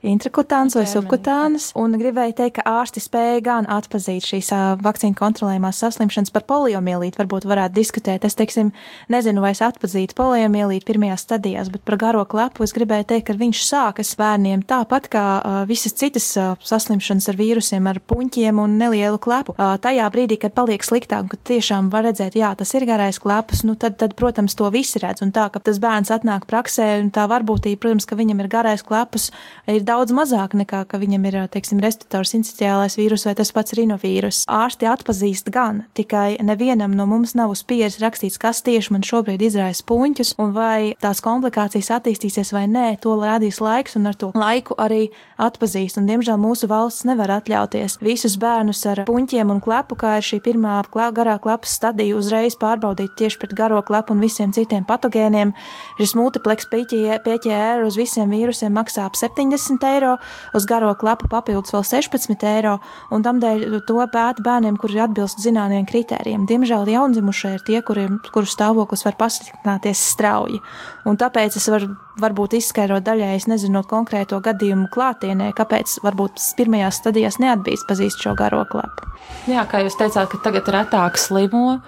intrakutāns, 0.03 0.73
vai 0.75 0.83
subkutānas. 0.91 1.69
Un 1.79 1.95
gribēju 1.95 2.33
teikt, 2.35 2.57
ka 2.57 2.65
ārsti 2.81 2.99
spēja 2.99 3.37
gan 3.45 3.69
atpazīt 3.71 4.27
šīs 4.27 4.49
vakcīnu 4.83 5.15
kontrolējumās 5.15 5.79
saslimšanas 5.79 6.33
par 6.35 6.43
poliomielīti. 6.49 7.15
Varbūt 7.21 7.47
varētu 7.47 7.77
diskutēt. 7.77 8.25
Es, 8.27 8.35
teiksim, 8.35 8.73
nezinu, 9.07 9.39
vai 9.39 9.53
es 9.55 9.61
atpazītu 9.63 10.17
poliomielīti 10.19 10.83
pirmajās 10.89 11.23
stadijās, 11.29 11.71
bet 11.71 11.87
par 11.87 11.95
garo 12.03 12.25
klepu 12.27 12.67
es 12.67 12.75
gribēju 12.75 13.07
teikt, 13.13 13.29
ka 13.29 13.37
viņš 13.39 13.63
sākas 13.69 14.11
bērniem 14.19 14.67
tāpat 14.67 15.07
kā 15.15 15.23
visas 15.71 15.95
citas 15.95 16.27
saslimšanas 16.59 17.29
ar 17.31 17.39
vīrusiem, 17.39 17.87
ar 17.87 18.01
puņķiem 18.03 18.59
un 18.59 18.75
nelielu 18.83 19.15
klepu. 19.15 19.55
Tajā 19.55 20.11
brīdī, 20.11 20.41
kad 20.43 20.59
paliek 20.59 20.83
sliktāk, 20.83 21.31
kad 21.31 21.45
tiešām 21.53 21.87
var 21.95 22.09
redzēt, 22.09 22.35
jā, 22.35 22.51
tas 22.59 22.75
ir 22.75 22.89
garais 22.91 23.23
kleps, 23.23 23.63
nu 23.63 23.79
tad, 23.79 23.95
tad 24.01 24.19
protams, 24.19 24.40
protams, 24.41 24.55
to 24.55 24.69
visi 24.71 24.99
redz, 24.99 25.21
un 25.21 25.31
tā, 25.31 25.49
ka 25.51 25.59
tas 25.59 25.77
bērns 25.79 26.09
atnāk 26.11 26.47
praksē, 26.49 27.01
un 27.03 27.11
tā 27.13 27.27
varbūtība, 27.29 27.79
protams, 27.79 28.07
ka 28.09 28.15
viņam 28.17 28.41
ir 28.41 28.49
garais 28.49 28.81
klepus, 28.81 29.31
ir 29.67 29.83
daudz 29.85 30.11
mazāk 30.11 30.55
nekā, 30.57 30.87
ka 30.87 30.97
viņam 30.97 31.25
ir, 31.29 31.37
teiksim, 31.51 31.79
respirators 31.79 32.33
iniciālais 32.33 32.97
vīrus 32.97 33.25
vai 33.27 33.35
tas 33.35 33.51
pats 33.51 33.75
rinovīrus. 33.77 34.45
Ārsti 34.49 34.89
atpazīst 34.89 35.51
gan, 35.53 35.85
tikai 35.93 36.41
nevienam 36.41 36.95
no 36.95 37.05
mums 37.05 37.35
nav 37.35 37.51
uz 37.53 37.61
pieres 37.63 37.99
rakstīts, 38.01 38.39
kas 38.41 38.63
tieši 38.65 38.93
man 38.95 39.05
šobrīd 39.05 39.41
izraisa 39.45 39.85
puņķus, 39.85 40.33
un 40.41 40.55
vai 40.55 40.93
tās 41.01 41.21
komplikācijas 41.21 41.91
attīstīsies 41.99 42.53
vai 42.55 42.65
nē, 42.65 42.97
to 43.01 43.13
rādīs 43.21 43.61
laiks, 43.61 43.95
un 43.99 44.09
ar 44.09 44.17
to 44.17 44.31
laiku 44.33 44.75
arī 44.81 45.11
atpazīst, 45.37 46.01
un 46.01 46.09
diemžēl 46.09 46.41
mūsu 46.41 46.69
valsts 46.71 47.05
nevar 47.05 47.37
atļauties 47.37 47.99
visus 48.01 48.39
bērnus 48.41 48.81
ar 48.89 49.03
puņķiem 49.05 49.53
un 49.53 49.61
klepu, 49.61 49.99
kā 50.01 50.17
ir 50.17 50.25
šī 50.25 50.41
pirmā 50.41 50.81
garā 51.11 51.37
klepas 51.41 51.77
stadija, 51.77 52.17
uzreiz 52.17 52.57
pārbaudīt 52.59 53.13
tieši 53.19 53.39
pret 53.41 53.55
garo 53.57 53.81
klepu 53.85 54.15
un 54.15 54.21
visiem 54.31 54.55
citiem 54.55 54.87
patogēniem. 54.87 55.51
Šis 55.99 56.15
multiplex 56.15 56.69
PķR 56.71 57.83
uz 57.85 57.99
visiem 57.99 58.31
vīrusiem 58.31 58.73
maksā 58.73 59.05
ap 59.09 59.19
70 59.19 59.83
eiro, 59.91 60.15
uz 60.55 60.67
garo 60.69 60.93
klapu 60.95 61.27
papildus 61.31 61.75
vēl 61.75 61.83
16 61.91 62.47
eiro, 62.55 62.77
un 63.11 63.25
tamdēļ 63.25 63.81
to 63.87 63.99
pēta 64.11 64.43
bērniem, 64.45 64.79
kuri 64.81 65.01
atbilst 65.03 65.41
zināmiem 65.43 65.85
kritērijiem. 65.89 66.47
Diemžēl 66.49 66.89
jaundzimušie 66.95 67.55
ir 67.57 67.65
tie, 67.67 67.81
kuriem, 67.85 68.21
kuru 68.31 68.49
stāvoklis 68.49 69.05
var 69.07 69.19
pasliktināties 69.19 70.01
strauji, 70.15 70.61
un 71.05 71.19
tāpēc 71.19 71.59
es 71.59 71.69
varu 71.71 71.91
varbūt 72.21 72.57
izskaidrot 72.59 73.05
daļai, 73.05 73.39
no 73.71 73.83
konkrēto 73.87 74.39
gadījumu 74.43 74.89
klātienē, 74.93 75.51
kāpēc 75.57 75.99
varbūt 76.05 76.41
pirmajās 76.57 77.01
stadijās 77.01 77.39
neatbīst 77.41 77.87
pazīst 77.89 78.21
šo 78.23 78.35
garo 78.37 78.63
klapu. 78.69 79.09
Jā, 79.49 79.65
kā 79.69 79.81
jūs 79.85 79.97
teicāt, 79.99 80.29
ka 80.31 80.41
tagad 80.43 80.69
retāk 80.69 81.17
slimo, 81.17 81.79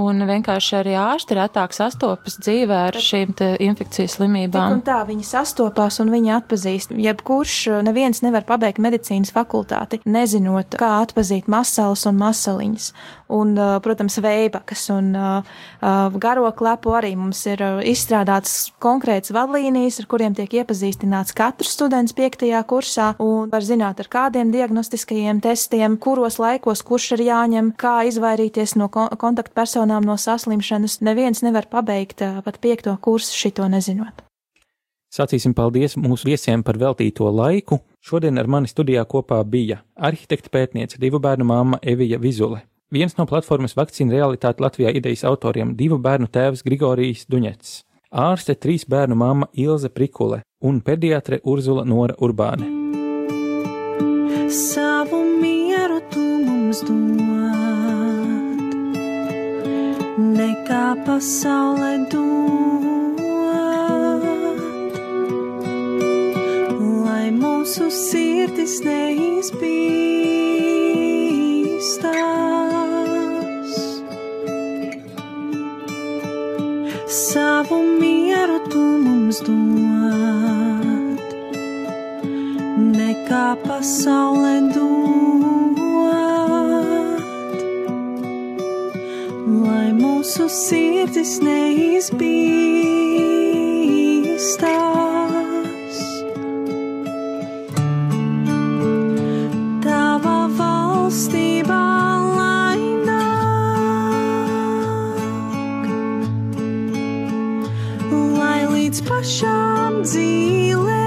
Un 0.00 0.24
vienkārši 0.28 0.76
arī 0.80 0.94
ārsti 0.96 1.36
retāk 1.36 1.74
sastopas 1.76 2.38
dzīvē 2.40 2.78
ar 2.88 2.98
šīm 3.04 3.34
infekcijas 3.60 4.16
slimībām. 4.16 4.72
Tik 4.72 4.78
un 4.78 4.84
tā 4.86 4.98
viņi 5.08 5.26
sastopās 5.28 6.00
un 6.02 6.12
viņi 6.14 6.34
atpazīst. 6.38 6.94
Jebkurš 7.04 7.56
neviens 7.86 8.22
nevar 8.24 8.46
pabeigt 8.48 8.80
medicīnas 8.82 9.34
fakultāti, 9.34 10.00
nezinot, 10.08 10.78
kā 10.80 10.94
atpazīt 11.02 11.50
masalas 11.52 12.06
un 12.08 12.20
masaliņas. 12.22 12.92
Un, 13.30 13.54
protams, 13.82 14.18
veibakas 14.22 14.86
un 14.94 15.12
garo 16.22 16.50
klepu 16.56 16.94
arī 16.98 17.14
mums 17.16 17.40
ir 17.46 17.62
izstrādāts 17.86 18.72
konkrēts 18.82 19.32
vadlīnijas, 19.34 20.00
ar 20.02 20.10
kuriem 20.10 20.36
tiek 20.38 20.60
iepazīstināts 20.60 21.34
katrs 21.36 21.74
students 21.76 22.16
piektajā 22.16 22.62
kursā 22.66 23.12
un 23.22 23.50
var 23.52 23.64
zināt, 23.66 24.02
ar 24.02 24.10
kādiem 24.10 24.50
diagnostiskajiem 24.54 25.40
testiem, 25.44 25.96
kuros 26.02 26.40
laikos 26.42 26.82
kurš 26.86 27.12
ir 27.18 27.26
jāņem, 27.30 27.74
kā 27.80 28.00
izvairīties 28.10 28.76
no 28.80 28.90
kontaktpersonām 28.90 29.70
personām 29.70 30.04
no 30.04 30.16
saslimšanas, 30.16 31.00
neviens 31.00 31.42
nevar 31.42 31.66
pabeigt 31.70 32.22
pat 32.44 32.58
piekto 32.60 32.96
kursu 33.00 33.36
šito 33.36 33.68
nezinot. 33.68 34.24
Sacīsim 35.10 35.54
paldies 35.54 35.96
mūsu 35.96 36.28
viesiem 36.28 36.62
par 36.62 36.78
veltīto 36.78 37.30
laiku. 37.30 37.80
Šodien 38.00 38.38
ar 38.38 38.46
mani 38.46 38.68
studijā 38.70 39.04
kopā 39.04 39.42
bija 39.44 39.80
arhitekta 39.96 40.50
pētniece, 40.50 41.00
divu 41.02 41.18
bērnu 41.18 41.44
māma 41.44 41.80
Evija 41.82 42.18
Vizule, 42.18 42.62
viens 42.90 43.14
no 43.18 43.26
platformas 43.26 43.76
vakcīna 43.78 44.12
realitāte 44.18 44.62
Latvijā 44.62 44.90
idejas 44.96 45.24
autoriem, 45.28 45.74
divu 45.78 45.98
bērnu 46.02 46.26
tēvs 46.32 46.64
Grigorijs 46.66 47.26
Duņets, 47.30 47.84
ārste 48.10 48.54
trīs 48.58 48.84
bērnu 48.90 49.16
māma 49.18 49.46
Ilze 49.54 49.88
Prikule 49.88 50.42
un 50.60 50.80
pediatre 50.84 51.40
Urzula 51.44 51.84
Nora 51.86 52.14
Urbāne. 52.18 52.66
Savu 54.50 55.22
mieru 55.40 56.00
tu 56.10 56.20
mums 56.20 56.80
dod 56.88 57.20
nekā 60.20 60.86
pasaulē 61.06 61.92
dod, 62.10 63.20
lai 67.06 67.30
mūsu 67.38 67.86
sirdis 67.94 68.82
neizbīstās. 68.84 70.00
Savu 77.10 77.82
mieru 77.98 78.60
tu 78.70 78.78
mums 78.78 79.40
dod, 79.42 81.18
nekā 82.94 83.46
pasaulē 83.66 84.70
dod. 84.70 85.10
lai 89.50 89.90
mūsu 89.98 90.46
sirdis 90.46 91.32
neizbīstās. 91.42 92.40
Pašām 109.08 110.02
dzīvēm 110.06 110.99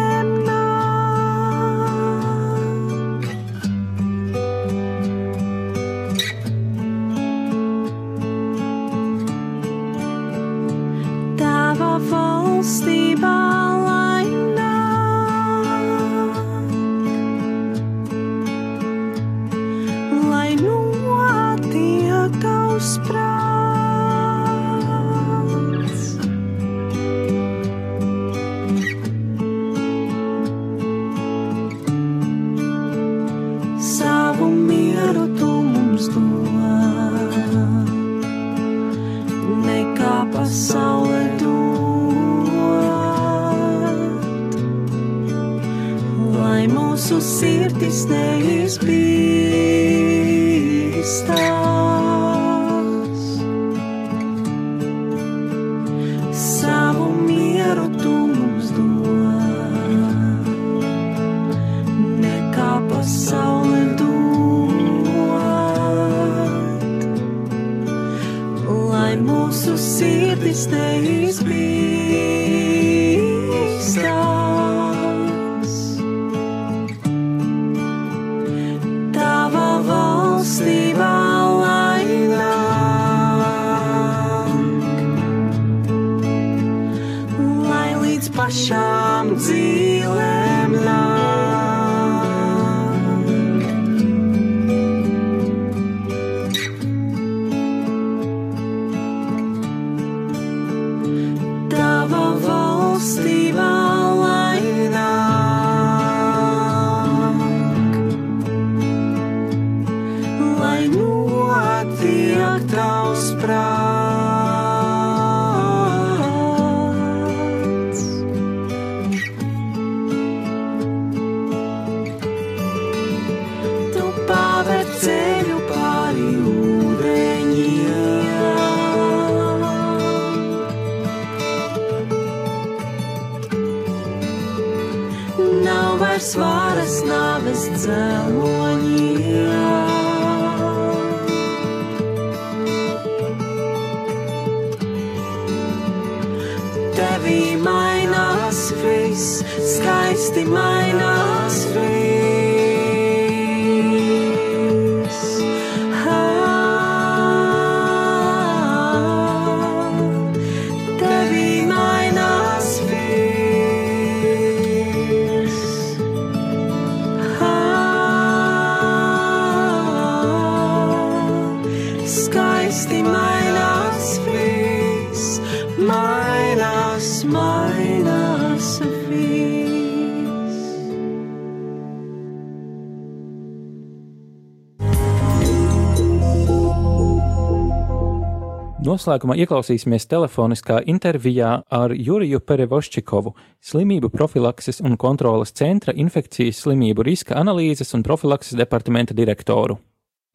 Noslēgumā 188.94 189.34
ieklausīsimies 189.42 190.04
telefoniskā 190.06 190.84
intervijā 190.92 191.54
ar 191.74 191.94
Juriju 191.98 192.38
Perevoščikovu, 192.46 193.32
slimību 193.66 194.12
profilakses 194.14 194.84
un 194.86 195.00
kontrolas 195.02 195.56
centra 195.58 195.96
infekcijas 195.98 196.60
slimību 196.62 197.06
riska 197.08 197.40
analīzes 197.40 197.96
un 197.98 198.06
profilakses 198.06 198.60
departamenta 198.60 199.18
direktoru. 199.18 199.80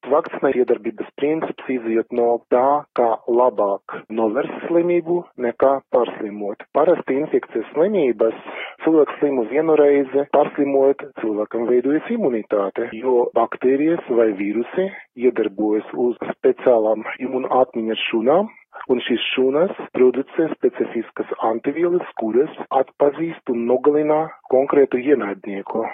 Vakcinē 0.09 0.50
iedarbības 0.56 1.09
princips 1.20 1.66
iziet 1.72 2.14
no 2.16 2.28
tā, 2.52 2.64
kā 2.96 3.09
labāk 3.28 3.96
novērst 4.20 4.66
slimību 4.68 5.18
nekā 5.44 5.72
pārslimot. 5.94 6.64
Parasti 6.76 7.18
infekcijas 7.20 7.68
slimības 7.74 8.38
cilvēks 8.84 9.18
slimo 9.20 9.44
vienu 9.50 9.76
reizi, 9.80 10.24
pārslimot 10.36 11.04
cilvēkam 11.20 11.68
veidojas 11.68 12.09
imunitāte, 12.14 12.88
jo 12.96 13.26
baktērijas 13.36 14.09
vai 14.20 14.30
vīrusi 14.38 14.88
iedarbojas 15.26 15.92
uz 16.06 16.16
speciālām 16.38 17.04
imunatmiņas 17.28 18.09
šūnām, 18.09 18.48
un 18.92 19.00
šīs 19.04 19.24
šūnas 19.34 19.76
producē 19.96 20.48
specifiskas 20.54 21.30
antivielas, 21.50 22.09
kuras 22.20 22.52
atpazīst 22.80 23.52
un 23.52 23.66
nogalina 23.68 24.22
konkrētu 24.53 25.01
ienaidnieku, 25.01 25.84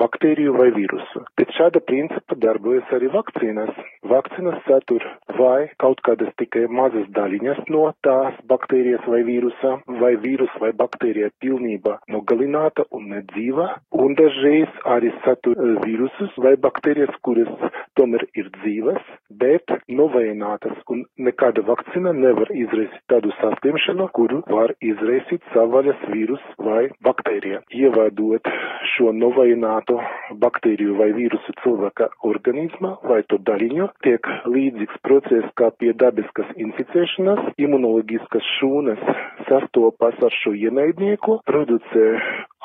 baktēriju 0.00 0.54
vai 0.56 0.68
vīrusu. 0.76 1.22
Pēc 1.38 1.54
šāda 1.58 1.82
principa 1.84 2.36
darbojas 2.40 2.88
arī 2.96 3.10
vakcīnas. 3.12 3.72
Vakcīnas 4.08 4.60
satur 4.66 5.04
vai 5.38 5.68
kaut 5.82 6.00
kādas 6.06 6.32
tikai 6.40 6.66
mazas 6.72 7.08
daļiņas 7.16 7.64
no 7.72 7.88
tās 8.06 8.36
baktērijas 8.50 9.04
vai 9.10 9.22
vīrusa, 9.28 9.74
vai 10.00 10.14
vīrus 10.22 10.54
vai 10.62 10.72
baktērija 10.78 11.30
pilnībā 11.42 11.98
nogalināta 12.14 12.86
un 12.96 13.10
nedzīva, 13.14 13.68
un 13.92 14.16
dažreiz 14.18 14.80
arī 14.96 15.12
satur 15.24 15.58
eh, 15.58 15.76
vīrusus 15.84 16.36
vai 16.44 16.56
baktērijas, 16.60 17.14
kuras 17.26 17.50
tomēr 17.98 18.24
ir 18.38 18.50
dzīvas, 18.60 19.02
bet 19.40 19.72
novējinātas, 19.88 20.76
un 20.92 21.04
nekāda 21.28 21.64
vakcīna 21.68 22.12
nevar 22.16 22.50
izraisīt 22.54 23.04
tādu 23.12 23.32
saslimšanu, 23.40 24.08
kuru 24.16 24.42
var 24.50 24.74
izraisīt 24.84 25.44
savvaļas 25.54 26.04
vīrus 26.12 26.44
vai 26.62 26.88
baktērija. 27.04 27.62
Ievadot 27.98 28.46
šo 28.94 29.10
novējināto 29.10 29.96
baktēriju 30.42 30.94
vai 31.00 31.08
vīrusu 31.16 31.54
cilvēka 31.64 32.06
organismā 32.28 32.92
vai 33.10 33.24
to 33.30 33.40
daļiņu, 33.48 33.88
tiek 34.06 34.28
līdzīgs 34.46 35.00
process 35.06 35.50
kā 35.58 35.72
pie 35.82 35.90
dabiskas 35.98 36.52
inficēšanas, 36.66 37.50
imunoloģiskas 37.58 38.52
šūnas 38.58 39.02
sastopas 39.48 40.22
ar 40.22 40.38
šo 40.42 40.54
ienaidnieku, 40.54 41.40
producē 41.50 42.06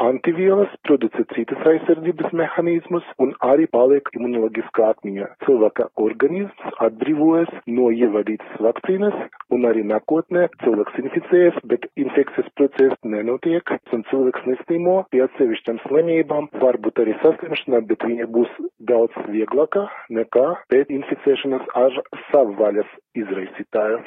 antivielas, 0.04 0.70
producē 0.88 1.26
citas 1.34 1.66
aizsardzības 1.70 2.34
mehānismus 2.38 3.06
un 3.22 3.34
arī 3.46 3.68
paliek 3.74 4.10
imunoloģiskā 4.18 4.90
atmiņa. 4.94 5.30
Cilvēka 5.46 5.90
organisms 6.02 6.80
atbrīvojas 6.88 7.52
no 7.70 7.90
ievadītas 7.94 8.62
vakcīnas 8.68 9.18
un 9.54 9.68
arī 9.70 9.86
nākotnē 9.90 10.48
cilvēks 10.64 11.02
inficējas, 11.04 11.60
bet 11.70 11.86
infekcijas 12.06 12.50
process 12.58 12.98
nenotiek 13.06 13.76
un 13.94 14.06
cilvēks 14.10 14.50
neslimo 14.50 14.98
pie 15.14 15.23
atsevišķām 15.28 15.80
slimībām, 15.86 16.50
varbūt 16.64 17.04
arī 17.04 17.16
saslimšanā, 17.22 17.84
bet 17.90 18.06
viņa 18.08 18.28
būs 18.36 18.52
daudz 18.90 19.16
vieglāka 19.34 19.88
nekā 20.20 20.48
pēc 20.74 20.92
inficēšanas 21.00 21.70
ar 21.86 22.02
savvaļas 22.32 22.92
izraisītāju. 23.24 24.04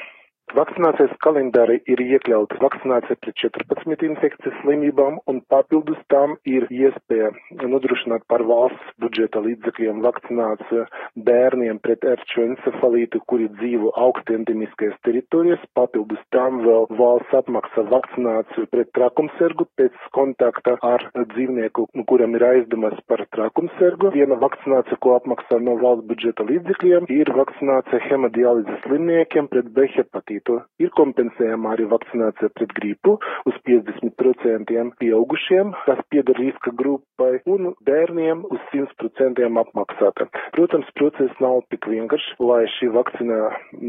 Vakcinācijas 0.55 1.11
kalendārī 1.19 1.75
ir 1.91 1.99
iekļauta 1.99 2.55
vakcinācija 2.61 3.17
pret 3.19 3.35
14 3.41 4.03
infekcijas 4.07 4.53
slimībām 4.61 5.17
un 5.27 5.41
papildus 5.51 5.99
tam 6.07 6.37
ir 6.47 6.63
iespēja 6.71 7.33
nodrošināt 7.67 8.23
par 8.31 8.45
valsts 8.47 8.93
budžeta 9.03 9.41
līdzekļiem 9.43 9.99
vakcināciju 10.05 10.85
bērniem 11.27 11.81
pret 11.83 12.07
erču 12.07 12.45
encefalītu, 12.45 13.19
kuri 13.27 13.49
dzīvo 13.57 13.91
augstendemiskajās 14.05 14.95
teritorijās. 15.03 15.65
Papildus 15.75 16.23
tam 16.31 16.63
vēl 16.63 16.87
valsts 16.95 17.35
apmaksā 17.41 17.83
vakcināciju 17.91 18.69
pret 18.71 18.93
trakumsergu 18.95 19.67
pēc 19.75 19.99
kontakta 20.15 20.77
ar 20.79 21.09
dzīvnieku, 21.17 21.89
kuram 22.07 22.39
ir 22.39 22.47
aizdomas 22.53 22.95
par 23.11 23.25
trakumsergu. 23.35 24.13
Viena 24.15 24.39
vakcinācija, 24.39 24.95
ko 25.03 25.17
apmaksā 25.19 25.59
no 25.59 25.75
valsts 25.83 26.07
budžeta 26.07 26.47
līdzekļiem, 26.47 27.11
ir 27.11 27.35
vakcinācija 27.35 28.03
hemodialīzes 28.07 28.83
slimniekiem 28.87 29.51
pret 29.51 29.75
B 29.75 29.91
hepatītu 29.91 30.36
izplatīto. 30.37 30.61
Ir 30.79 30.91
kompensējama 30.95 31.73
arī 31.73 31.87
vakcinācija 31.89 32.49
pret 32.55 32.73
gripu 32.77 33.17
uz 33.45 33.55
50% 33.65 34.97
pieaugušiem, 34.99 35.73
kas 35.85 35.99
pieder 36.09 36.35
riska 36.37 36.71
grupai, 36.71 37.41
un 37.45 37.73
bērniem 37.85 38.45
uz 38.45 38.59
100% 38.71 39.41
apmaksāta. 39.61 40.27
Protams, 40.53 40.87
process 40.95 41.33
nav 41.39 41.63
tik 41.71 41.87
vienkāršs, 41.87 42.37
lai 42.39 42.65
šī 42.77 42.91
vakcīna 42.93 43.39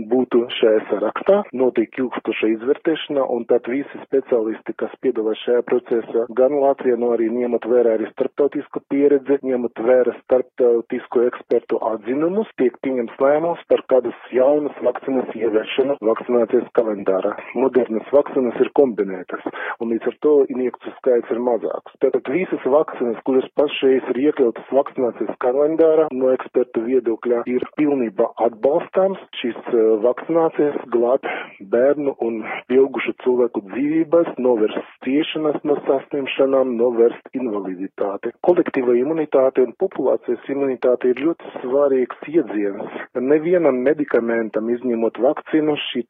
būtu 0.09 0.47
šajā 0.59 0.81
sarakstā, 0.91 1.43
notiek 1.53 1.93
ilgstoša 1.99 2.53
izvērtēšana, 2.57 3.25
un 3.29 3.45
tad 3.49 3.69
visi 3.69 4.01
speciālisti, 4.07 4.75
kas 4.79 4.93
piedalās 5.03 5.39
šajā 5.45 5.63
procesā, 5.69 6.27
gan 6.35 6.57
Latvijā, 6.59 6.97
no 6.99 7.13
arī 7.17 7.29
ņemot 7.33 7.69
vērā 7.69 7.99
arī 7.99 8.09
starptautisko 8.13 8.83
pieredzi, 8.89 9.41
ņemot 9.45 9.85
vērā 9.85 10.17
starptautisko 10.25 11.27
ekspertu 11.29 11.81
atzinumus, 11.93 12.49
tiek 12.61 12.77
pieņems 12.85 13.19
lēmums 13.21 13.65
par 13.69 13.85
kādas 13.93 14.17
jaunas 14.33 14.77
vakcīnas 14.85 15.35
ieviešanu 15.37 15.99
vakcinācijas 16.05 16.38
vakcinācijas 16.39 16.71
kalendārā. 16.77 17.33
Modernas 17.59 18.07
vakcīnas 18.15 18.59
ir 18.63 18.71
kombinētas, 18.79 19.43
un 19.83 19.91
līdz 19.93 20.07
ar 20.11 20.17
to 20.23 20.33
injekciju 20.53 20.93
skaits 20.99 21.31
ir 21.35 21.41
mazāks. 21.43 21.95
Tātad 22.03 22.29
visas 22.31 22.63
vakcīnas, 22.65 23.19
kuras 23.27 23.47
pašreiz 23.59 24.03
ir 24.13 24.21
iekļautas 24.29 24.71
vakcinācijas 24.71 25.35
kalendārā, 25.43 26.09
no 26.13 26.31
ekspertu 26.35 26.85
viedokļa 26.87 27.43
ir 27.51 27.65
pilnībā 27.79 28.31
atbalstāms. 28.47 29.19
Šīs 29.41 29.59
uh, 29.73 29.99
vakcinācijas 30.05 30.79
glāb 30.93 31.27
bērnu 31.73 32.15
un 32.23 32.43
pieaugušu 32.71 33.17
cilvēku 33.25 33.65
dzīvības, 33.73 34.35
novērst 34.39 34.95
ciešanas 35.07 35.59
no 35.67 35.79
saslimšanām, 35.89 36.77
novērst 36.79 37.33
invaliditāti. 37.39 38.33
Kolektīva 38.47 38.95
imunitāte 38.99 39.65
un 39.67 39.75
populācijas 39.81 40.47
imunitāte 40.53 41.13
ir 41.13 41.23
ļoti 41.27 41.55
svarīgs 41.59 42.31
iedziens. 42.31 42.99
Nevienam 43.19 43.83
medikamentam, 43.85 44.69
izņemot 44.73 45.19
vakcīnu, 45.23 45.75
šī 45.89 46.05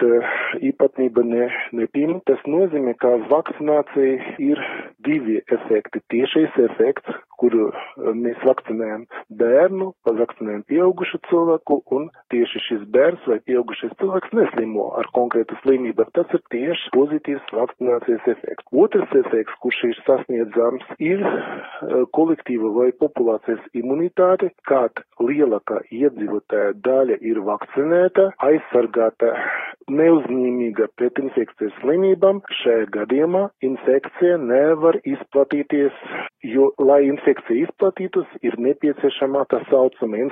īpatnība 0.71 1.25
ne, 1.27 1.49
nepieņem. 1.79 2.21
Tas 2.29 2.43
nozīmē, 2.49 2.95
ka 3.03 3.15
vakcinācija 3.31 4.35
ir 4.51 4.63
divi 5.07 5.41
efekti. 5.59 6.03
Tiešais 6.13 6.59
efekts, 6.69 7.19
kuru 7.41 7.69
eh, 7.71 8.11
mēs 8.19 8.41
vakcinējam 8.47 9.07
bērnu, 9.41 9.91
vakcinējam 10.09 10.65
pieaugušu 10.71 11.21
cilvēku, 11.29 11.81
un 11.95 12.09
tieši 12.33 12.63
šis 12.67 12.85
bērns 12.95 13.27
vai 13.31 13.39
pieaugušais 13.47 13.95
cilvēks 14.01 14.35
neslimo 14.37 14.89
ar 14.99 15.09
konkrētu 15.17 15.59
slimību. 15.63 16.09
Tas 16.17 16.35
ir 16.37 16.43
tieši 16.55 16.93
pozitīvs 16.97 17.55
vakcinācijas 17.55 18.29
efekts. 18.35 18.69
Otrs 18.85 19.15
efekts, 19.23 19.59
kurš 19.63 19.83
ir 19.91 20.03
sasniedzams, 20.07 20.87
ir 20.99 21.25
eh, 21.25 22.05
kolektīva 22.17 22.73
vai 22.77 22.91
populācijas 22.99 23.65
imunitāte, 23.79 24.53
kad 24.69 25.05
lielākā 25.23 25.83
iedzīvotāja 25.95 26.77
daļa 26.85 27.21
ir 27.31 27.43
vakcinēta, 27.47 28.31
aizsargāta 28.49 29.35
neuzņēmīga 29.89 30.91
pret 31.01 31.19
infekcijas 31.23 31.77
slimībām, 31.81 32.43
šajā 32.61 32.89
gadījumā 32.93 33.47
infekcija 33.65 34.37
nevar 34.43 34.99
izplatīties, 35.09 35.97
jo, 36.45 36.71
lai 36.83 37.01
infekcija 37.09 37.28
izplatītos, 37.29 38.29
ir 38.43 38.57
nepieciešama 38.61 39.45
tā 39.51 39.61
saucama 39.69 40.29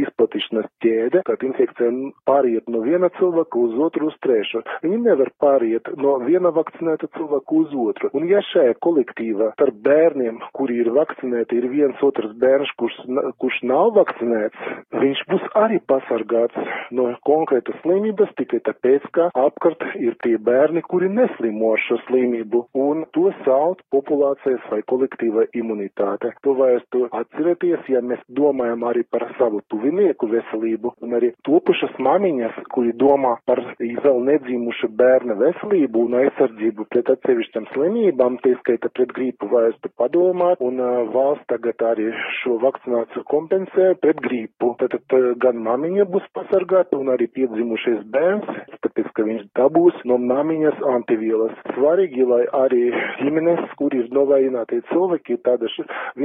izplatīšanas 0.00 0.68
ķēde, 0.82 1.22
kad 1.26 1.42
infekcija 1.46 1.90
pāriet 2.28 2.68
no 2.70 2.82
viena 2.84 3.10
cilvēka 3.18 3.58
uz 3.60 3.76
otru 3.78 4.10
uz 4.10 4.16
trešo. 4.24 4.62
Viņi 4.84 5.00
nevar 5.04 5.30
pāriet 5.42 5.90
no 6.00 6.16
viena 6.24 6.52
vakcinēta 6.54 7.10
cilvēka 7.16 7.56
uz 7.60 7.74
otru. 7.74 8.10
Un 8.16 8.26
ja 8.30 8.42
šajā 8.50 8.76
kolektīvā 8.84 9.52
starp 9.54 9.80
bērniem, 9.84 10.40
kuri 10.56 10.80
ir 10.84 10.92
vakcinēti, 10.96 11.60
ir 11.60 11.68
viens 11.72 12.02
otrs 12.02 12.34
bērns, 12.40 12.72
kurš, 12.80 12.98
kurš 13.42 13.60
nav 13.70 13.94
vakcinēts, 13.98 14.70
viņš 15.00 15.24
būs 15.30 15.46
arī 15.60 15.80
pasargāts 15.90 16.70
no 16.94 17.10
konkrētas 17.26 17.78
slimības 17.84 18.32
tikai 18.38 18.62
tāpēc, 18.66 19.06
ka 19.14 19.30
apkārt 19.38 19.84
ir 20.00 20.16
tie 20.24 20.36
bērni, 20.38 20.82
kuri 20.90 21.10
neslimo 21.12 21.74
ar 21.74 21.84
šo 21.86 22.00
slimību, 22.06 22.64
un 22.74 23.04
to 23.14 23.30
sauc 23.44 23.82
populācijas 23.94 24.64
vai 24.72 24.82
kolektīva 24.90 25.46
imunitāte. 25.56 26.32
To 26.40 26.54
vajadzētu 26.56 27.10
atcerēties, 27.12 27.88
ja 27.92 28.00
mēs 28.00 28.20
domājam 28.32 28.86
arī 28.88 29.02
par 29.12 29.26
savu 29.36 29.58
tuvinieku 29.68 30.24
veselību, 30.30 30.94
un 31.04 31.16
arī 31.18 31.34
topušas 31.44 31.98
mamiņas, 32.00 32.62
kuri 32.72 32.94
domā 32.96 33.34
par 33.44 33.60
vēl 33.76 34.22
nedzīmušu 34.28 34.88
bērna 34.96 35.36
veselību 35.36 36.06
un 36.06 36.16
aizsardzību 36.22 36.86
pret 36.94 37.10
atsevišķām 37.12 37.66
slimībām, 37.74 38.38
tie 38.44 38.54
skaita 38.62 38.88
pret 38.96 39.12
gripu, 39.18 39.50
vajadzētu 39.52 39.92
padomāt, 40.00 40.62
un 40.64 40.80
valsts 41.12 41.44
tagad 41.52 41.84
arī 41.90 42.08
šo 42.38 42.56
vakcināciju 42.64 43.26
kompensē 43.28 43.90
pret 44.00 44.24
gripu. 44.24 44.72
Tātad 44.80 45.16
gan 45.44 45.60
mamiņa 45.66 46.08
būs 46.08 46.24
pasargāta, 46.38 46.96
un 46.96 47.12
arī 47.12 47.28
piedzimušais 47.36 48.00
bērns, 48.16 48.48
tāpēc, 48.80 49.12
ka 49.12 49.28
viņš 49.28 49.44
dabūs 49.60 50.00
no 50.08 50.16
mamiņas 50.24 50.80
antivielas. 50.94 51.52
Svarīgi, 51.74 52.24
lai 52.32 52.42
arī 52.64 52.82
ģimenes, 53.20 53.76
kur 53.76 53.92
ir 54.00 54.08
novājinātie 54.16 54.80
cilvēki, 54.88 55.40
tāda 55.44 55.68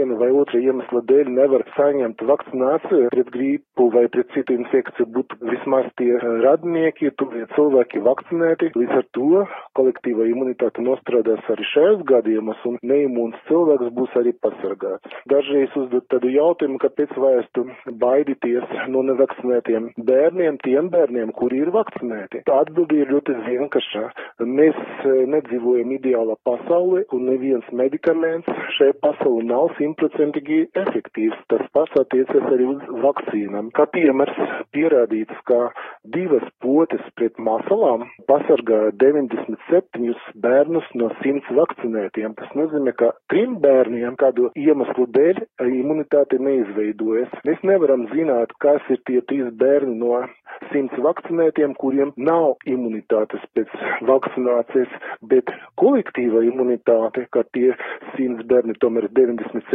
viena 0.06 0.18
vai 0.20 0.30
otra 0.32 0.60
iemesla 0.62 1.02
dēļ 1.10 1.30
nevar 1.34 1.64
saņemt 1.76 2.22
vakcināciju 2.30 3.10
pret 3.10 3.30
grīpu 3.34 3.88
vai 3.94 4.06
pret 4.14 4.30
citu 4.36 4.54
infekciju, 4.54 5.08
būtu 5.16 5.38
vismaz 5.50 5.86
tie 5.98 6.14
radnieki, 6.22 7.12
tuvie 7.18 7.46
cilvēki 7.56 8.04
vakcinēti. 8.06 8.72
Līdz 8.78 8.94
ar 9.00 9.06
to 9.18 9.46
kolektīva 9.78 10.28
imunitāte 10.30 10.84
nostrādās 10.86 11.42
arī 11.50 11.66
šajos 11.72 12.04
gadījumos 12.06 12.62
un 12.70 12.78
neimūns 12.84 13.40
cilvēks 13.50 13.94
būs 13.98 14.14
arī 14.22 14.36
pasargāts. 14.46 15.10
Dažreiz 15.32 15.74
uzdot 15.76 16.06
tādu 16.14 16.30
jautājumu, 16.34 16.78
kāpēc 16.84 17.16
vajadzētu 17.18 17.66
baidīties 18.02 18.78
no 18.94 19.02
nevakcinētiem 19.10 19.90
bērniem, 19.98 20.60
tiem 20.64 20.92
bērniem, 20.94 21.34
kuri 21.34 21.64
ir 21.66 21.74
vakcinēti. 21.74 22.46
Atbildi 22.46 23.02
ir 23.02 23.12
ļoti 23.16 23.36
vienkārša. 23.48 24.06
Mēs 24.46 24.78
e, 25.06 25.16
nedzīvojam 25.34 25.92
ideālā 25.98 26.38
pasaulē 26.48 27.06
un 27.16 27.28
neviens 27.32 27.68
medikaments 27.76 28.48
šai 28.78 28.92
pasaulē 29.04 29.46
nav 29.50 29.74
simtprocentīgi 29.80 29.95
efektīvs. 30.02 31.40
Tas 31.52 31.64
pats 31.76 31.96
attiecas 32.00 32.48
arī 32.52 32.68
uz 32.74 32.84
vakcīnām. 33.04 33.72
Kā 33.76 33.86
piemērs 33.94 34.38
pierādīts, 34.76 35.36
ka 35.50 35.72
divas 36.16 36.46
potes 36.64 37.04
pret 37.16 37.38
masalām 37.42 38.06
pasargā 38.30 38.92
97 39.02 40.14
bērnus 40.44 40.88
no 41.00 41.10
100 41.22 41.56
vakcinētiem. 41.60 42.36
Tas 42.40 42.52
nozīmē, 42.58 42.96
ka 43.00 43.12
trim 43.32 43.58
bērniem 43.64 44.18
kādu 44.22 44.52
iemeslu 44.56 45.08
dēļ 45.16 45.44
imunitāte 45.66 46.40
neizveidojas. 46.40 47.34
Mēs 47.48 47.64
nevaram 47.64 48.08
zināt, 48.14 48.54
kas 48.64 48.84
ir 48.90 49.02
tie 49.10 49.22
trīs 49.30 49.52
bērni 49.60 49.98
no 50.00 50.24
100 50.72 51.02
vakcinētiem, 51.04 51.76
kuriem 51.80 52.14
nav 52.18 52.56
imunitātes 52.70 53.44
pēc 53.58 53.72
vakcinācijas, 54.08 54.92
bet 55.32 55.52
kolektīva 55.82 56.44
imunitāte, 56.48 57.26
ka 57.34 57.44
tie 57.56 57.74
100 58.16 58.46
bērni, 58.50 58.78
tomēr 58.84 59.10
97 59.18 59.75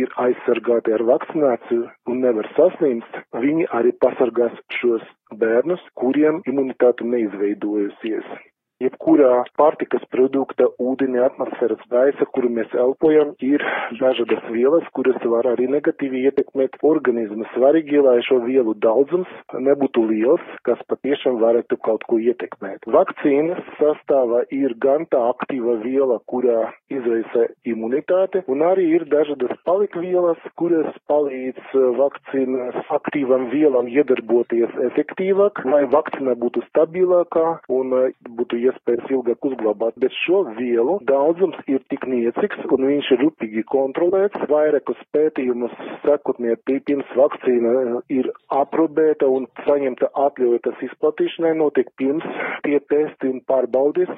ir 0.00 0.12
aizsargāti 0.24 0.94
ar 0.96 1.04
vakcināciju 1.10 1.86
un 2.10 2.20
nevar 2.24 2.48
saslimst, 2.56 3.22
viņi 3.44 3.68
arī 3.78 3.94
pasargās 4.04 4.58
šos 4.80 5.06
bērnus, 5.42 5.82
kuriem 6.02 6.42
imunitāte 6.50 7.06
neizveidojusies 7.14 8.36
jebkurā 8.82 9.44
pārtikas 9.56 10.04
produkta, 10.12 10.68
ūdeni, 10.82 11.20
atmosfēras 11.24 11.82
gaisa, 11.92 12.26
kuru 12.36 12.50
mēs 12.52 12.72
elpojam, 12.76 13.32
ir 13.44 13.64
dažādas 14.00 14.44
vielas, 14.52 14.84
kuras 14.96 15.16
var 15.24 15.48
arī 15.52 15.68
negatīvi 15.72 16.26
ietekmēt 16.28 16.76
organismu. 16.86 17.46
Svarīgi, 17.54 18.02
lai 18.04 18.18
šo 18.26 18.42
vielu 18.44 18.74
daudzums 18.84 19.30
nebūtu 19.54 20.04
liels, 20.10 20.44
kas 20.68 20.82
patiešām 20.90 21.40
varētu 21.40 21.78
kaut 21.86 22.04
ko 22.10 22.20
ietekmēt. 22.20 22.84
Vakcīnas 22.92 23.62
sastāvā 23.80 24.44
ir 24.54 24.76
gan 24.82 25.06
tā 25.12 25.22
aktīva 25.30 25.78
viela, 25.84 26.18
kurā 26.28 26.70
izraisa 26.92 27.48
imunitāte, 27.68 28.44
un 28.52 28.64
arī 28.66 28.88
ir 28.98 29.06
dažādas 29.12 29.56
palikvielas, 29.68 30.40
kuras 30.60 30.92
palīdz 31.08 31.72
vakcīnas 31.96 32.92
aktīvam 32.92 33.48
vielam 33.54 33.88
iedarboties 33.90 34.76
efektīvāk, 34.90 35.64
lai 35.64 35.84
vakcīna 35.92 36.36
būtu 36.40 36.64
stabilākā 36.68 37.46
un 37.72 37.96
būtu 38.36 38.65
iespējas 38.66 39.10
ilgāk 39.14 39.48
uzglabāt, 39.48 39.96
bet 40.02 40.14
šo 40.24 40.42
vielu 40.58 40.98
daudzums 41.08 41.58
ir 41.70 41.82
tik 41.92 42.06
niecīgs 42.10 42.66
un 42.70 42.86
viņš 42.90 43.10
ir 43.14 43.22
rūpīgi 43.24 43.64
kontrolēts. 43.70 44.46
Vairākus 44.50 45.00
pētījumus 45.16 45.74
sekotnie 46.04 46.56
pirms 46.68 47.10
vakcīna 47.18 48.02
ir 48.12 48.30
aprobēta 48.52 49.28
un 49.32 49.48
saņemta 49.66 50.10
atļauja 50.26 50.62
tas 50.68 50.84
izplatīšanai 50.88 51.54
notiek 51.58 51.90
pirms 52.00 52.26
tie 52.66 52.78
testi 52.90 53.30
un 53.32 53.42
pārbaudes 53.48 54.10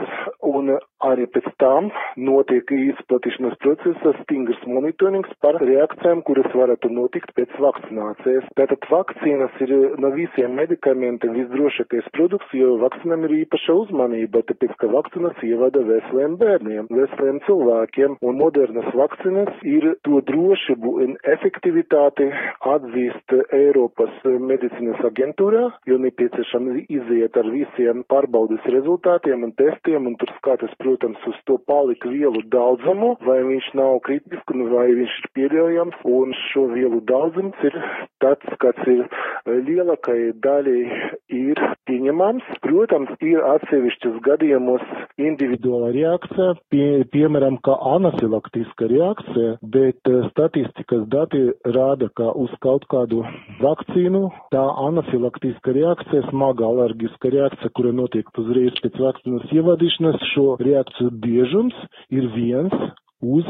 un 0.49 0.74
arī 1.05 1.26
pēc 1.30 1.46
tam 1.62 1.90
notiek 2.16 2.70
izplatīšanas 2.74 3.59
procesa 3.62 4.14
stingrs 4.22 4.61
monitorings 4.66 5.30
par 5.44 5.59
reakcijām, 5.62 6.22
kuras 6.26 6.49
varētu 6.55 6.90
notikt 6.92 7.32
pēc 7.38 7.55
vakcinācijas. 7.62 8.49
Tātad 8.59 8.86
vakcīnas 8.90 9.61
ir 9.64 9.74
no 10.03 10.11
visiem 10.14 10.57
medikamentiem 10.59 11.36
visdrošākais 11.38 12.11
produkts, 12.16 12.55
jo 12.57 12.76
vakcinam 12.82 13.26
ir 13.28 13.36
īpaša 13.42 13.76
uzmanība, 13.84 14.38
ka 14.78 14.89
vakcinas 14.93 15.39
ievada 15.43 15.82
veseliem 15.86 16.36
bērniem, 16.41 16.89
veseliem 16.91 17.41
cilvēkiem, 17.47 18.16
un 18.22 18.39
modernas 18.39 18.89
vakcinas 18.95 19.51
ir 19.66 19.86
to 20.07 20.20
drošību 20.28 20.93
un 21.05 21.16
efektivitāti 21.34 22.28
atzīst 22.72 23.34
Eiropas 23.55 24.14
medicīnas 24.24 25.01
aģentūrā, 25.11 25.64
jo 25.91 25.99
nepieciešams 26.05 26.84
iziet 26.89 27.36
ar 27.41 27.51
visiem 27.53 28.05
pārbaudas 28.12 28.64
rezultātiem 28.70 29.47
un 29.49 29.55
testiem, 29.59 30.07
un 30.11 30.16
tur 30.20 30.30
skatas, 30.39 30.74
protams, 30.82 31.22
uz 31.26 31.39
to 31.51 31.59
paliku 31.70 32.12
vielu 32.12 32.43
daudzumu, 32.53 33.14
vai 33.26 33.41
viņš 33.49 33.72
nav 33.78 33.99
kritisks, 34.07 34.62
vai 34.72 34.89
viņš 35.01 35.18
ir 35.22 35.30
pieļaujams, 35.39 36.03
un 36.09 36.34
šo 36.49 36.68
vielu 36.74 37.01
daudzums 37.09 37.66
ir 37.66 37.76
tāds, 38.22 38.59
kāds 38.62 38.91
ir 38.91 39.05
lielākai 39.49 40.32
daļai 40.45 40.80
ir 41.34 41.61
pieņemams. 41.89 42.47
Protams, 42.64 43.12
ir 43.24 43.43
atsevišķas 43.55 44.20
gadījumos 44.29 44.85
individuāla 45.18 45.91
reakcija, 45.97 46.53
pie, 46.72 46.87
piemēram, 47.12 47.59
kā 47.66 47.74
anafilaktiska 47.95 48.89
reakcija, 48.93 49.57
bet 49.74 50.11
uh, 50.12 50.29
statistikas 50.33 51.07
dati 51.12 51.43
rāda, 51.76 52.11
ka 52.18 52.31
uz 52.45 52.53
kaut 52.64 52.87
kādu 52.93 53.24
vakcīnu 53.62 54.22
tā 54.55 54.64
anafilaktiska 54.85 55.74
reakcija, 55.76 56.29
smaga 56.31 56.68
alergiska 56.68 57.33
reakcija, 57.35 57.74
kura 57.76 57.95
notiek 57.97 58.31
uzreiz 58.39 58.79
pēc 58.85 59.03
vakcīnas 59.03 59.53
ievadīšanas, 59.59 60.24
šo 60.35 60.49
reakciju 60.62 61.12
biežums 61.24 61.76
ir 62.14 62.31
viens 62.37 62.74
uz 63.23 63.47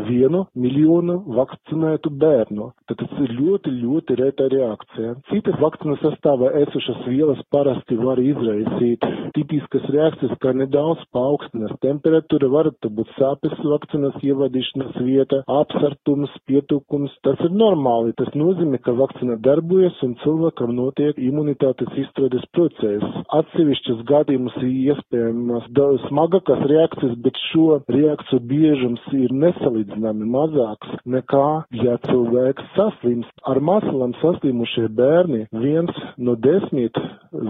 vienu 0.00 0.44
miljonu 0.54 1.18
vakcinētu 1.36 2.12
bērnu. 2.20 2.70
Tad 2.88 3.00
tas 3.02 3.16
ir 3.24 3.34
ļoti, 3.36 3.72
ļoti 3.82 4.16
reta 4.20 4.46
reakcija. 4.52 5.16
Citas 5.30 5.58
vakcīnas 5.60 6.00
sastāvā 6.04 6.52
esošas 6.62 7.02
vielas 7.08 7.40
parasti 7.52 7.98
var 8.00 8.20
izraisīt 8.22 9.04
tipiskas 9.36 9.86
reakcijas, 9.92 10.36
kā 10.42 10.54
nedaudz 10.56 11.02
paaugstinās 11.14 11.76
temperatūra, 11.84 12.48
var 12.52 12.70
būt 12.70 13.12
sāpes 13.18 13.56
vakcīnas 13.60 14.16
ievadīšanas 14.24 14.96
vieta, 15.04 15.42
apsartums, 15.60 16.32
pietūkums. 16.48 17.14
Tas 17.26 17.40
ir 17.44 17.54
normāli. 17.54 18.14
Tas 18.18 18.32
nozīmē, 18.38 18.80
ka 18.84 18.94
vakcīna 18.96 19.38
darbojas 19.44 19.98
un 20.06 20.16
cilvēkam 20.24 20.74
notiek 20.76 21.18
imunitātes 21.20 21.92
izstrādes 22.04 22.46
process. 22.56 23.04
Atsevišķas 23.40 24.04
gadījumus 24.08 24.56
ir 24.62 24.72
iespējamas 24.90 25.68
smagākas 26.08 26.64
reakcijas, 26.70 27.16
bet 27.24 27.38
šo 27.50 27.80
reakciju 27.90 28.42
biežums 28.50 29.09
ir 29.16 29.32
nesalīdzināmi 29.34 30.26
mazāks 30.30 30.92
nekā, 31.08 31.46
ja 31.84 31.96
cilvēks 32.06 32.70
saslimst. 32.76 33.32
Ar 33.50 33.60
masalām 33.64 34.14
saslimušie 34.20 34.88
bērni 34.96 35.46
viens 35.62 35.96
no 36.18 36.36
desmit 36.36 36.96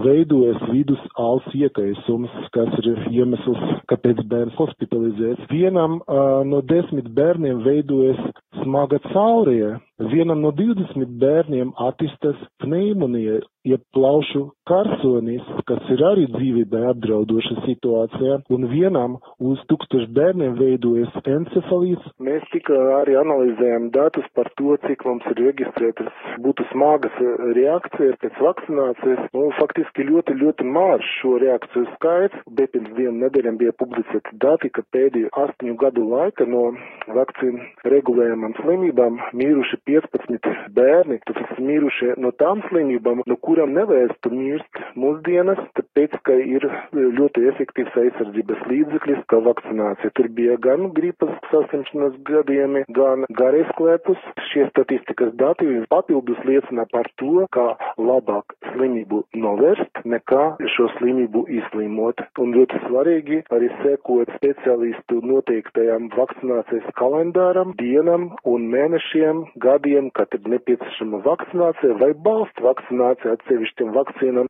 veidojas 0.05 0.61
vidus 0.71 1.01
als 1.19 1.45
iekaisums, 1.57 2.33
kas 2.55 2.73
ir 2.81 2.91
iemesls, 3.11 3.61
kāpēc 3.91 4.23
bērns 4.31 4.57
hospitalizēts. 4.59 5.49
Vienam 5.51 5.99
uh, 6.01 6.41
no 6.47 6.61
desmit 6.65 7.09
bērniem 7.17 7.63
veidojas 7.65 8.21
smaga 8.61 9.01
caurija. 9.11 9.77
Vienam 10.09 10.41
no 10.41 10.49
20 10.55 11.17
bērniem 11.21 11.73
attīstās 11.77 12.39
pneimonija, 12.63 13.41
jeb 13.67 13.81
plaušu 13.93 14.47
karsonis, 14.65 15.45
kas 15.69 15.89
ir 15.93 16.01
arī 16.05 16.23
dzīvībai 16.33 16.81
apdraudoša 16.91 17.59
situācija, 17.67 18.39
un 18.55 18.65
vienam 18.71 19.17
uz 19.37 19.61
tūkstošu 19.69 20.09
bērniem 20.15 20.55
veidojas 20.57 21.13
encefalīts. 21.29 22.07
Mēs 22.25 22.47
tikai 22.53 22.79
arī 22.97 23.17
analizējam 23.19 23.91
datus 23.93 24.25
par 24.37 24.49
to, 24.57 24.73
cik 24.87 25.05
mums 25.05 25.27
ir 25.29 25.43
reģistrētas 25.43 26.09
būtu 26.45 26.65
smagas 26.71 27.21
reakcijas 27.57 28.17
pēc 28.23 28.41
vakcinācijas. 28.47 29.29
Nu, 29.37 29.49
faktiski 29.59 30.07
ļoti, 30.09 30.37
ļoti 30.41 30.65
maz 30.65 31.05
šo 31.19 31.35
reakciju 31.43 31.85
skaits, 31.97 32.41
bet 32.57 32.73
pirms 32.73 32.95
divām 32.97 33.21
nedēļām 33.21 33.61
bija 33.61 33.75
publicēti 33.77 34.39
dati, 34.41 34.73
ka 34.73 34.85
pēdējo 34.95 35.29
astoņu 35.45 35.77
gadu 35.83 36.07
laika 36.09 36.49
no 36.49 36.71
vakcīnu 37.13 37.69
regulējumam 37.93 38.57
slimībām 38.63 39.21
mīruši 39.37 39.81
15 39.91 40.71
bērni, 40.75 41.19
tas 41.27 41.39
ir 41.43 41.61
mīrušie 41.67 42.15
no 42.21 42.31
tām 42.41 42.63
slimībām, 42.69 43.23
no 43.27 43.37
kuram 43.45 43.73
nevērstu 43.75 44.31
mirst 44.33 44.81
mūsdienas, 44.99 45.59
tāpēc, 45.77 46.17
ka 46.27 46.35
ir 46.39 46.65
ļoti 46.93 47.45
efektīvs 47.51 47.97
aizsardzības 48.03 48.65
līdzeklis, 48.71 49.23
kā 49.31 49.41
vakcinācija. 49.45 50.13
Tur 50.17 50.29
bija 50.37 50.57
gan 50.61 50.89
gripas 50.95 51.33
saslimšanas 51.51 52.17
gadījumi, 52.27 52.85
gan 52.95 53.25
garais 53.37 53.69
klēpus. 53.77 54.19
Šie 54.51 54.67
statistikas 54.71 55.33
dati 55.39 55.67
papildus 55.91 56.39
liecina 56.47 56.85
par 56.91 57.09
to, 57.21 57.45
ka 57.55 57.75
labāk 57.99 58.55
slimību 58.71 59.23
novērst, 59.43 60.03
nekā 60.07 60.43
šo 60.75 60.89
slimību 60.97 61.45
izslimot. 61.59 62.23
Un 62.41 62.55
ļoti 62.55 62.81
svarīgi 62.87 63.41
arī 63.53 63.71
sekot 63.81 64.31
speciālistu 64.37 65.21
noteiktajam 65.25 66.09
vakcinācijas 66.15 66.89
kalendāram, 66.99 67.75
dienam 67.79 68.31
un 68.47 68.67
mēnešiem, 68.71 69.45
gadiem, 69.63 69.80
kad 70.17 70.33
ir 70.37 70.47
nepieciešama 70.53 71.21
vakcinācija 71.25 71.97
vai 72.01 72.11
balsta 72.27 72.65
vakcinācija 72.65 73.35
atsevišķiem 73.37 73.93
vakcīnām 73.95 74.49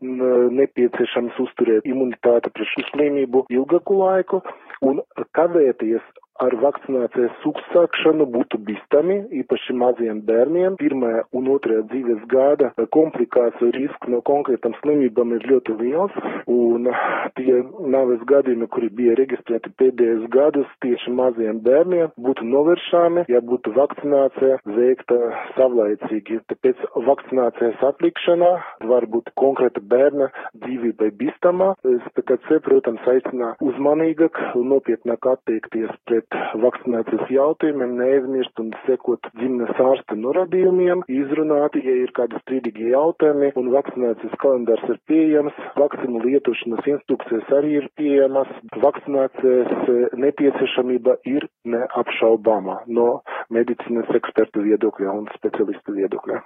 nepieciešams 0.59 1.39
uzturēt 1.45 1.87
imunitāti 1.87 2.51
pret 2.55 2.71
šo 2.73 2.85
slimību 2.91 3.45
ilgāku 3.49 3.99
laiku 4.01 4.41
un 4.81 5.01
kavēties 5.37 6.03
ar 6.41 6.55
vakcinācijas 6.61 7.43
uzsākšanu 7.45 8.25
būtu 8.33 8.59
bīstami, 8.67 9.17
īpaši 9.41 9.75
maziem 9.77 10.21
bērniem. 10.27 10.77
Pirmajā 10.81 11.23
un 11.37 11.49
otrajā 11.53 11.83
dzīves 11.91 12.23
gada 12.31 12.71
komplikāciju 12.95 13.71
risks 13.75 14.09
no 14.11 14.21
konkrētam 14.27 14.75
slimībām 14.79 15.35
ir 15.37 15.45
ļoti 15.51 15.75
liels, 15.81 16.15
un 16.49 16.89
tie 17.37 17.59
nāves 17.93 18.23
gadījumi, 18.29 18.69
kuri 18.73 18.89
bija 18.97 19.17
reģistrēti 19.19 19.73
pēdējos 19.81 20.25
gadus 20.33 20.71
tieši 20.85 21.13
maziem 21.17 21.61
bērniem, 21.65 22.11
būtu 22.17 22.47
novēršami, 22.49 23.25
ja 23.31 23.43
būtu 23.45 23.75
vakcinācija 23.77 24.59
veikta 24.77 25.19
savlaicīgi. 25.57 26.41
Tāpēc 26.51 26.81
vakcinācijas 27.07 27.85
atlikšana 27.91 28.51
var 28.89 29.07
būt 29.13 29.31
konkrēta 29.39 29.83
bērna 29.93 30.31
dzīvībai 30.57 31.11
bīstama. 31.21 31.73
SPKC, 31.85 32.61
protams, 32.65 33.05
aicina 33.13 33.53
uzmanīgāk 33.63 34.41
un 34.57 34.71
nopietnāk 34.73 35.27
attiekties 35.35 35.91
pret 36.09 36.30
vakcinācijas 36.63 37.31
jautājumiem, 37.31 37.95
neaizmirst 37.99 38.61
un 38.63 38.71
sekot 38.85 39.29
ģimenes 39.39 39.81
ārsta 39.81 40.17
norādījumiem, 40.19 41.03
izrunāt, 41.11 41.77
ja 41.79 41.95
ir 42.03 42.13
kādi 42.17 42.39
strīdīgi 42.43 42.91
jautājumi, 42.93 43.51
un 43.59 43.71
vakcinācijas 43.75 44.37
kalendārs 44.43 44.87
ir 44.89 44.99
pieejams, 45.11 45.59
vakcinu 45.79 46.23
lietošanas 46.25 46.89
instrukcijas 46.95 47.53
arī 47.59 47.77
ir 47.81 47.89
pieejamas, 47.99 48.51
vakcinācijas 48.83 50.17
nepieciešamība 50.25 51.19
ir 51.29 51.47
neapšaubāma 51.75 52.81
no 52.87 53.11
medicīnas 53.53 54.11
ekspertu 54.21 54.65
viedokļa 54.67 55.15
un 55.21 55.29
specialistu 55.37 55.97
viedokļa. 55.99 56.43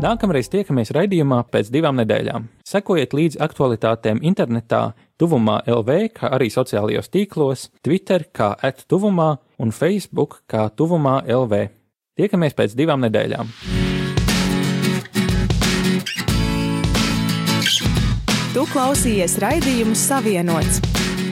Nākamreiz 0.00 0.48
tiekamies 0.48 0.94
raidījumā 0.96 1.42
pēc 1.52 1.68
divām 1.74 1.98
nedēļām. 2.00 2.46
Sekojiet 2.64 3.12
līdzi 3.12 3.40
aktualitātēm 3.44 4.22
internetā, 4.24 4.94
tuvumā 5.20 5.60
LV, 5.68 5.98
kā 6.16 6.30
arī 6.32 6.48
sociālajos 6.52 7.12
tīklos, 7.12 7.68
Twitter 7.84 8.24
kā 8.32 8.54
attuvumā 8.56 9.34
un 9.60 9.74
Facebook 9.76 10.40
kā 10.50 10.70
tuvumā 10.72 11.20
LV. 11.28 11.68
Tiekamies 12.16 12.56
pēc 12.56 12.74
divām 12.76 13.04
nedēļām. 13.04 13.52
Tu 18.50 18.64
klausījies 18.72 19.36
raidījumu 19.40 19.94
Savienots. 19.94 20.80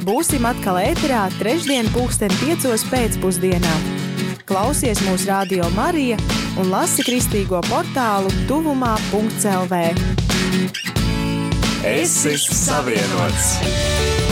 Būsim 0.06 0.46
atkal 0.48 0.78
ēterā 0.80 1.24
trešdien 1.40 1.90
pulksten 1.92 2.32
piecos 2.38 2.86
pēcpusdienā. 2.92 3.74
Klausies 4.48 5.02
mūsu 5.04 5.28
radio 5.28 5.66
Marija 5.74 6.16
un 6.56 6.70
lasi 6.72 7.04
kristīgo 7.04 7.60
portālu 7.68 8.32
tuvumā.lv. 8.48 9.82
Es 11.84 12.26
esmu 12.26 12.54
savienots! 12.54 14.27